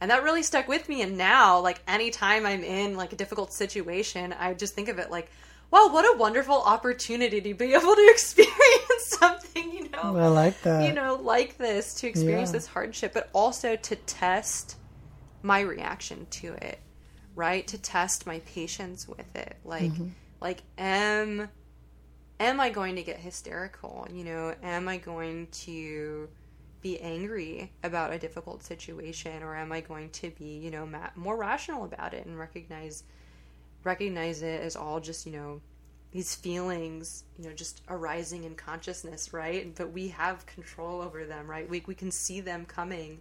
[0.00, 3.52] and that really stuck with me and now like anytime i'm in like a difficult
[3.52, 5.30] situation i just think of it like
[5.70, 10.60] wow what a wonderful opportunity to be able to experience something you know I like
[10.62, 10.82] that.
[10.86, 12.58] you know, like this to experience Yeah.
[12.58, 14.76] this hardship, but also to test
[15.42, 16.80] my reaction to it,
[17.34, 17.66] right?
[17.68, 19.56] To test my patience with it.
[19.64, 20.08] Like, Mm-hmm.
[20.40, 21.48] like, am
[22.38, 24.06] am I going to get hysterical?
[24.12, 26.28] You know, am I going to
[26.82, 31.36] be angry about a difficult situation, or am I going to be, you know, more
[31.36, 33.04] rational about it and recognize
[33.84, 35.60] recognize it as all just, you know,
[36.12, 39.74] these feelings, you know, just arising in consciousness, right?
[39.74, 41.68] But we have control over them, right?
[41.68, 43.20] We we can see them coming,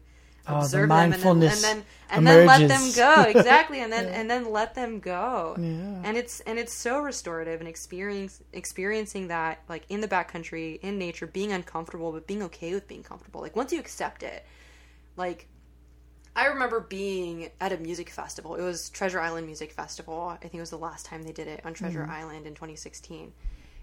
[0.50, 3.82] Oh, the observe them, and then mindfulness and then, and then let them go exactly,
[3.82, 5.56] and then and then let them go.
[5.58, 6.02] Yeah.
[6.04, 10.98] And it's and it's so restorative and experience experiencing that like in the backcountry in
[10.98, 13.42] nature, being uncomfortable but being okay with being comfortable.
[13.42, 14.46] Like once you accept it,
[15.16, 15.48] like
[16.36, 18.56] I remember being at a music festival.
[18.56, 20.30] It was Treasure Island Music Festival.
[20.30, 22.12] I think it was the last time they did it on Treasure Mm-hmm.
[22.12, 23.34] Island in 2016.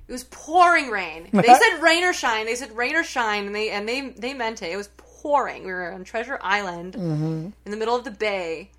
[0.09, 1.29] It was pouring rain.
[1.33, 2.47] They said rain or shine.
[2.47, 4.71] They said rain or shine, and they and they they meant it.
[4.71, 5.06] It was pouring.
[5.27, 7.49] We were on Treasure Island Mm-hmm.
[7.65, 8.71] in the middle of the bay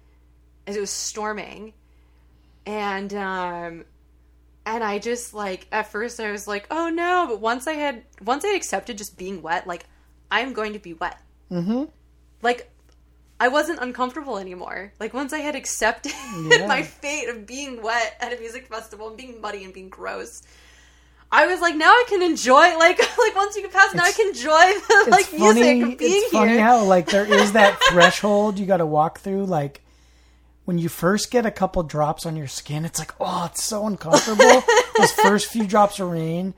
[0.66, 1.74] as it was storming,
[2.66, 3.86] and um,
[4.66, 8.04] and I just like at first I was like, oh no, but once I had
[8.24, 9.86] once I had accepted just being wet, like
[10.32, 11.20] I'm going to be wet.
[11.52, 11.86] Mm-hmm.
[12.42, 12.72] Like
[13.40, 14.94] I wasn't uncomfortable anymore.
[15.00, 16.12] Like once I had accepted
[16.50, 16.66] Yeah.
[16.68, 20.42] my fate of being wet at a music festival and being muddy and being gross.
[21.32, 24.12] I was like, now I can enjoy like like once you get past, now I
[24.12, 24.52] can enjoy
[25.06, 25.64] the like funny.
[25.64, 29.20] music of being it's funny how like there is that threshold you got to walk
[29.20, 29.46] through.
[29.46, 29.82] Like
[30.66, 33.86] when you first get a couple drops on your skin, it's like oh, it's so
[33.86, 34.64] uncomfortable.
[34.98, 36.54] Those first few drops of rain,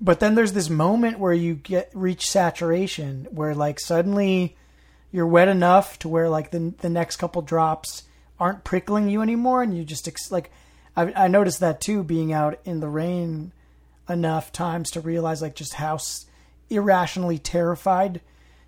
[0.00, 4.56] but then there's this moment where you get reach saturation, where like suddenly
[5.12, 8.04] you're wet enough to where like the the next couple drops
[8.38, 10.50] aren't prickling you anymore, and you just ex- like
[10.96, 13.52] I, I noticed that too, being out in the rain
[14.10, 16.26] enough times to realize like just how s-
[16.68, 18.20] irrationally terrified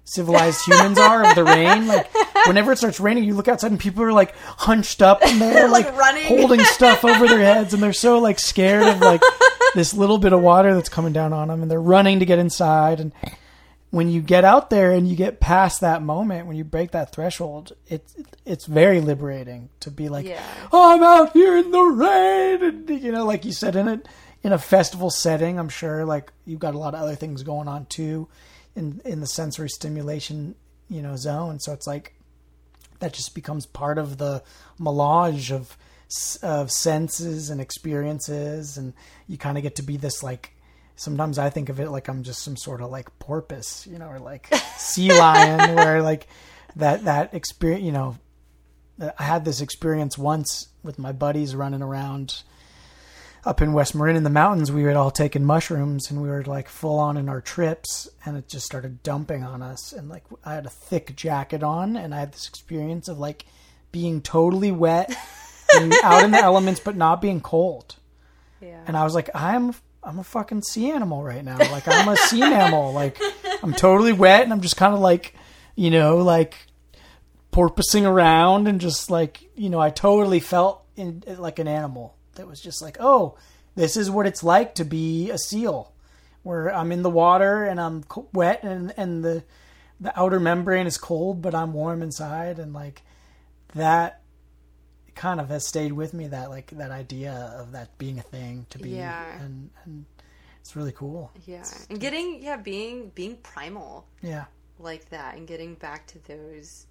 [0.05, 1.87] civilized humans are of the rain.
[1.87, 2.09] Like
[2.47, 5.69] whenever it starts raining, you look outside and people are like hunched up and they're
[5.69, 6.25] Like like, running.
[6.27, 9.21] holding stuff over their heads and they're so like scared of like
[9.75, 12.39] this little bit of water that's coming down on them and they're running to get
[12.41, 13.13] inside and
[13.91, 17.13] when you get out there and you get past that moment when you break that
[17.13, 18.15] threshold it's
[18.47, 20.43] it's very liberating to be like Yeah.
[20.73, 24.09] oh, i'm out here in the rain and you know like you said in it
[24.43, 27.69] in a festival setting i'm sure like you've got a lot of other things going
[27.69, 28.29] on too
[28.75, 30.55] in in the sensory stimulation
[30.93, 31.59] you know zone.
[31.59, 32.15] So it's like
[33.01, 34.43] that just becomes part of the
[34.79, 35.77] melange of
[36.43, 38.77] of senses and experiences.
[38.77, 38.93] And
[39.27, 40.55] you kind of get to be this like
[40.95, 44.09] sometimes i think of it like i'm just some sort of like porpoise you know
[44.09, 46.29] or like sea lion where like
[46.77, 48.17] that that experience you know
[49.19, 52.43] i had this experience once with my buddies running around
[53.45, 56.45] up in West Marin in the mountains, we had all taken mushrooms and we were
[56.45, 59.93] like full on in our trips, and it just started dumping on us.
[59.93, 63.45] And like I had a thick jacket on, and I had this experience of like
[63.91, 65.15] being totally wet,
[65.77, 67.97] being out in the elements, but not being cold.
[68.61, 68.81] Yeah.
[68.87, 69.75] And I was like, I'm
[70.05, 71.59] I'm a fucking sea animal right now.
[71.59, 72.93] Like I'm a sea mammal.
[72.93, 73.19] Like
[73.63, 75.35] I'm totally wet, and I'm just kind of like,
[75.75, 76.55] you know, like
[77.53, 82.47] porpoising around, and just like you know, I totally felt in, like an animal that
[82.47, 83.37] was just like, oh,
[83.75, 85.93] this is what it's like to be a seal,
[86.43, 89.45] where I'm in the water and I'm wet, and and the
[90.01, 93.03] the outer membrane is cold, but I'm warm inside, and like
[93.75, 94.21] that
[95.15, 98.67] kind of has stayed with me that like that idea of that being a thing
[98.71, 99.41] to be Yeah.
[99.41, 100.07] and and
[100.61, 101.65] it's really cool Yeah.
[101.91, 104.47] And getting yeah, being being primal yeah
[104.79, 106.87] like that and getting back to those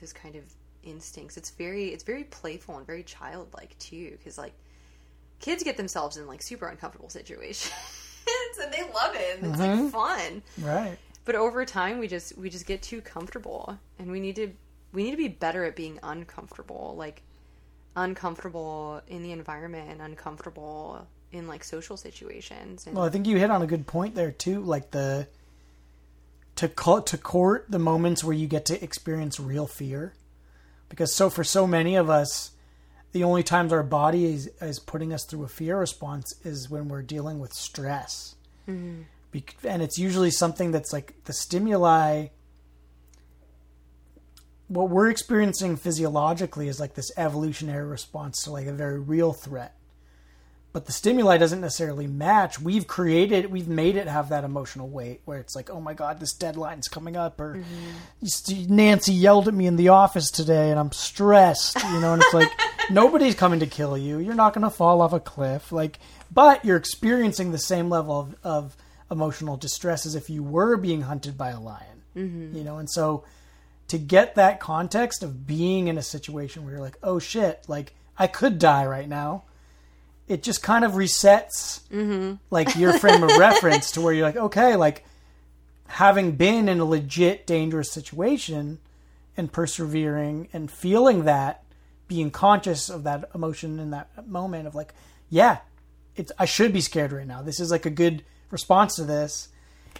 [0.00, 0.44] those kind of
[0.84, 1.36] instincts.
[1.36, 4.54] It's very it's very playful and very childlike too cuz like
[5.44, 7.70] kids get themselves in like super uncomfortable situations
[8.62, 9.88] and they love it and it's like mm-hmm.
[9.88, 10.42] fun.
[10.58, 10.96] Right.
[11.26, 14.52] But over time we just we just get too comfortable and we need to
[14.94, 16.94] we need to be better at being uncomfortable.
[16.96, 17.22] Like
[17.94, 22.86] uncomfortable in the environment and uncomfortable in like social situations.
[22.86, 25.28] And Well, I think you hit on a good point there too, like the
[26.56, 30.14] to call to court the moments where you get to experience real fear,
[30.88, 32.52] because so for so many of us,
[33.14, 36.88] the only times our body is is putting us through a fear response is when
[36.88, 38.34] we're dealing with stress,
[38.68, 39.02] mm-hmm.
[39.30, 42.26] Bec- and it's usually something that's like the stimuli.
[44.66, 49.76] What we're experiencing physiologically is like this evolutionary response to like a very real threat
[50.74, 52.60] but the stimuli doesn't necessarily match.
[52.60, 56.18] We've created, we've made it have that emotional weight where it's like, oh my god,
[56.18, 58.74] this deadline's coming up, or mm-hmm.
[58.74, 62.14] Nancy yelled at me in the office today, and I'm stressed, you know.
[62.14, 62.50] And it's like
[62.90, 64.18] nobody's coming to kill you.
[64.18, 66.00] You're not going to fall off a cliff, like,
[66.32, 68.76] but you're experiencing the same level of, of
[69.12, 72.56] emotional distress as if you were being hunted by a lion, mm-hmm.
[72.56, 72.78] you know.
[72.78, 73.22] And so
[73.86, 77.94] to get that context of being in a situation where you're like, oh shit, like
[78.18, 79.44] I could die right now
[80.26, 81.80] it just kind of resets
[82.50, 85.04] like your frame of reference to where you're like, okay, like
[85.86, 88.78] having been in a legit dangerous situation
[89.36, 91.62] and persevering and feeling that,
[92.06, 94.94] being conscious of that emotion in that moment of like,
[95.30, 95.58] yeah,
[96.16, 97.42] it's I should be scared right now.
[97.42, 99.48] This is like a good response to this.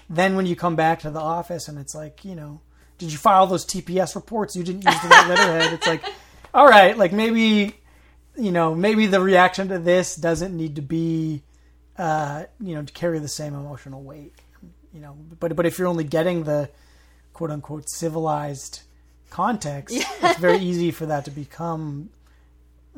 [0.09, 2.61] Then when you come back to the office and it's like, you know,
[2.99, 5.73] did you file those TPS reports you didn't use the right letterhead?
[5.73, 6.05] It's like,
[6.53, 7.75] all right, like maybe
[8.37, 11.43] you know, maybe the reaction to this doesn't need to be,
[11.99, 14.35] uh, you know, to carry the same emotional weight,
[14.93, 15.17] you know.
[15.41, 16.71] But but if you're only getting the
[17.33, 18.83] quote unquote civilized
[19.31, 22.11] context, it's very easy for that to become,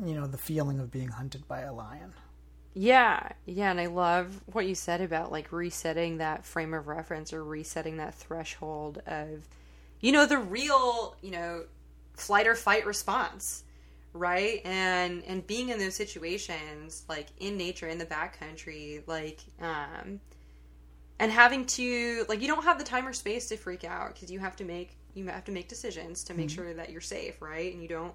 [0.03, 2.13] you know, the feeling of being hunted by a lion.
[2.79, 7.33] Yeah, yeah, and I love what you said about like resetting that frame of reference
[7.33, 9.47] or resetting that threshold of,
[9.99, 11.63] you know, the real, you know,
[12.13, 13.63] flight or fight response,
[14.17, 14.61] right?
[14.65, 20.19] And and being in those situations, like in nature, in the backcountry, like, um,
[21.19, 24.31] and having to like, you don't have the time or space to freak out because
[24.31, 27.41] you have to make you have to make decisions to make sure that you're safe,
[27.41, 27.73] right?
[27.73, 28.13] And you don't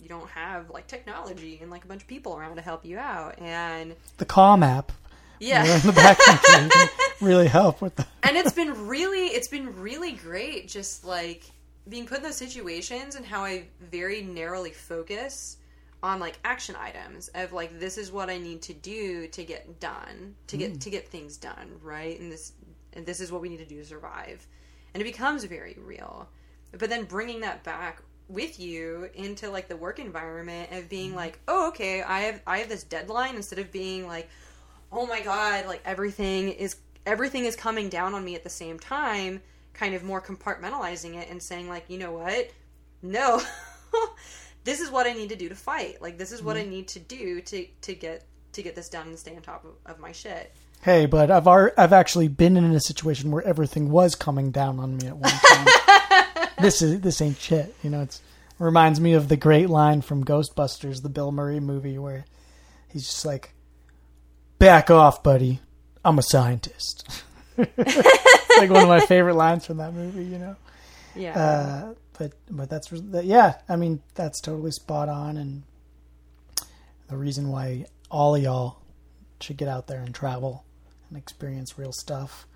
[0.00, 2.98] you don't have like technology and like a bunch of people around to help you
[2.98, 4.92] out and The Calm app
[5.38, 6.88] yeah in the backcountry
[7.20, 8.06] really help with the.
[8.22, 11.44] and it's been really it's been really great just like
[11.90, 15.58] being put in those situations and how i very narrowly focus
[16.02, 19.78] on like action items of like this is what i need to do to get
[19.80, 20.80] done to get mm.
[20.80, 22.18] to get things done right?
[22.20, 22.52] And this
[22.92, 24.46] and this is what we need to do to survive.
[24.94, 26.28] And it becomes very real.
[26.76, 31.18] But then bringing that back with you into like the work environment of being mm-hmm.
[31.18, 34.28] like oh okay i have i have this deadline instead of being like
[34.92, 38.78] oh my god like everything is everything is coming down on me at the same
[38.78, 39.42] time
[39.80, 42.50] kind of more compartmentalizing it and saying like you know what
[43.00, 43.40] no
[44.64, 46.68] this is what i need to do to fight like this is what i mm-hmm.
[46.68, 49.70] need to do to to get to get this done and stay on top of,
[49.90, 53.90] of my shit Hey, but I've ar- I've actually been in a situation where everything
[53.90, 56.48] was coming down on me at one time.
[56.58, 57.74] this is this ain't shit.
[57.82, 58.22] You know, it's
[58.58, 62.24] reminds me of the great line from Ghostbusters, the Bill Murray movie, where
[62.88, 63.52] he's just like,
[64.58, 65.60] "Back off, buddy.
[66.02, 67.24] I'm a scientist."
[67.76, 70.24] it's like one of my favorite lines from that movie.
[70.24, 70.56] You know.
[71.14, 73.54] yeah Uh, but but that's that, yeah.
[73.68, 75.62] I mean, that's totally spot on, and
[77.08, 78.78] the reason why all of y'all
[79.40, 80.64] should get out there and travel
[81.08, 82.46] and experience real stuff.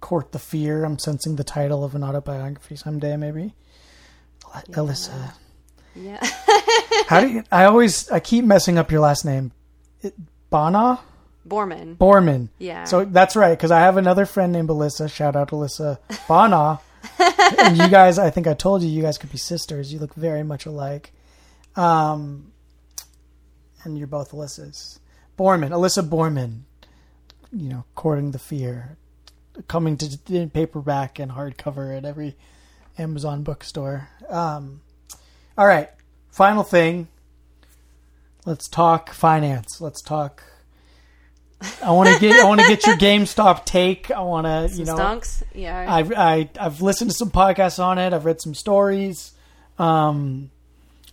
[0.00, 0.84] Court the fear.
[0.84, 3.54] I'm sensing the title of an autobiography someday, maybe.
[4.54, 5.34] Ele- Alyssa,
[5.94, 6.18] yeah
[7.06, 7.44] how do you?
[7.52, 9.52] I always I keep messing up your last name.
[10.00, 10.14] It,
[10.50, 11.00] Bana
[11.46, 12.48] Bormann Bormann.
[12.58, 15.10] yeah So that's right, because I have another friend named Alyssa.
[15.12, 15.98] Shout out Alyssa
[16.28, 16.80] Bana.
[17.58, 19.92] and you guys, I think I told you, you guys could be sisters.
[19.92, 21.12] You look very much alike.
[21.74, 22.52] Um,
[23.84, 24.98] and you're both Alyssas.
[25.38, 26.60] Bormann, Alyssa Bormann.
[27.52, 28.96] You know, courting the fear,
[29.68, 32.34] coming to paperback and hardcover at every
[32.98, 34.08] Amazon bookstore.
[34.30, 34.80] Um,
[35.58, 35.90] all right,
[36.30, 37.08] final thing.
[38.46, 39.82] Let's talk finance.
[39.82, 40.42] Let's talk
[41.82, 44.10] I want to get I want to get your GameStop take.
[44.10, 47.98] I want to you know stonks yeah I've I, I've listened to some podcasts on
[47.98, 48.12] it.
[48.12, 49.32] I've read some stories.
[49.78, 50.50] Um,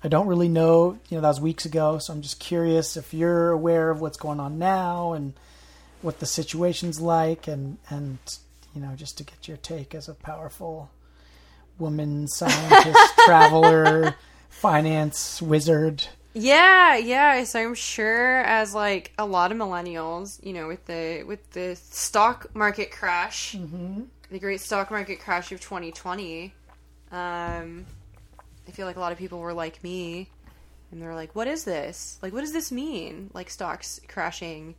[0.03, 0.97] I don't really know.
[1.09, 4.17] You know that was weeks ago, so I'm just curious if you're aware of what's
[4.17, 5.33] going on now and
[6.01, 8.17] what the situation's like, and and
[8.73, 10.89] you know just to get your take as a powerful
[11.77, 14.15] woman scientist, traveler,
[14.49, 16.05] finance wizard.
[16.39, 17.43] Yeah, yeah.
[17.43, 21.75] So I'm sure as like a lot of millennials, you know, with the with the
[21.75, 23.53] stock market crash,
[24.31, 26.53] the great stock market crash of 2020,
[27.11, 27.85] um,
[28.67, 30.29] I feel like a lot of people were like me,
[30.91, 32.19] and they're like, "What is this?
[32.21, 33.29] Like, what does this mean?
[33.33, 34.75] Like stocks crashing."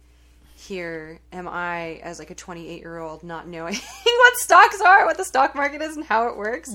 [0.56, 3.74] Here am I as like a 28 year old not knowing
[4.04, 6.70] what stocks are, what the stock market is, and how it works.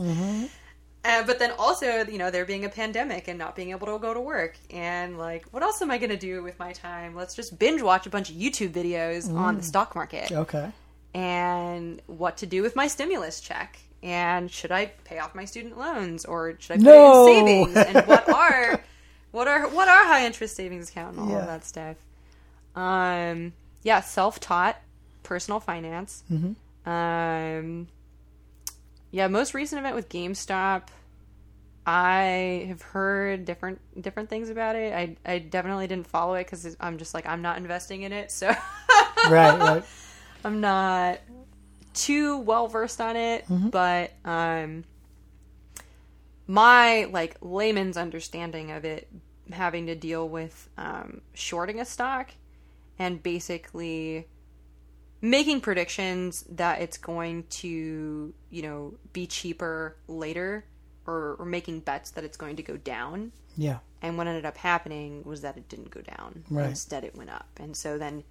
[1.07, 3.99] Uh, but then also, you know, there being a pandemic and not being able to
[3.99, 4.57] go to work.
[4.71, 7.13] And like, what else am I going to do with my time?
[7.15, 10.71] Let's just binge watch a bunch of YouTube videos on the stock market Okay.
[11.13, 13.77] and what to do with my stimulus check.
[14.01, 17.27] And should I pay off my student loans or should I put No.
[17.27, 17.77] in savings?
[17.77, 18.81] And what are
[19.31, 21.39] what are what are high interest savings account and all Yeah.
[21.41, 21.97] of that stuff?
[22.75, 23.53] Um,
[23.83, 24.77] yeah, self taught
[25.23, 26.23] personal finance.
[26.85, 27.87] Um,
[29.15, 30.89] yeah, most recent event with GameStop.
[31.85, 34.91] I have heard different different things about it.
[34.93, 38.29] I I definitely didn't follow it because I'm just like I'm not investing in it,
[38.29, 38.47] so
[39.29, 39.83] Right, right.
[40.43, 41.19] I'm not
[41.93, 43.45] too well versed on it.
[43.69, 44.83] But um,
[46.45, 49.07] my like layman's understanding of it,
[49.49, 52.31] having to deal with um, shorting a stock
[52.99, 54.27] and basically
[55.25, 60.63] making predictions that it's going to you know be cheaper later
[61.07, 63.79] or, or making bets that it's going to go down Yeah.
[64.03, 66.69] and what ended up happening was that it didn't go down Right.
[66.69, 68.23] instead it went up and so then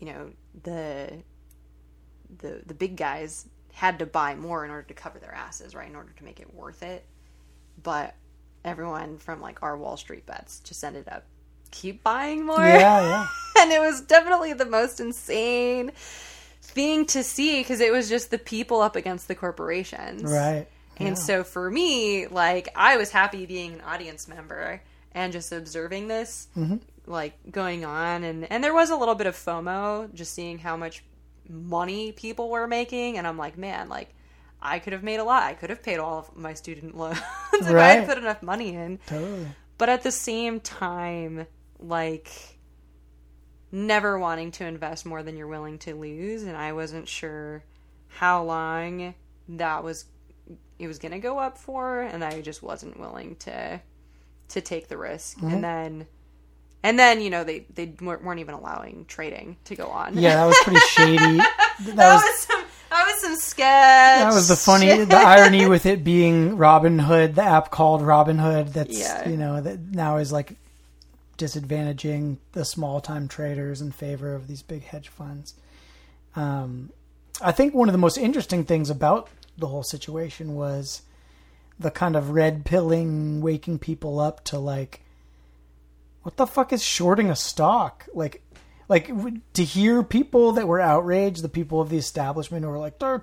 [0.00, 0.30] you know
[0.62, 1.18] the
[2.38, 5.88] the the big guys had to buy more in order to cover their asses right
[5.88, 7.04] in order to make it worth it
[7.82, 8.14] but
[8.64, 11.24] everyone from like our wall street bets just ended up
[11.70, 13.26] keep buying more Yeah, yeah.
[13.60, 15.92] and it was definitely the most insane
[16.78, 20.66] thing to see because it was just the people up against the corporations Right.
[20.96, 24.80] and so for me, like I was happy being an audience member
[25.12, 26.76] and just observing this mm-hmm.
[27.06, 30.76] like going on and and there was a little bit of FOMO just seeing how
[30.76, 31.02] much
[31.48, 34.14] money people were making and I'm like, man, like
[34.60, 35.42] I could have made a lot.
[35.44, 37.18] I could have paid all of my student loans
[37.52, 38.98] if I had put enough money in.
[39.06, 39.46] Totally.
[39.78, 41.46] But at the same time,
[41.80, 42.30] like
[43.70, 47.64] never wanting to invest more than you're willing to lose and I wasn't sure
[48.08, 49.14] how long
[49.48, 50.06] that was
[50.78, 53.80] it was going to go up for and I just wasn't willing to
[54.48, 55.40] to take the risk.
[55.42, 55.60] And mm-hmm.
[55.60, 56.06] then
[56.82, 60.16] and then, you know, they they weren't weren't even allowing trading to go on.
[60.16, 61.16] Yeah, that was pretty shady.
[61.16, 64.20] That that was was some that was some sketch.
[64.20, 68.98] that was the funny the irony with it being Robinhood, the app called Robinhood that's
[68.98, 69.28] Yeah.
[69.28, 70.56] you know, that now is like
[71.38, 75.54] disadvantaging the small time traders in favor of these big hedge funds.
[76.36, 76.90] Um
[77.40, 81.02] I think one of the most interesting things about the whole situation was
[81.78, 85.00] the kind of red pilling waking people up to like
[86.22, 88.42] what the fuck is shorting a stock like
[88.88, 89.10] like
[89.52, 93.22] to hear people that were outraged the people of the establishment who were like "They're-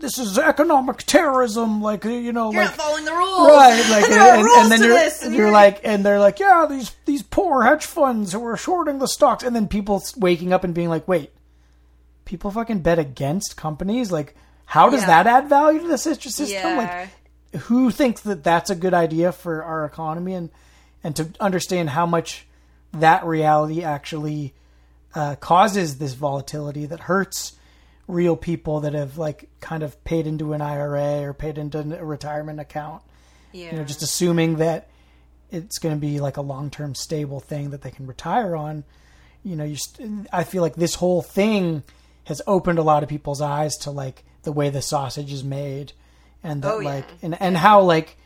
[0.00, 3.48] this is economic terrorism like you know You're like not following the rules.
[3.48, 6.94] right like and, rules and then you're, and you're like and they're like yeah these
[7.04, 9.42] these poor hedge funds who are shorting the stocks.
[9.44, 11.32] And then people waking up and being like wait
[12.24, 14.12] people fucking bet against companies?
[14.12, 14.34] Like
[14.66, 15.06] how does Yeah.
[15.22, 16.76] that add value to the sys- system?
[16.76, 17.08] Like
[17.62, 20.34] who thinks that that's a good idea for our economy?
[20.34, 20.50] And
[21.02, 22.46] and to understand how much
[22.92, 24.52] that reality actually
[25.14, 27.52] uh, causes this volatility that hurts
[28.08, 32.04] real people that have like kind of paid into an IRA or paid into a
[32.04, 33.02] retirement account
[33.52, 33.70] yeah.
[33.70, 34.88] you know just assuming that
[35.50, 38.82] it's going to be like a long-term stable thing that they can retire on
[39.44, 41.82] you know you st- i feel like this whole thing
[42.24, 45.92] has opened a lot of people's eyes to like the way the sausage is made
[46.42, 46.88] and that Oh, yeah.
[46.88, 48.16] like and and how like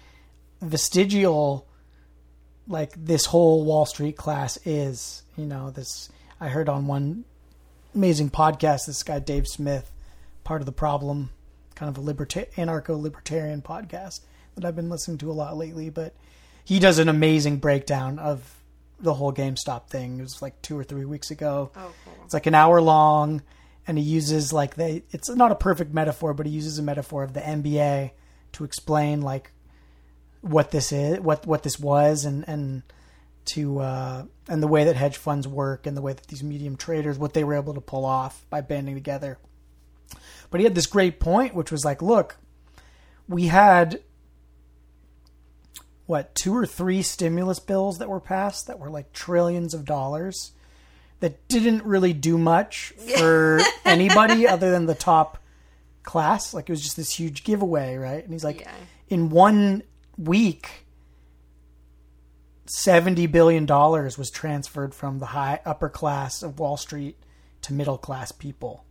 [0.60, 1.66] vestigial
[2.68, 6.08] like this whole wall street class is you know this
[6.40, 7.24] i heard on one
[7.94, 9.90] amazing podcast this guy dave smith
[10.44, 11.30] part of the problem
[11.74, 14.20] kind of a liberta- anarcho-libertarian podcast
[14.54, 16.14] that i've been listening to a lot lately but
[16.64, 18.56] he does an amazing breakdown of
[19.00, 22.14] the whole gamestop thing it was like two or three weeks ago Oh, cool.
[22.24, 23.42] it's like an hour long,
[23.84, 25.02] and he uses like they.
[25.10, 28.12] It's not a perfect metaphor, but he uses a metaphor of the NBA
[28.52, 29.50] to explain like
[30.40, 32.84] what this is, what what this was, and and
[33.46, 36.76] to uh, and the way that hedge funds work, and the way that these medium
[36.76, 39.38] traders, what they were able to pull off by banding together.
[40.50, 42.36] But he had this great point, which was like, look,
[43.28, 44.00] we had
[46.06, 50.52] what two or three stimulus bills that were passed that were like trillions of dollars
[51.20, 55.38] that didn't really do much for anybody other than the top
[56.02, 56.52] class.
[56.52, 58.22] Like it was just this huge giveaway, right?
[58.22, 58.72] And he's like, Yeah.
[59.08, 59.84] in one
[60.18, 60.81] week,
[62.66, 67.16] seventy billion dollars was transferred from the high upper class of Wall Street
[67.62, 68.84] to middle class people.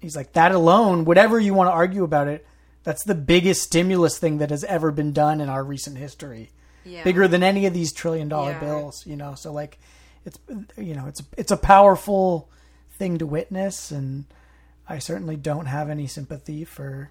[0.00, 2.46] He's like that alone, whatever you want to argue about it,
[2.84, 6.50] that's the biggest stimulus thing that has ever been done in our recent history.
[6.84, 7.04] Yeah.
[7.04, 8.60] Bigger than any of these trillion dollar Yeah.
[8.60, 9.34] bills, you know.
[9.34, 9.78] So like
[10.24, 10.38] it's
[10.76, 12.48] you know, it's it's a powerful
[12.92, 14.24] thing to witness and
[14.88, 17.10] I certainly don't have any sympathy for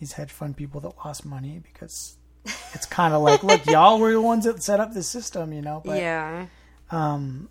[0.00, 4.12] these hedge fund people that lost money because it's kind of like, look, y'all were
[4.12, 5.82] the ones that set up this system, you know.
[5.84, 6.46] But yeah.
[6.90, 7.48] um,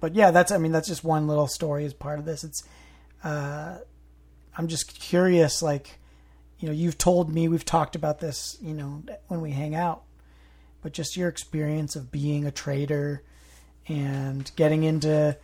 [0.00, 2.44] but yeah, that's I mean that's just one little story as part of this.
[2.44, 2.62] It's
[3.24, 3.78] uh,
[4.56, 5.98] I'm just curious, like
[6.58, 10.02] you know, you've told me we've talked about this, you know, when we hang out,
[10.82, 13.22] but just your experience of being a trader
[13.88, 15.36] and getting into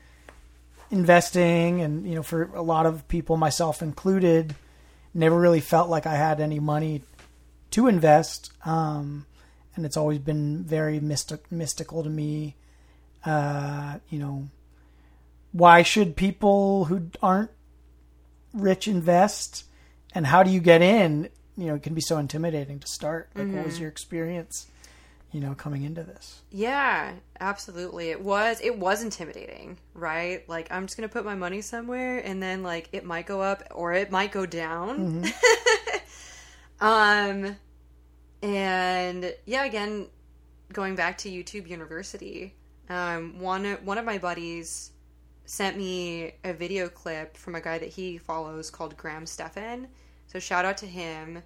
[0.91, 4.55] investing and you know for a lot of people myself included
[5.13, 7.03] never really felt like i had any money
[7.71, 9.27] to invest um,
[9.77, 12.57] and it's always been very mystic, mystical to me.
[13.25, 14.49] Uh, you know
[15.53, 17.51] why should people who aren't
[18.53, 19.65] rich invest?
[20.15, 21.29] And how do you get in?
[21.57, 23.31] You know it can be so intimidating to start.
[23.35, 24.67] Like what was your experience
[25.33, 26.43] you know coming into this?
[26.51, 28.11] Yeah, absolutely.
[28.11, 30.49] It was it was intimidating, right?
[30.49, 33.43] Like I'm just going to put my money somewhere and then like it might go
[33.43, 35.25] up or it might go down.
[36.81, 37.57] um
[38.43, 40.07] and yeah, again
[40.73, 42.55] going back to YouTube University,
[42.89, 44.91] um one one of my buddies
[45.47, 49.89] sent me a video clip from a guy that he follows called Graham Stephan.
[50.27, 51.43] So shout out to him.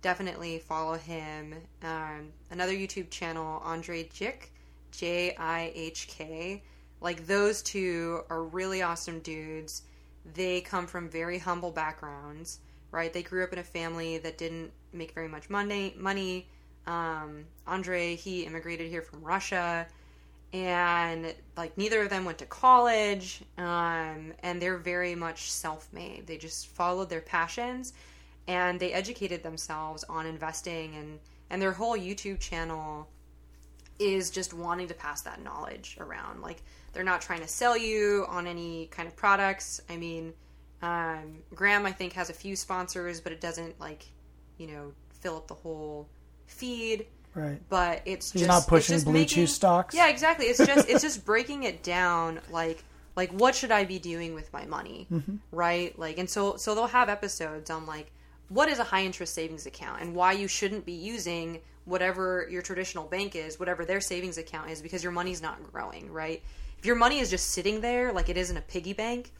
[0.00, 1.54] Definitely follow him.
[1.82, 4.50] Um, another YouTube channel, Andrei Jikh,
[4.92, 6.62] J I H K.
[7.00, 9.82] Like those two are really awesome dudes.
[10.34, 13.12] They come from very humble backgrounds, right?
[13.12, 15.94] They grew up in a family that didn't make very much money.
[15.98, 16.48] Money.
[16.86, 19.86] Um, Andrei, he immigrated here from Russia
[20.52, 26.38] and like neither of them went to college um, and they're very much self-made they
[26.38, 27.92] just followed their passions
[28.46, 31.18] and they educated themselves on investing and
[31.50, 33.06] and their whole youtube channel
[33.98, 36.62] is just wanting to pass that knowledge around like
[36.94, 40.32] they're not trying to sell you on any kind of products i mean
[40.82, 44.04] um, graham i think has a few sponsors but it doesn't like
[44.58, 46.08] you know fill up the whole
[46.46, 49.94] feed right but it's He's just not pushing just blue making- stocks.
[49.94, 50.46] Yeah, exactly.
[50.46, 52.82] It's just it's just breaking it down like
[53.16, 55.36] like what should I be doing with my money, Mm-hmm.
[55.52, 55.96] right?
[55.98, 58.10] Like and so so they'll have episodes on like
[58.48, 62.62] what is a high interest savings account and why you shouldn't be using whatever your
[62.62, 66.42] traditional bank is, whatever their savings account is because your money's not growing, right?
[66.78, 69.32] If your money is just sitting there like it is in a piggy bank,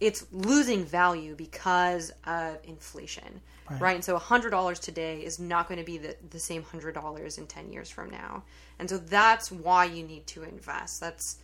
[0.00, 3.40] it's losing value because of inflation,
[3.78, 3.94] right?
[3.94, 7.72] And so $100 today is not going to be the, the same $100 in 10
[7.72, 8.42] years from now.
[8.78, 11.00] And so that's why you need to invest.
[11.00, 11.38] That's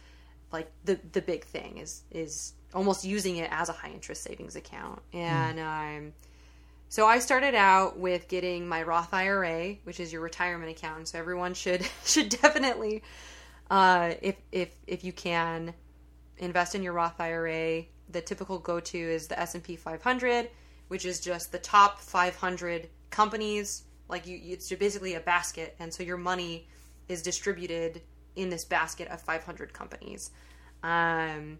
[0.52, 4.56] like the the big thing is is almost using it as a high interest savings
[4.56, 5.00] account.
[5.12, 6.12] And um
[6.88, 11.08] so I started out with getting my Roth IRA, which is your retirement account.
[11.08, 13.02] So everyone should should definitely
[13.70, 15.74] uh if if if you can
[16.38, 17.84] invest in your Roth IRA.
[18.10, 20.50] The typical go-to is the S&P 500,
[20.88, 23.84] which is just the top 500 companies.
[24.08, 26.68] Like you, it's basically a basket, and so your money
[27.08, 28.02] is distributed
[28.36, 30.30] in this basket of 500 companies.
[30.82, 31.58] Um,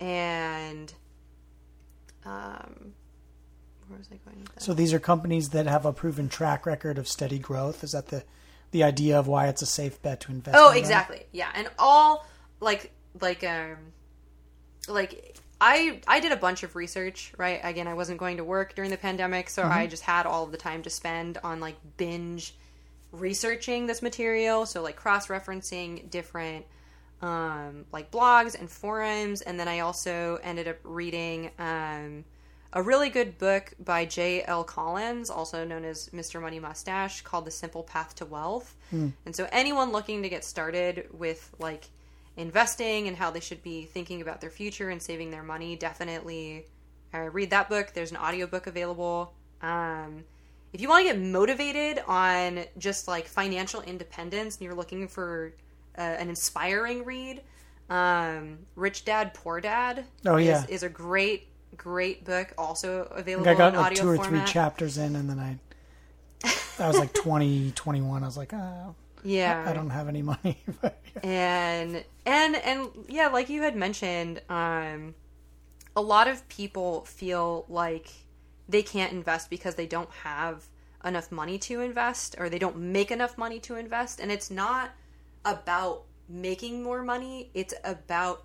[0.00, 0.92] and
[2.24, 2.94] um,
[3.88, 4.62] where was I going with that?
[4.62, 7.84] So these are companies that have a proven track record of steady growth.
[7.84, 8.24] Is that the
[8.70, 10.56] the idea of why it's a safe bet to invest?
[10.58, 11.26] Oh, in exactly.
[11.32, 12.26] Yeah, and all
[12.60, 12.90] like
[13.20, 13.76] like um
[14.88, 17.58] like I I did a bunch of research, right?
[17.64, 20.52] Again, I wasn't going to work during the pandemic, so I just had all of
[20.52, 22.54] the time to spend on like binge
[23.12, 26.66] researching this material, so like cross-referencing different
[27.22, 32.24] um like blogs and forums, and then I also ended up reading um
[32.74, 34.64] a really good book by J.L.
[34.64, 36.42] Collins, also known as Mr.
[36.42, 38.74] Money Mustache, called The Simple Path to Wealth.
[39.24, 41.88] And so anyone looking to get started with like
[42.36, 46.66] investing and how they should be thinking about their future and saving their money, definitely
[47.12, 47.92] uh, read that book.
[47.94, 49.34] There's an audiobook available.
[49.62, 50.24] Um,
[50.72, 55.52] if you want to get motivated on just like financial independence and you're looking for
[55.96, 57.42] uh, an inspiring read,
[57.90, 60.64] um, Rich Dad Poor Dad Oh, is, yeah.
[60.68, 61.46] is a great,
[61.76, 64.46] great book, also available I got in like two or format.
[64.48, 65.58] three chapters in, and then I
[66.78, 68.22] I was like 20, 21.
[68.22, 68.94] I was like, oh,
[69.24, 70.58] yeah, I don't have any money.
[70.80, 71.20] but yeah.
[71.22, 75.14] and and and yeah like you had mentioned um
[75.96, 78.10] a lot of people feel like
[78.68, 80.64] they can't invest because they don't have
[81.04, 84.90] enough money to invest or they don't make enough money to invest and it's not
[85.44, 87.50] about making more money.
[87.54, 88.44] It's about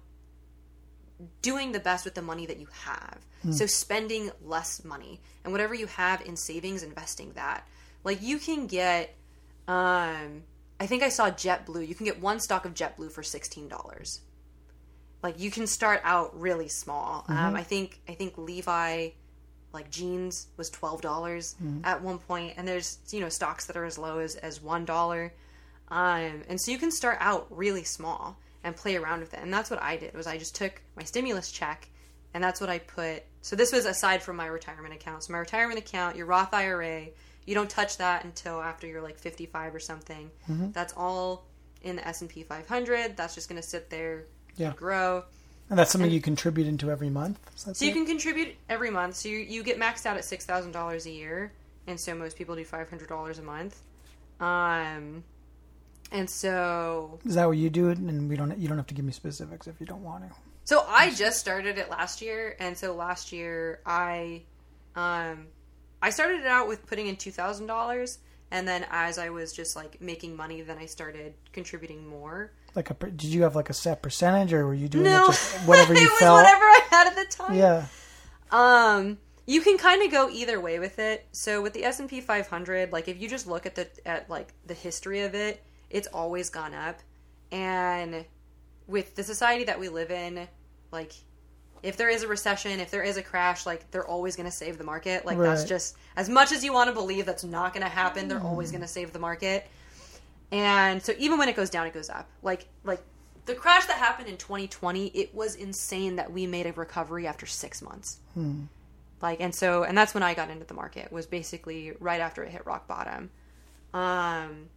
[1.41, 3.19] doing the best with the money that you have.
[3.51, 7.65] So spending less money and whatever you have in savings, investing that.
[8.03, 9.15] Like you can get,
[9.65, 10.43] um,
[10.79, 11.87] I think I saw JetBlue.
[11.87, 14.21] You can get one stock of JetBlue for sixteen dollars.
[15.21, 17.25] Like you can start out really small.
[17.27, 19.09] Um, I think I think Levi,
[19.73, 23.85] like jeans, was twelve dollars at one point, and there's you know stocks that are
[23.85, 25.33] as low as as one dollar.
[25.89, 29.39] Um, and so you can start out really small and play around with it.
[29.41, 31.89] And that's what I did was I just took my stimulus check
[32.33, 33.23] and that's what I put.
[33.41, 35.23] So this was aside from my retirement account.
[35.23, 37.07] So my retirement account, your Roth IRA,
[37.49, 40.29] you don't touch that until after you're like 55 or something.
[40.47, 41.45] That's all
[41.81, 43.17] in the S&P 500.
[43.17, 44.67] That's just going to sit there Yeah.
[44.67, 45.23] and grow.
[45.71, 47.39] And that's something you contribute into every month.
[47.55, 47.93] So, you it?
[47.95, 49.15] can contribute every month.
[49.15, 51.51] So you, you get maxed out at six thousand dollars a year,
[51.87, 53.79] and so most people do five hundred dollars a month.
[54.39, 55.23] Um,
[56.11, 57.97] and so Is that what you do it?
[57.99, 58.57] And we don't.
[58.57, 60.35] You don't have to give me specifics if you don't want to.
[60.65, 64.41] so I just started it last year, and so last year I,
[64.95, 65.47] um,
[66.01, 68.19] I started it out with putting in two thousand dollars,
[68.51, 72.51] and then as I was just like making money, then I started contributing more.
[72.75, 75.27] Like a, did you have like a set percentage, or were you doing No, it
[75.27, 75.99] just whatever you felt?
[75.99, 76.35] No, it you was felt?
[76.37, 77.57] whatever I had at the time.
[77.57, 77.85] Yeah.
[78.51, 81.25] Um, you can kind of go either way with it.
[81.31, 84.29] So with the S and P 500, like if you just look at the at
[84.29, 86.99] like the history of it, it's always gone up.
[87.51, 88.25] And
[88.87, 90.47] with the society that we live in,
[90.91, 91.13] like
[91.81, 94.55] if there is a recession, if there is a crash, like they're always going to
[94.55, 95.25] save the market.
[95.25, 98.27] Like that's just as much as you want to believe that's not going to happen,
[98.27, 99.67] they're always going to save the market.
[100.51, 102.27] And so even when it goes down, it goes up.
[102.41, 103.01] Like like
[103.45, 107.45] the crash that happened in 2020, it was insane that we made a recovery after
[107.45, 108.17] 6 months.
[109.21, 112.43] Like and so and that's when I got into the market was basically right after
[112.43, 113.29] it hit rock bottom.
[113.93, 114.67] Um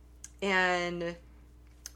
[0.41, 1.17] and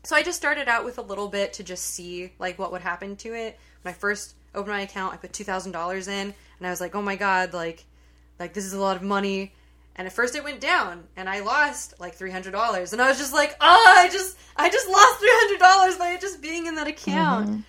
[0.05, 2.83] so I just started out with a little bit to just see like what would
[2.83, 3.59] happen to it.
[3.83, 6.81] When I first opened my account, I put two thousand dollars in, and I was
[6.81, 7.85] like, "Oh my god, like,
[8.41, 9.53] like this is a lot of money."
[9.99, 13.09] And at first it went down, and I lost like three hundred dollars, and I
[13.09, 16.67] was just like, "Oh, I just, I just lost three hundred dollars by just being
[16.67, 17.61] in that account." Mm-hmm.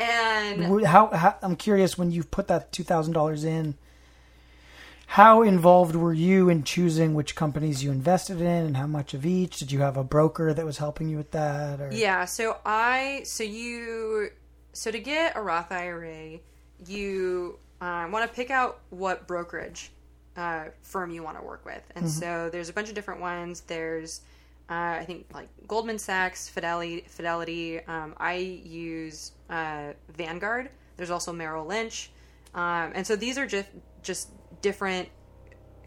[0.00, 3.74] And How, how I'm curious when you put that two thousand dollars in.
[5.06, 9.26] How involved were you in choosing which companies you invested in and how much of
[9.26, 9.58] each?
[9.58, 11.80] Did you have a broker that was helping you with that?
[11.80, 11.90] Or?
[11.92, 14.30] Yeah, so I so you
[14.72, 16.38] so to get a Roth IRA,
[16.86, 19.90] you um, want to pick out what brokerage
[20.36, 23.62] uh, firm you want to work with, and so there's a bunch of different ones.
[23.62, 24.20] There's
[24.68, 27.80] uh, I think like Goldman Sachs, Fidelity, Fidelity.
[27.86, 30.70] Um, I use uh, Vanguard.
[30.96, 32.10] There's also Merrill Lynch,
[32.54, 33.68] um, and so these are just
[34.02, 34.30] just
[34.62, 35.08] different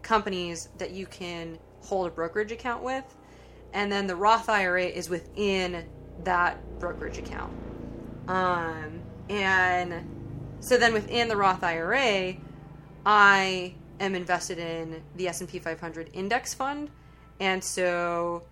[0.02, 3.04] companies that you can hold a brokerage account with
[3.74, 5.84] and then the Roth IRA is within
[6.22, 7.52] that brokerage account.
[8.28, 12.36] Um, and so then within the Roth IRA,
[13.04, 16.90] I am invested in the S&P 500 index fund,
[17.40, 18.44] and so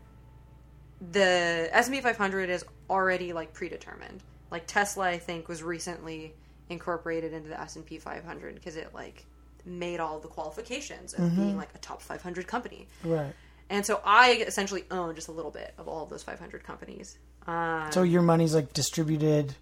[1.11, 4.23] the S&P 500 is already like predetermined.
[4.51, 6.35] Like Tesla, I think was recently
[6.69, 9.25] incorporated into the S&P 500 because it like
[9.65, 12.89] made all the qualifications of being like a top 500 company.
[13.05, 13.33] Right.
[13.73, 17.17] And so I essentially own just a little bit of all of those 500 companies.
[17.47, 19.55] Um, So your money's like distributed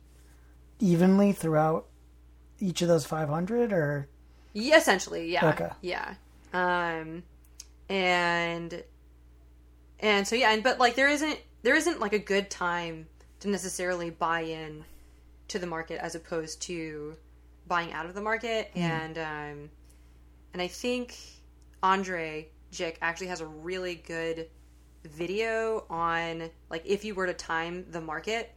[0.81, 1.87] evenly throughout
[2.59, 4.09] each of those 500 or
[4.53, 5.71] yeah, essentially, yeah, Okay.
[5.81, 6.15] yeah.
[6.53, 7.23] Um,
[7.89, 8.83] and
[10.01, 13.07] and so yeah, and but like there isn't there isn't like a good time
[13.41, 14.85] to necessarily buy in
[15.49, 17.15] to the market as opposed to
[17.69, 18.73] buying out of the market.
[18.75, 19.71] And um,
[20.53, 21.17] and I think
[21.81, 24.49] Andrei Jikh actually has a really good
[25.05, 28.53] video on like if you were to time the market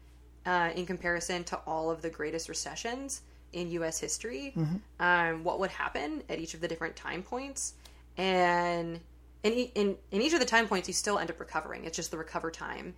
[0.45, 3.21] uh, in comparison to all of the greatest recessions
[3.53, 3.99] in U.S.
[3.99, 4.53] history,
[4.99, 7.73] um, what would happen at each of the different time points,
[8.17, 8.99] and
[9.43, 11.85] in, in in each of the time points, you still end up recovering.
[11.85, 12.95] It's just the recover time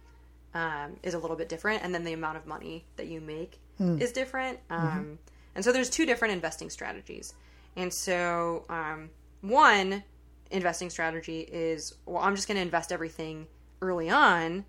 [0.53, 3.59] um, is a little bit different, and then the amount of money that you make
[4.01, 4.59] is different.
[4.69, 5.19] Um,
[5.55, 7.33] And so there's two different investing strategies,
[7.75, 9.09] and so um,
[9.41, 10.03] one
[10.51, 13.47] investing strategy is well, I'm just going to invest everything
[13.81, 14.65] early on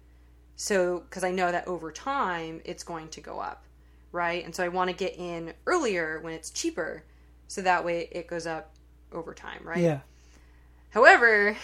[0.56, 3.64] so because I know that over time it's going to go up,
[4.10, 4.44] right?
[4.44, 7.04] And so I want to get in earlier when it's cheaper,
[7.46, 8.72] so that way it goes up
[9.12, 9.78] over time, right?
[9.78, 10.00] yeah.
[10.90, 11.56] However,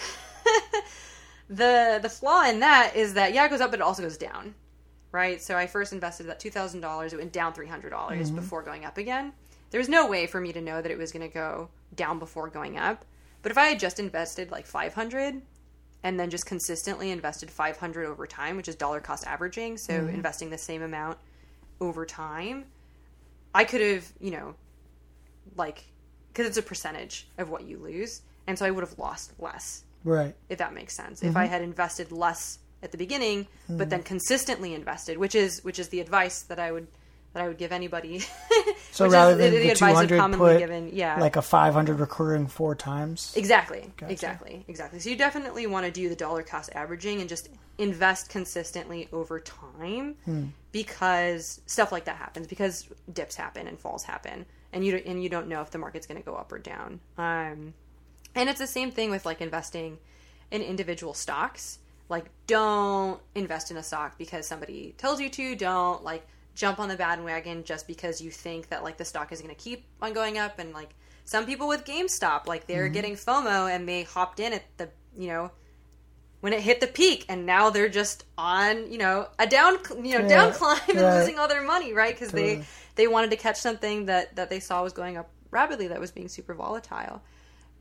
[1.48, 4.18] the the flaw in that is that yeah, it goes up, but it also goes
[4.18, 4.54] down,
[5.10, 5.40] right?
[5.40, 7.14] So I first invested that two thousand dollars.
[7.14, 8.36] It went down three hundred dollars mm-hmm.
[8.36, 9.32] before going up again.
[9.70, 12.18] There was no way for me to know that it was going to go down
[12.18, 13.06] before going up.
[13.42, 15.42] But if I had just invested like five hundred,
[16.04, 20.50] and then just consistently invested 500 over time, which is dollar cost averaging, so investing
[20.50, 21.16] the same amount
[21.80, 22.64] over time,
[23.54, 24.54] I could have, you know,
[25.56, 25.84] like
[26.32, 29.84] because it's a percentage of what you lose, and so I would have lost less
[30.04, 30.34] Right.
[30.48, 31.22] if that makes sense.
[31.22, 31.52] If I Mm-hmm.
[31.52, 36.00] had invested less at the beginning, but then consistently invested, which is which is the
[36.00, 36.88] advice that I would
[37.32, 38.22] that I would give anybody.
[38.92, 41.18] So rather the- than the the, advice I've 200 commonly put given, yeah.
[41.18, 43.32] like a 500 recurring four times.
[43.34, 43.90] Exactly.
[43.96, 44.12] Gotcha.
[44.12, 44.64] Exactly.
[44.68, 44.98] Exactly.
[45.00, 47.48] So you definitely want to do the dollar cost averaging and just
[47.78, 50.44] invest consistently over time Hmm.
[50.72, 54.44] because stuff like that happens because dips happen and falls happen
[54.74, 56.58] and you don't, and you don't know if the market's going to go up or
[56.58, 57.00] down.
[57.16, 57.72] Um,
[58.34, 59.96] and it's the same thing with like investing
[60.50, 61.78] in individual stocks.
[62.10, 65.56] Like don't invest in a stock because somebody tells you to.
[65.56, 69.40] Don't like jump on the bandwagon just because you think that like the stock is
[69.40, 70.90] going to keep on going up and like
[71.24, 72.94] some people with GameStop like they're mm-hmm.
[72.94, 75.50] getting FOMO and they hopped in at the you know
[76.40, 80.18] when it hit the peak and now they're just on you know a down you
[80.18, 81.18] know Yeah, down climb and right.
[81.18, 82.14] losing all their money right?
[82.14, 82.64] Because they
[82.96, 86.10] they wanted to catch something that that they saw was going up rapidly that was
[86.10, 87.22] being super volatile.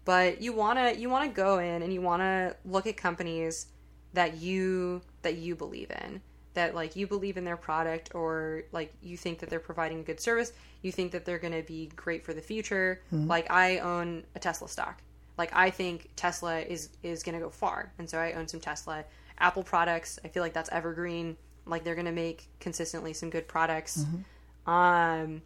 [0.05, 2.97] But you want to you want to go in and you want to look at
[2.97, 3.67] companies
[4.13, 6.21] that you that you believe in
[6.53, 10.03] that like you believe in their product or like you think that they're providing a
[10.03, 10.51] good service
[10.81, 13.01] you think that they're going to be great for the future.
[13.13, 13.27] Mm-hmm.
[13.27, 15.01] Like i own a tesla stock.
[15.37, 18.59] Like i think tesla is is going to go far and so i own some
[18.59, 19.03] tesla.
[19.39, 21.37] Apple products i feel like that's evergreen.
[21.65, 24.03] Like they're going to make consistently some good products.
[24.03, 24.69] Mm-hmm.
[24.69, 25.41] Um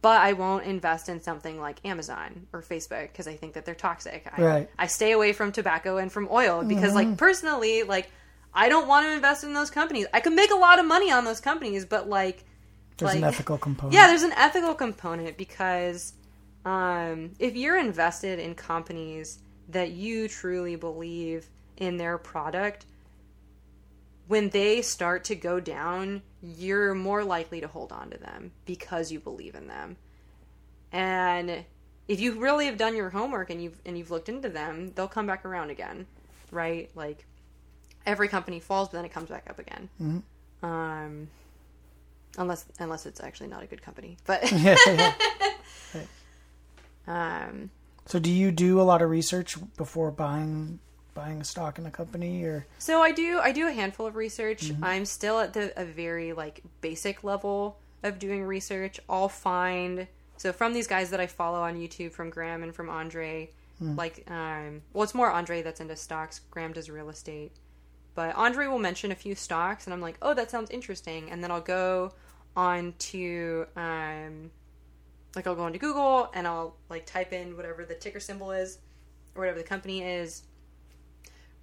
[0.00, 3.74] but I won't invest in something like Amazon or Facebook because I think that they're
[3.74, 4.26] toxic.
[4.34, 4.70] I, Right.
[4.78, 7.16] I stay away from tobacco and from oil because, like, mm-hmm.
[7.16, 8.10] personally, like,
[8.54, 10.06] I don't want to invest in those companies.
[10.14, 12.44] I could make a lot of money on those companies, but like,
[12.96, 13.94] There's an ethical component.
[13.94, 16.12] yeah, there's an ethical component because
[16.64, 22.86] um, if you're invested in companies that you truly believe in their product,
[24.28, 29.10] when they start to go down, you're more likely to hold on to them because
[29.10, 29.96] you believe in them.
[30.92, 31.64] And
[32.08, 35.08] if you really have done your homework and you've and you've looked into them, they'll
[35.08, 36.06] come back around again,
[36.50, 36.90] right?
[36.94, 37.26] Like
[38.06, 39.88] every company falls, but then it comes back up again.
[40.62, 41.28] Um,
[42.38, 45.14] unless unless it's actually not a good company, but Yeah, yeah.
[47.06, 47.70] um,
[48.06, 50.78] So do you do a lot of research before buying
[51.14, 54.16] buying a stock in a company or So I do I do a handful of
[54.16, 54.72] research.
[54.82, 59.00] I'm still at the a very like basic level of doing research.
[59.08, 60.06] I'll find
[60.36, 63.50] so from these guys that I follow on YouTube from Graham and from Andrei,
[63.80, 67.52] like um well it's more Andrei that's into stocks, Graham does real estate.
[68.14, 71.42] But Andrei will mention a few stocks and I'm like, "Oh, that sounds interesting." And
[71.42, 72.12] then I'll go
[72.56, 74.50] on to um
[75.34, 78.78] like I'll go into Google and I'll like type in whatever the ticker symbol is
[79.34, 80.44] or whatever the company is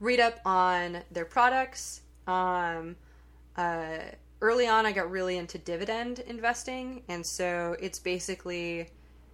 [0.02, 2.02] read up on their products.
[2.28, 2.98] Um,
[3.56, 3.99] uh,
[4.41, 8.90] early on, I got really into dividend investing, and so it's basically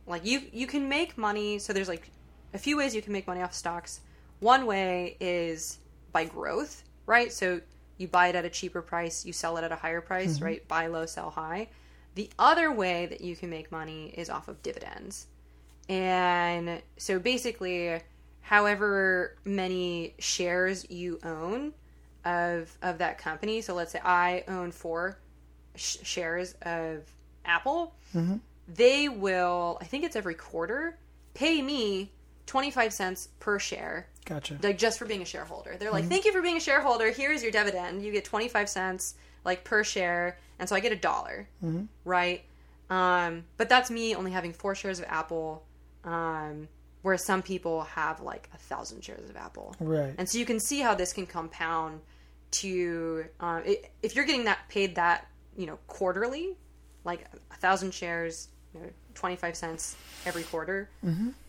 [0.05, 1.57] like you you can make money.
[1.57, 2.11] So there's like
[2.53, 4.01] a few ways you can make money off stocks.
[4.39, 5.79] One way is
[6.11, 7.33] by growth, right?
[7.33, 7.61] So
[7.97, 10.45] you buy it at a cheaper price, you sell it at a higher price, mm-hmm.
[10.45, 10.67] right?
[10.67, 11.69] Buy low, sell high.
[12.13, 15.25] The other way that you can make money is off of dividends.
[15.89, 17.99] And so basically,
[18.41, 21.73] however many shares you own
[22.25, 23.61] of of that company.
[23.61, 25.17] So let's say I own four
[25.75, 27.03] sh- shares of
[27.45, 27.93] Apple.
[28.15, 28.37] Mm-hmm.
[28.67, 30.97] They will, I think it's every quarter,
[31.33, 32.11] pay me
[32.45, 34.59] twenty five cents per share gotcha.
[34.61, 35.75] like just for being a shareholder.
[35.79, 37.11] They're like, "Thank you for being a shareholder.
[37.11, 38.03] Here's your dividend.
[38.03, 41.47] You get 25 cents like per share." And so I get a dollar.
[42.05, 42.43] Right?
[42.89, 45.63] Um, but that's me only having 4 shares of Apple.
[46.03, 46.67] Um,
[47.01, 49.75] whereas some people have like a thousand shares of Apple.
[49.79, 50.13] Right.
[50.17, 52.01] And so you can see how this can compound
[52.49, 55.27] to um, i if you're getting that paid that
[55.57, 56.55] you know quarterly,
[57.03, 59.95] like a thousand shares, you know, twenty five cents
[60.25, 60.89] every quarter.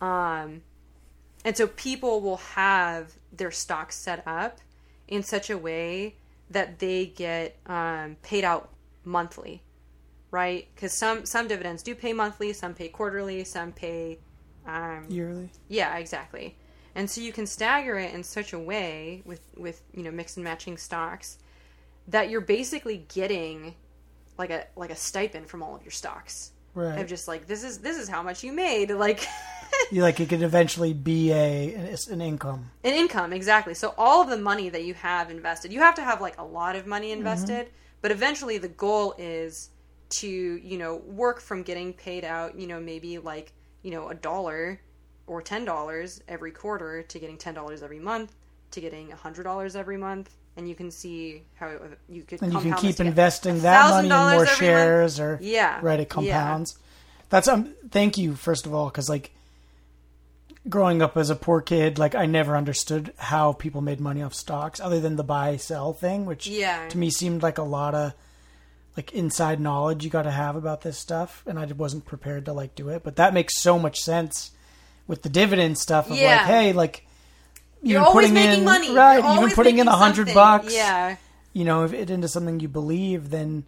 [0.01, 0.61] Um,
[1.45, 4.59] and so people will have their stocks set up
[5.07, 6.15] in such a way
[6.49, 8.69] that they get um, paid out
[9.05, 9.61] monthly,
[10.31, 10.67] right?
[10.75, 14.19] Because some some dividends do pay monthly, some pay quarterly, some pay
[14.65, 15.49] um, Yearly.
[15.67, 16.55] yeah, exactly.
[16.95, 20.37] And so you can stagger it in such a way with with you know mix
[20.37, 21.37] and matching stocks
[22.07, 23.75] that you're basically getting
[24.37, 26.51] like a like a stipend from all of your stocks.
[26.73, 26.99] Right.
[26.99, 29.25] Of just like this is this is how much you made like
[29.91, 31.73] You like it could eventually be a
[32.09, 32.71] an, income.
[32.83, 33.73] an income exactly.
[33.73, 36.43] So all of the money that you have invested, you have to have like a
[36.43, 37.69] lot of money invested,
[38.01, 39.69] but eventually the goal is
[40.09, 43.53] to you know work from getting paid out you know maybe like
[43.83, 44.81] you know a dollar
[45.27, 48.35] or ten dollars every quarter to getting ten dollars every month
[48.71, 52.53] to getting hundred dollars every month, and you can see how it, you could and
[52.53, 56.13] you can keep investing that money in more shares or Yeah, right it yeah.
[56.13, 56.77] compounds
[57.29, 59.31] that's um thank you first of all because like
[60.67, 64.33] growing up as a poor kid like i never understood how people made money off
[64.33, 66.87] stocks other than the buy sell thing which Yeah.
[66.89, 68.13] to me seemed like a lot of
[68.97, 72.53] like inside knowledge you got to have about this stuff and i wasn't prepared to
[72.53, 74.51] like do it but that makes so much sense
[75.07, 76.35] with the dividend stuff of Yeah.
[76.37, 77.07] like hey like
[77.81, 81.15] You're always putting making in- money, right You're even putting in a hundred bucks Yeah,
[81.53, 83.63] you know, if it into something you believe, then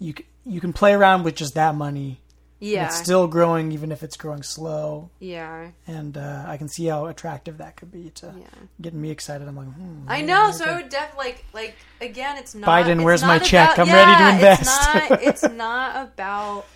[0.00, 2.18] you c- you can play around with just that money.
[2.62, 5.10] Yeah, It's still growing, even if it's growing slow.
[5.18, 5.70] yeah.
[5.86, 8.44] And uh, I can see how attractive that could be to Yeah.
[8.80, 9.48] getting me excited.
[9.48, 10.50] I'm like, hmm, I know.
[10.52, 12.68] So could- I would def like like again, it's not.
[12.68, 13.78] Biden, it's where's my not check?
[13.78, 14.60] I'm ready to invest.
[14.62, 15.22] It's not.
[15.28, 16.66] It's not about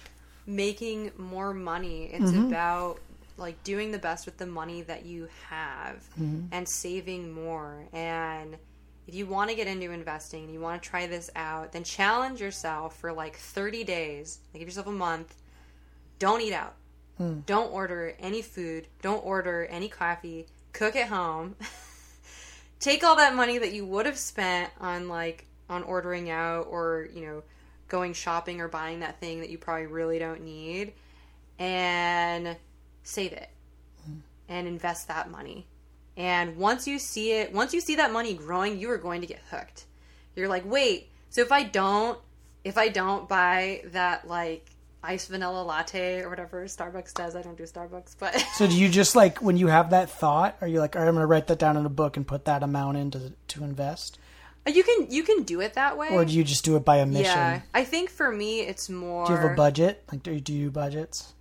[0.47, 2.05] making more money.
[2.13, 2.47] It's Mm-hmm.
[2.49, 2.99] about
[3.39, 6.47] like doing the best with the money that you have Mm-hmm.
[6.53, 7.85] and saving more.
[7.93, 8.57] And
[9.07, 11.85] if you want to get into investing and you want to try this out, then
[11.85, 14.39] challenge yourself for like 30 days.
[14.53, 15.35] Like give yourself a month.
[16.19, 16.75] Don't eat out.
[17.19, 17.41] Hmm.
[17.47, 18.87] Don't order any food.
[19.03, 20.47] Don't order any coffee.
[20.73, 21.57] Cook at home.
[22.81, 27.09] Take all that money that you would have spent on like on ordering out or,
[27.13, 27.43] you know,
[27.89, 30.93] going shopping or buying that thing that you probably really don't need
[31.59, 32.57] and
[33.03, 33.49] save it
[34.49, 35.67] and invest that money.
[36.17, 39.27] And once you see it, once you see that money growing, you are going to
[39.27, 39.85] get hooked.
[40.35, 42.19] You're like, "Wait, so if I don't
[42.65, 44.71] if I don't buy that like
[45.07, 48.89] iced vanilla latte or whatever Starbucks does, I don't do Starbucks, but So do you
[48.89, 51.27] just like when you have that thought, are you like, all right, I'm going to
[51.27, 54.19] write that down in a book and put that amount in to, to invest,
[54.66, 56.09] you can you can do it that way.
[56.11, 57.24] or do you just do it by omission?
[57.24, 60.03] yeah, I think for me it's more Do you have a budget?
[60.11, 61.33] Like, do you do you budgets?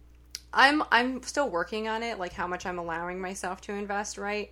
[0.53, 4.51] I'm I'm still working on it, like how much I'm allowing myself to invest, right?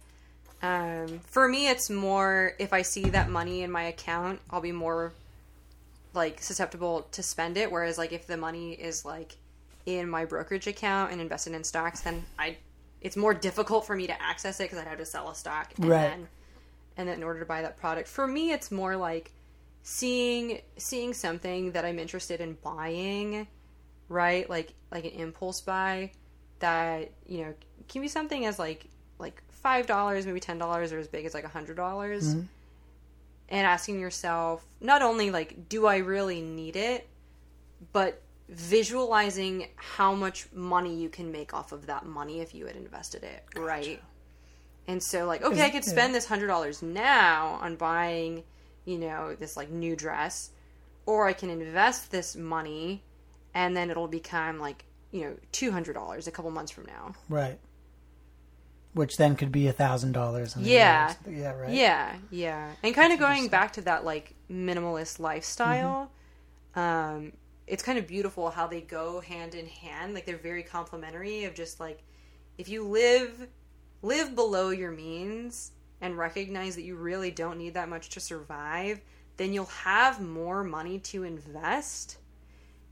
[0.62, 4.72] Um, for me, it's more if I see that money in my account, I'll be
[4.72, 5.12] more
[6.14, 7.72] like susceptible to spend it.
[7.72, 9.36] Whereas, like if the money is like
[9.86, 12.58] in my brokerage account and invested in stocks, then I
[13.02, 15.74] it's more difficult for me to access it because I'd have to sell a stock
[15.78, 16.02] and Right.
[16.10, 16.28] then
[16.96, 18.08] and then in order to buy that product.
[18.08, 19.32] For me, it's more like
[19.82, 23.48] seeing seeing something that I'm interested in buying,
[24.10, 24.50] right?
[24.50, 26.12] Like like an impulse buy
[26.60, 27.54] that you know
[27.90, 28.86] can be something as like
[29.20, 32.46] like five dollars, maybe ten dollars, or as big as like a hundred dollars, mm-hmm.
[33.54, 37.08] And asking yourself not only like do I really need it,
[37.94, 38.20] but
[38.50, 43.24] visualizing how much money you can make off of that money if you had invested
[43.24, 44.02] it, right?
[44.88, 48.44] And so like okay, I could spend this hundred dollars now on buying,
[48.86, 50.50] you know, this like new dress,
[51.06, 53.04] or I can invest this money,
[53.54, 57.14] and then it'll become like you know two hundred dollars a couple months from now.
[57.30, 57.60] Right.
[58.94, 60.56] Which then could be a thousand dollars.
[60.60, 61.14] Yeah.
[61.28, 61.54] Yeah.
[61.54, 61.72] Right.
[61.72, 62.72] Yeah, yeah.
[62.84, 66.12] And kind of going back to that like minimalist lifestyle,
[66.76, 67.34] um,
[67.66, 70.14] it's kind of beautiful how they go hand in hand.
[70.14, 72.04] Like they're very complementary of just like
[72.58, 73.48] if you live
[74.02, 75.72] live below your means
[76.02, 79.02] and recognize that you really don't need that much to survive,
[79.38, 82.18] then you'll have more money to invest.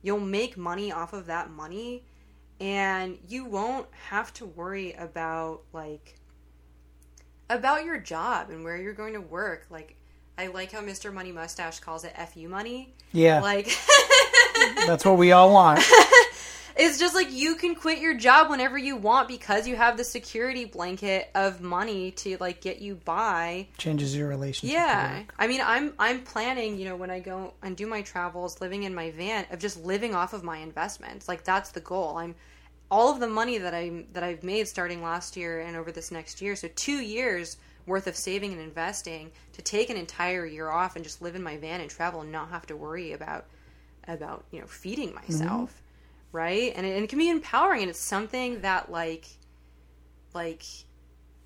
[0.01, 2.05] You'll make money off of that money
[2.61, 6.15] and you won't have to worry about like
[7.49, 9.65] about your job and where you're going to work.
[9.69, 9.95] Like,
[10.37, 11.13] I like how Mr.
[11.13, 13.41] Money Mustache calls it "fu money." Yeah.
[13.41, 13.65] Like,
[14.87, 15.79] That's what we all want.
[16.77, 20.03] it's just like you can quit your job whenever you want because you have the
[20.03, 23.67] security blanket of money to like get you by.
[23.77, 24.73] Changes your relationship.
[24.73, 25.23] Yeah.
[25.37, 28.83] I mean, I'm I'm planning, you know, when I go and do my travels, living
[28.83, 31.27] in my van, of just living off of my investments.
[31.27, 32.17] Like that's the goal.
[32.17, 32.35] I'm
[32.91, 36.11] all of the money that I that I've made starting last year and over this
[36.11, 36.57] next year.
[36.57, 37.55] So two years
[37.87, 41.41] worth of saving and investing to take an entire year off and just live in
[41.41, 43.45] my van and travel and not have to worry about
[44.07, 45.81] about you know feeding myself,
[46.33, 46.73] right?
[46.75, 49.25] And it, and it can be empowering and it's something that like
[50.33, 50.63] like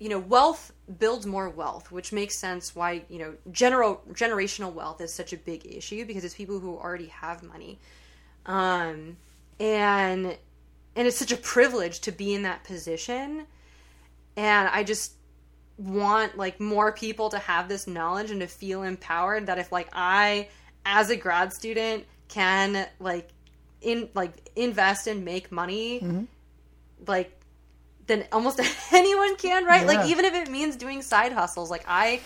[0.00, 5.00] you know wealth builds more wealth which makes sense why you know general generational wealth
[5.00, 7.78] is such a big issue because it's people who already have money
[8.44, 9.16] um
[9.58, 10.36] and
[10.96, 13.46] and it's such a privilege to be in that position
[14.36, 15.12] and i just
[15.78, 19.88] want like more people to have this knowledge and to feel empowered that if like
[19.92, 20.48] i
[20.84, 23.28] as a grad student can like
[23.82, 26.24] in like invest and make money mm-hmm.
[27.06, 27.36] like
[28.06, 28.60] then almost
[28.92, 29.82] anyone can, right?
[29.82, 29.86] Yeah.
[29.86, 31.70] Like even if it means doing side hustles.
[31.70, 32.20] Like I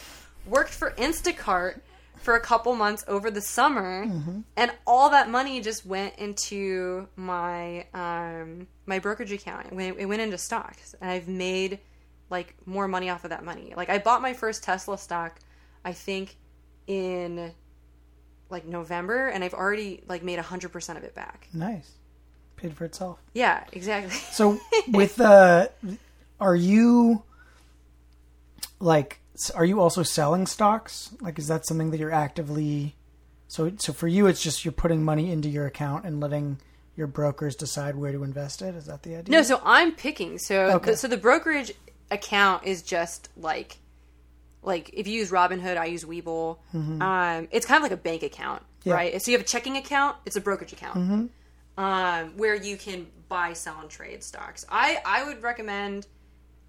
[0.46, 1.80] worked for Instacart
[2.20, 4.06] for a couple months over the summer
[4.56, 9.66] and all that money just went into my um my brokerage account.
[9.66, 10.94] It went, it went into stocks.
[11.00, 11.78] And I've made
[12.28, 13.72] like more money off of that money.
[13.76, 15.38] Like I bought my first Tesla stock,
[15.84, 16.36] I think
[16.86, 17.52] in
[18.50, 21.48] like November, and I've already like made hundred percent of it back.
[21.52, 21.92] Nice.
[22.56, 23.18] Paid for itself.
[23.32, 24.14] Yeah, exactly.
[24.32, 25.70] So with the,
[26.40, 27.22] are you
[28.80, 29.18] like,
[29.50, 31.10] are you also selling stocks?
[31.20, 32.96] Like, is that something that you're actively?
[33.48, 36.58] So, so for you, it's just you're putting money into your account and letting
[36.96, 38.74] your brokers decide where to invest it.
[38.74, 39.32] Is that the idea?
[39.32, 40.38] No, so I'm picking.
[40.38, 40.90] So Okay.
[40.90, 41.72] the, so the brokerage
[42.10, 43.78] account is just like
[44.62, 46.58] like if you use Robinhood, I use Webull.
[46.74, 48.88] Um, it's kind of like a bank account, Mm-hmm.
[48.90, 48.94] Yeah.
[48.94, 49.12] Mm-hmm.
[49.14, 49.22] right?
[49.22, 50.16] So you have a checking account.
[50.26, 51.30] It's a brokerage account
[51.78, 54.66] um, where you can buy, sell, and trade stocks.
[54.68, 56.06] I I would recommend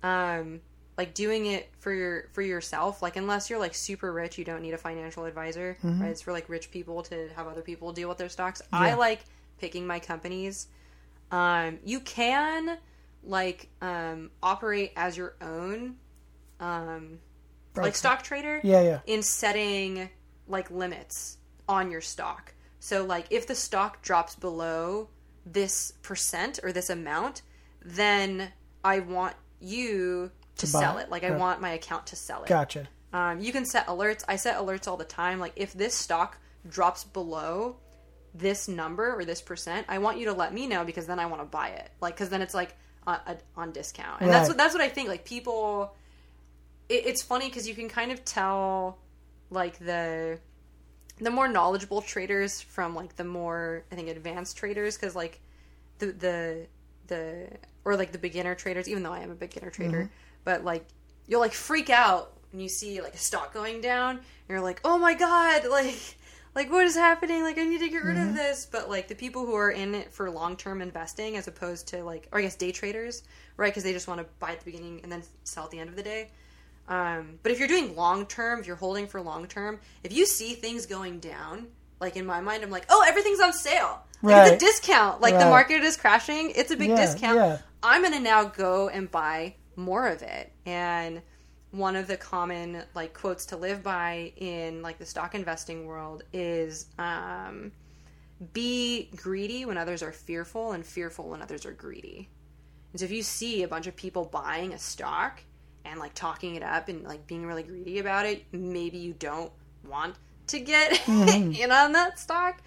[0.04, 0.62] um,
[0.98, 3.02] like doing it for your for yourself.
[3.02, 5.78] Like unless you're like super rich, you don't need a financial advisor.
[5.84, 6.02] Mm-hmm.
[6.02, 6.12] Right?
[6.12, 8.62] It's for like rich people to have other people deal with their stocks.
[8.72, 9.22] I like
[9.60, 10.68] picking my companies.
[11.32, 12.78] Um, you can
[13.24, 15.96] like um, operate as your own
[16.60, 17.20] um,
[17.76, 19.00] like stock trader Yeah, yeah.
[19.06, 20.10] in setting
[20.48, 21.38] like limits
[21.70, 22.54] on your stock.
[22.80, 25.10] So like if the stock drops below
[25.46, 27.44] this percent or this amount,
[27.84, 28.52] then
[28.84, 30.32] I want you
[30.62, 31.10] to, sell it.
[31.10, 31.40] Like I Right.
[31.40, 32.50] want my account to sell it.
[32.50, 32.88] Gotcha.
[33.14, 34.24] Um, you can set alerts.
[34.28, 35.40] I set alerts all the time.
[35.40, 36.38] Like if this stock
[36.70, 37.76] drops below
[38.34, 41.26] this number or this percent, I want you to let me know because then I
[41.26, 41.90] want to buy it.
[42.00, 42.76] Like because then it's like
[43.06, 43.20] on,
[43.58, 45.10] on discount, and that's what that's what I think.
[45.10, 45.94] Like people,
[46.88, 48.98] it, it's funny because you can kind of tell
[49.50, 50.40] like the
[51.20, 55.40] the more knowledgeable traders from like the more I think advanced traders because like
[56.00, 56.68] the the
[57.08, 57.48] the
[57.84, 60.10] or like the beginner traders even though I am a beginner trader
[60.44, 60.86] but like
[61.28, 64.82] you'll like freak out when you see like a stock going down and you're like
[64.84, 66.18] oh my god like
[66.56, 69.16] like what is happening like I need to get rid of this but like the
[69.16, 72.42] people who are in it for long term investing as opposed to like or I
[72.44, 73.24] guess day traders
[73.58, 75.80] right because they just want to buy at the beginning and then sell at the
[75.80, 76.30] end of the day
[76.88, 80.26] um, but if you're doing long term, if you're holding for long term, if you
[80.26, 81.68] see things going down,
[82.02, 84.02] like in my mind, I'm like, oh, everything's on sale.
[84.24, 84.48] Like Right.
[84.48, 85.22] it's a discount.
[85.22, 85.40] Like Right.
[85.46, 86.52] the market is crashing.
[86.52, 87.38] It's a big Yeah, discount.
[87.38, 87.58] yeah.
[87.82, 90.52] I'm gonna now go and buy more of it.
[90.66, 91.22] And
[91.72, 96.24] one of the common like quotes to live by in like the stock investing world
[96.34, 97.72] is um,
[98.54, 102.30] be greedy when others are fearful and fearful when others are greedy.
[102.92, 105.42] And so if you see a bunch of people buying a stock
[105.86, 109.52] and like talking it up and like being really greedy about it, maybe you don't
[109.88, 110.16] want
[110.48, 112.62] to get in on that stock.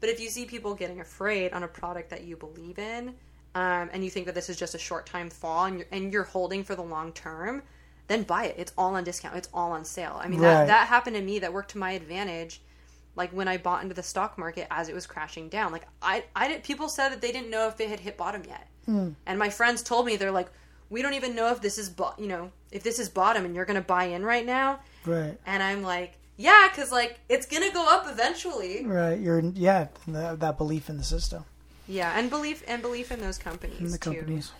[0.00, 3.14] But if you see people getting afraid on a product that you believe in,
[3.54, 6.12] um, and you think that this is just a short time fall and you're, and
[6.12, 7.62] you're holding for the long term,
[8.06, 8.54] then buy it.
[8.58, 9.36] It's all on discount.
[9.36, 10.18] It's all on sale.
[10.22, 10.52] I mean, Right.
[10.54, 12.60] that, that happened to me that worked to my advantage
[13.16, 15.72] like when I bought into the stock market as it was crashing down.
[15.72, 16.62] Like I, I did.
[16.62, 18.66] People said that they didn't know if it had hit bottom yet,
[19.26, 20.48] and my friends told me they're like,
[20.88, 23.54] we don't even know if this is, bo- you know, if this is bottom, and
[23.54, 24.80] you're going to buy in right now.
[25.06, 25.36] Right.
[25.46, 28.84] And I'm like, yeah, because like it's going to go up eventually.
[28.86, 29.18] Right.
[29.20, 29.88] You're yeah.
[30.08, 31.44] That, that belief in the system.
[31.90, 33.80] Yeah, and belief and belief in those companies.
[33.80, 34.14] in the too.
[34.14, 34.52] companies.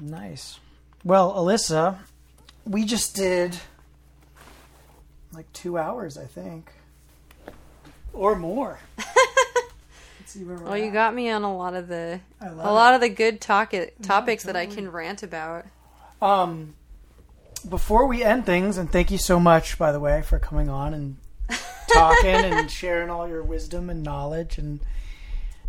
[0.00, 0.58] Nice.
[1.04, 1.98] Well, Alyssa,
[2.64, 3.56] we just did
[5.34, 6.72] like two hours, I think,
[8.14, 8.78] or more.
[8.98, 10.92] Let's see where we're Well, you at.
[10.94, 14.56] got me on a lot of the a lot of the good talk topics that
[14.56, 15.66] I can rant about.
[16.22, 16.74] Um,
[17.68, 20.94] before we end things, and thank you so much, by the way, for coming on
[20.94, 21.16] and
[21.92, 24.80] talking and sharing all your wisdom and knowledge, and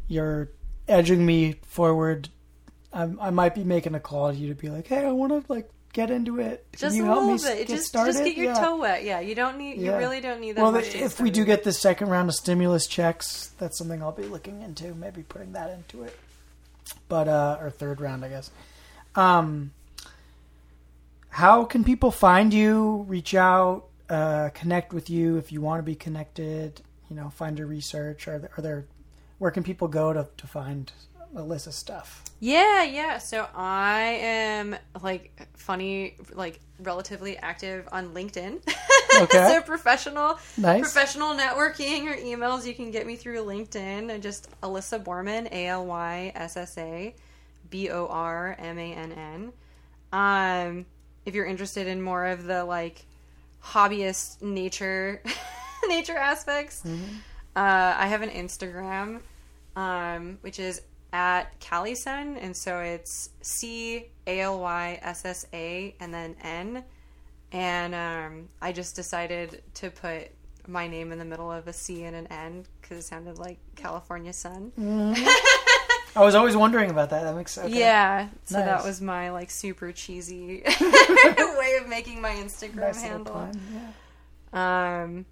[0.08, 0.50] you're
[0.88, 2.30] edging me forward.
[2.92, 5.32] I, I might be making a call to you to be like, "Hey, I want
[5.32, 6.66] to like get into it.
[6.74, 7.68] Can Just you a help little me bit.
[7.68, 8.54] get just started?" just get your Yeah.
[8.60, 9.04] toe wet.
[9.04, 9.80] Yeah, you don't need.
[9.80, 12.86] You really don't need that Well, if we do get the second round of stimulus
[12.88, 14.94] checks, that's something I'll be looking into.
[14.94, 16.16] Maybe putting that into it.
[17.08, 18.52] But uh, or third round, I guess.
[19.16, 19.72] Um,
[21.30, 23.06] how can people find you?
[23.08, 26.82] Reach out, uh, connect with you if you want to be connected.
[27.10, 28.28] You know, find your research.
[28.28, 28.86] Are there, are there
[29.40, 30.92] where can people go to to find
[31.36, 32.24] Alyssa's stuff?
[32.40, 33.18] Yeah, yeah.
[33.20, 38.62] So I am like funny, like relatively active on LinkedIn.
[39.22, 39.48] Okay.
[39.48, 40.82] so professional, Nice.
[40.82, 44.12] professional networking or emails, you can get me through LinkedIn.
[44.12, 47.14] And just Alyssa Bormann, A L Y S S A
[47.70, 49.54] B O R M A N N.
[50.12, 50.86] Um,
[51.28, 53.06] if you're interested in more of the like
[53.64, 55.22] hobbyist nature,
[55.88, 56.84] nature aspects,
[57.56, 59.22] uh, I have an Instagram,
[59.76, 65.96] um, which is at Calyssan, and so it's C A L Y S S A
[66.00, 66.84] and then N,
[67.52, 70.30] and um, I just decided to put
[70.68, 73.60] my name in the middle of a C and an N because it sounded like
[73.76, 74.72] California sun.
[76.16, 77.24] I was always wondering about that.
[77.24, 77.70] That makes okay.
[77.80, 78.66] Yeah, so Nice.
[78.68, 83.50] that was my like super cheesy way of making my Instagram Nice handle.
[84.54, 85.04] yeah.
[85.04, 85.26] Um,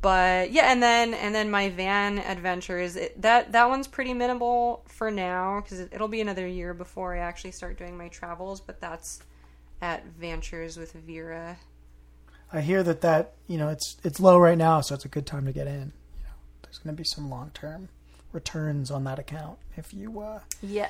[0.00, 2.96] but yeah, and then and then my van adventures.
[2.96, 7.14] It, that that one's pretty minimal for now because it, it'll be another year before
[7.14, 8.60] I actually start doing my travels.
[8.60, 9.20] But that's
[9.82, 11.58] at Ventures with Vera.
[12.52, 15.26] I hear that that you know it's it's low right now, so it's a good
[15.26, 15.92] time to get in.
[16.18, 17.88] You know, there's going to be some long term
[18.32, 20.88] returns on that account if you uh, Yeah,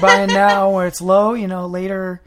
[0.00, 1.34] buying now where it's low.
[1.34, 2.22] You know, later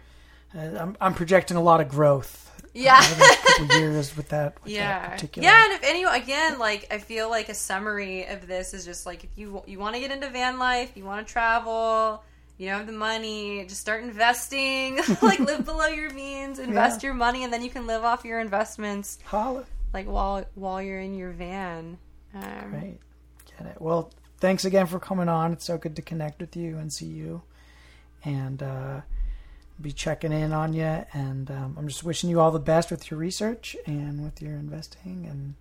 [0.56, 2.42] uh, I'm I'm projecting a lot of growth.
[2.76, 3.02] Yeah.
[3.02, 4.62] couple years with that.
[4.64, 5.48] With yeah that particular.
[5.48, 9.06] yeah and if any again like i feel like a summary of this is just
[9.06, 12.24] like if you you want to get into van life you want to travel
[12.58, 17.14] you don't have the money just start investing like live below your means invest your
[17.14, 19.66] money and then you can live off your investments Holla.
[19.94, 21.98] like while while you're in your van
[22.36, 23.00] um, Great.
[23.58, 23.82] Get it.
[23.82, 25.54] Well, thanks again for coming on.
[25.54, 27.42] It's so good to connect with you and see you.
[28.24, 29.02] And uh,
[29.82, 31.06] be checking in on you.
[31.14, 34.54] And um, I'm just wishing you all the best with your research and with your
[34.54, 35.28] investing.
[35.30, 35.56] And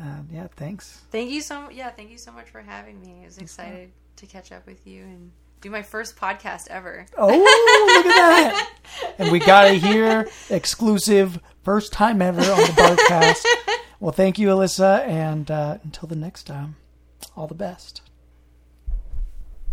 [0.00, 1.02] uh, yeah, thanks.
[1.10, 4.24] thank you so yeah thank you so much for having me i was excited to
[4.24, 8.70] catch up with you and do my first podcast ever Oh, look at that.
[9.18, 13.44] And we got to hear exclusive first time ever on the podcast.
[13.98, 15.00] Well, thank you, Alyssa.
[15.06, 16.76] And uh, until the next time,
[17.36, 18.00] all the best.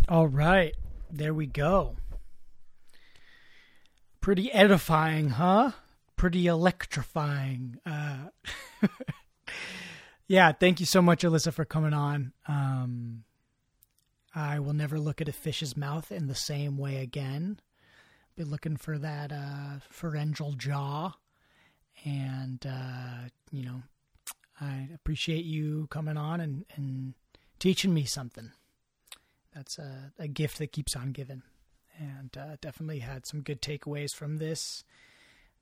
[0.08, 0.74] All right.
[1.10, 1.94] There we go.
[4.20, 5.72] Pretty edifying, huh?
[6.16, 7.78] Pretty electrifying.
[7.86, 8.28] Uh,
[10.26, 12.32] yeah, thank you so much, Alyssa, for coming on.
[12.46, 13.24] Um,
[14.34, 17.60] I will never look at a fish's mouth in the same way again.
[18.36, 21.14] Be looking for that uh, pharyngeal jaw,
[22.04, 23.82] and uh, you know,
[24.60, 27.14] I appreciate you coming on and, and
[27.58, 28.52] teaching me something.
[29.54, 31.42] That's a, a gift that keeps on giving,
[31.98, 34.84] and uh, definitely had some good takeaways from this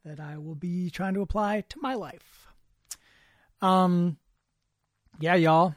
[0.05, 2.47] that I will be trying to apply to my life.
[3.61, 4.19] Um,
[5.19, 5.75] yeah, y'all.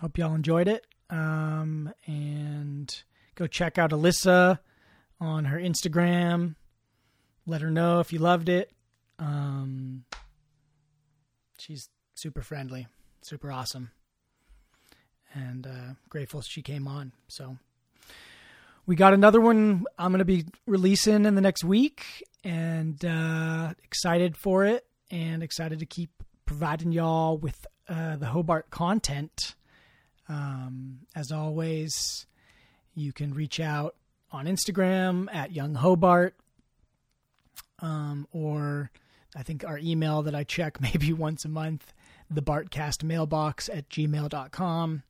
[0.00, 0.86] Hope y'all enjoyed it.
[1.10, 3.02] Um, and
[3.34, 4.58] go check out Alyssa
[5.20, 6.54] on her Instagram.
[7.46, 8.70] Let her know if you loved it.
[9.18, 10.04] Um,
[11.58, 12.86] she's super friendly,
[13.22, 13.90] super awesome,
[15.34, 17.12] and uh, grateful she came on.
[17.26, 17.56] So
[18.88, 23.74] we got another one I'm going to be releasing in the next week, and uh,
[23.84, 26.10] excited for it, and excited to keep
[26.46, 29.54] providing y'all with uh, the Hobart content.
[30.26, 32.26] Um, as always,
[32.94, 33.94] you can reach out
[34.32, 36.34] on Instagram at Young Hobart,
[37.80, 38.90] um, or
[39.36, 41.92] I think our email that I check maybe once a month,
[42.30, 45.02] the Bartcast mailbox at gmail.com.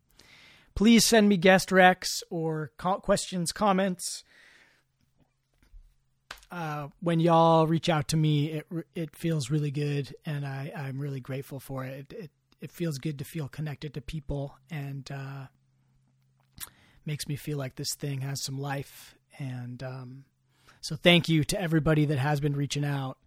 [0.78, 4.22] Please send me guest recs or co- questions, comments.
[6.52, 11.00] Uh, when y'all reach out to me, it it feels really good, and I, I'm
[11.00, 12.12] really grateful for it.
[12.12, 12.30] It, it.
[12.60, 15.46] it feels good to feel connected to people, and uh,
[17.04, 19.16] makes me feel like this thing has some life.
[19.40, 20.26] And um,
[20.80, 23.18] so, thank you to everybody that has been reaching out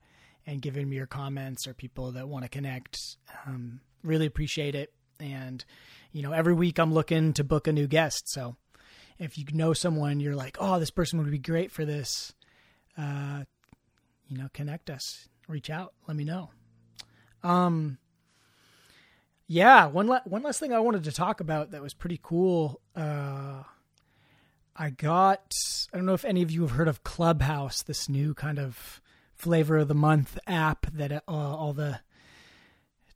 [0.47, 3.17] and giving me your comments or people that want to connect.
[3.45, 4.93] Um, really appreciate it.
[5.19, 5.65] And,
[6.11, 8.29] you know, every week I'm looking to book a new guest.
[8.29, 8.55] So
[9.19, 12.33] if you know someone, you're like, oh, this person would be great for this,
[12.97, 13.43] uh,
[14.27, 16.49] you know, connect us, reach out, let me know.
[17.43, 17.97] Um,
[19.47, 22.79] yeah, one la- one last thing I wanted to talk about that was pretty cool.
[22.95, 23.63] Uh,
[24.75, 25.53] I got
[25.93, 29.01] I don't know if any of you have heard of Clubhouse, this new kind of
[29.35, 31.99] flavor of the month app that uh, all the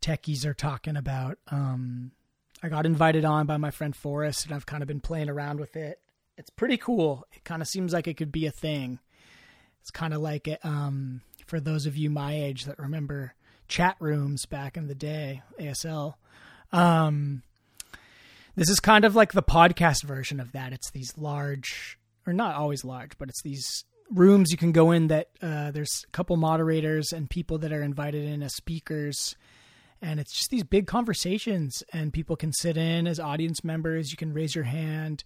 [0.02, 1.38] techies are talking about.
[1.50, 2.12] Um,
[2.64, 5.60] I got invited on by my friend Forrest, and I've kind of been playing around
[5.60, 6.00] with it.
[6.38, 7.26] It's pretty cool.
[7.34, 9.00] It kind of seems like it could be a thing.
[9.82, 13.36] It's kind of like it, um, for those of you my age that remember
[13.68, 16.16] chat rooms back in the day, ASL.
[16.72, 17.44] Um,
[18.56, 20.74] this is kind of like the podcast version of that.
[20.74, 25.08] It's these large, or not always large, but it's these rooms you can go in
[25.08, 29.36] that uh, there's a couple moderators and people that are invited in as speakers
[30.02, 34.12] and it's just these big conversations and people can sit in as audience members.
[34.12, 35.24] You can raise your hand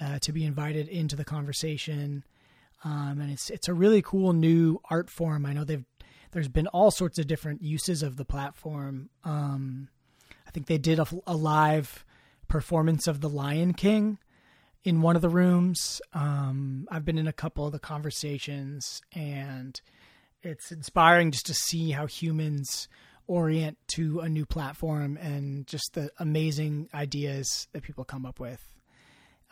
[0.00, 2.24] uh, to be invited into the conversation.
[2.84, 5.44] Um, and it's it's a really cool new art form.
[5.44, 5.84] I know they've
[6.32, 9.10] there's been all sorts of different uses of the platform.
[9.24, 9.88] Um,
[10.46, 12.04] i think they did a, a live
[12.48, 14.18] performance of the lion king
[14.84, 16.00] in one of the rooms.
[16.14, 19.78] Um, I've been in a couple of the conversations, and
[20.42, 22.88] it's inspiring just to see how humans
[23.28, 28.60] orient to a new platform and just the amazing ideas that people come up with.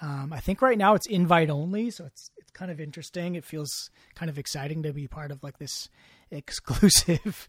[0.00, 3.34] Um, I think right now it's invite only, so it's it's kind of interesting.
[3.34, 5.88] It feels kind of exciting to be part of like this
[6.30, 7.46] exclusive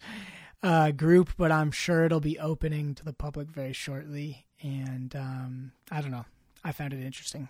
[0.63, 4.45] uh, group, but I'm sure it'll be opening to the public very shortly.
[4.61, 6.25] And um, I don't know.
[6.63, 7.49] I found it interesting.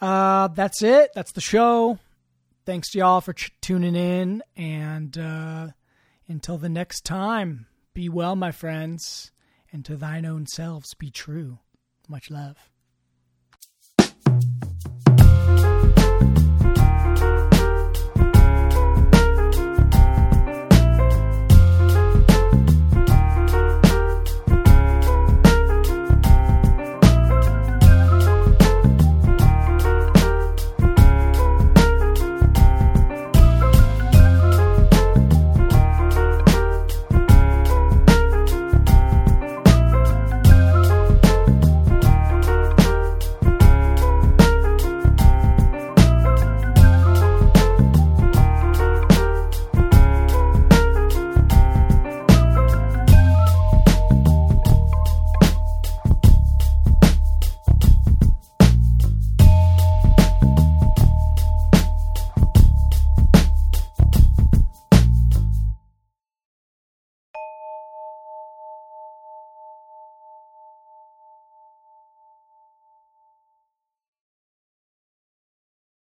[0.00, 1.10] Uh, that's it.
[1.14, 1.98] That's the show.
[2.66, 4.42] Thanks to y'all for ch- tuning in.
[4.56, 5.68] And uh,
[6.28, 9.30] until the next time, be well, my friends,
[9.72, 11.60] and to thine own selves be true.
[12.08, 12.56] Much love.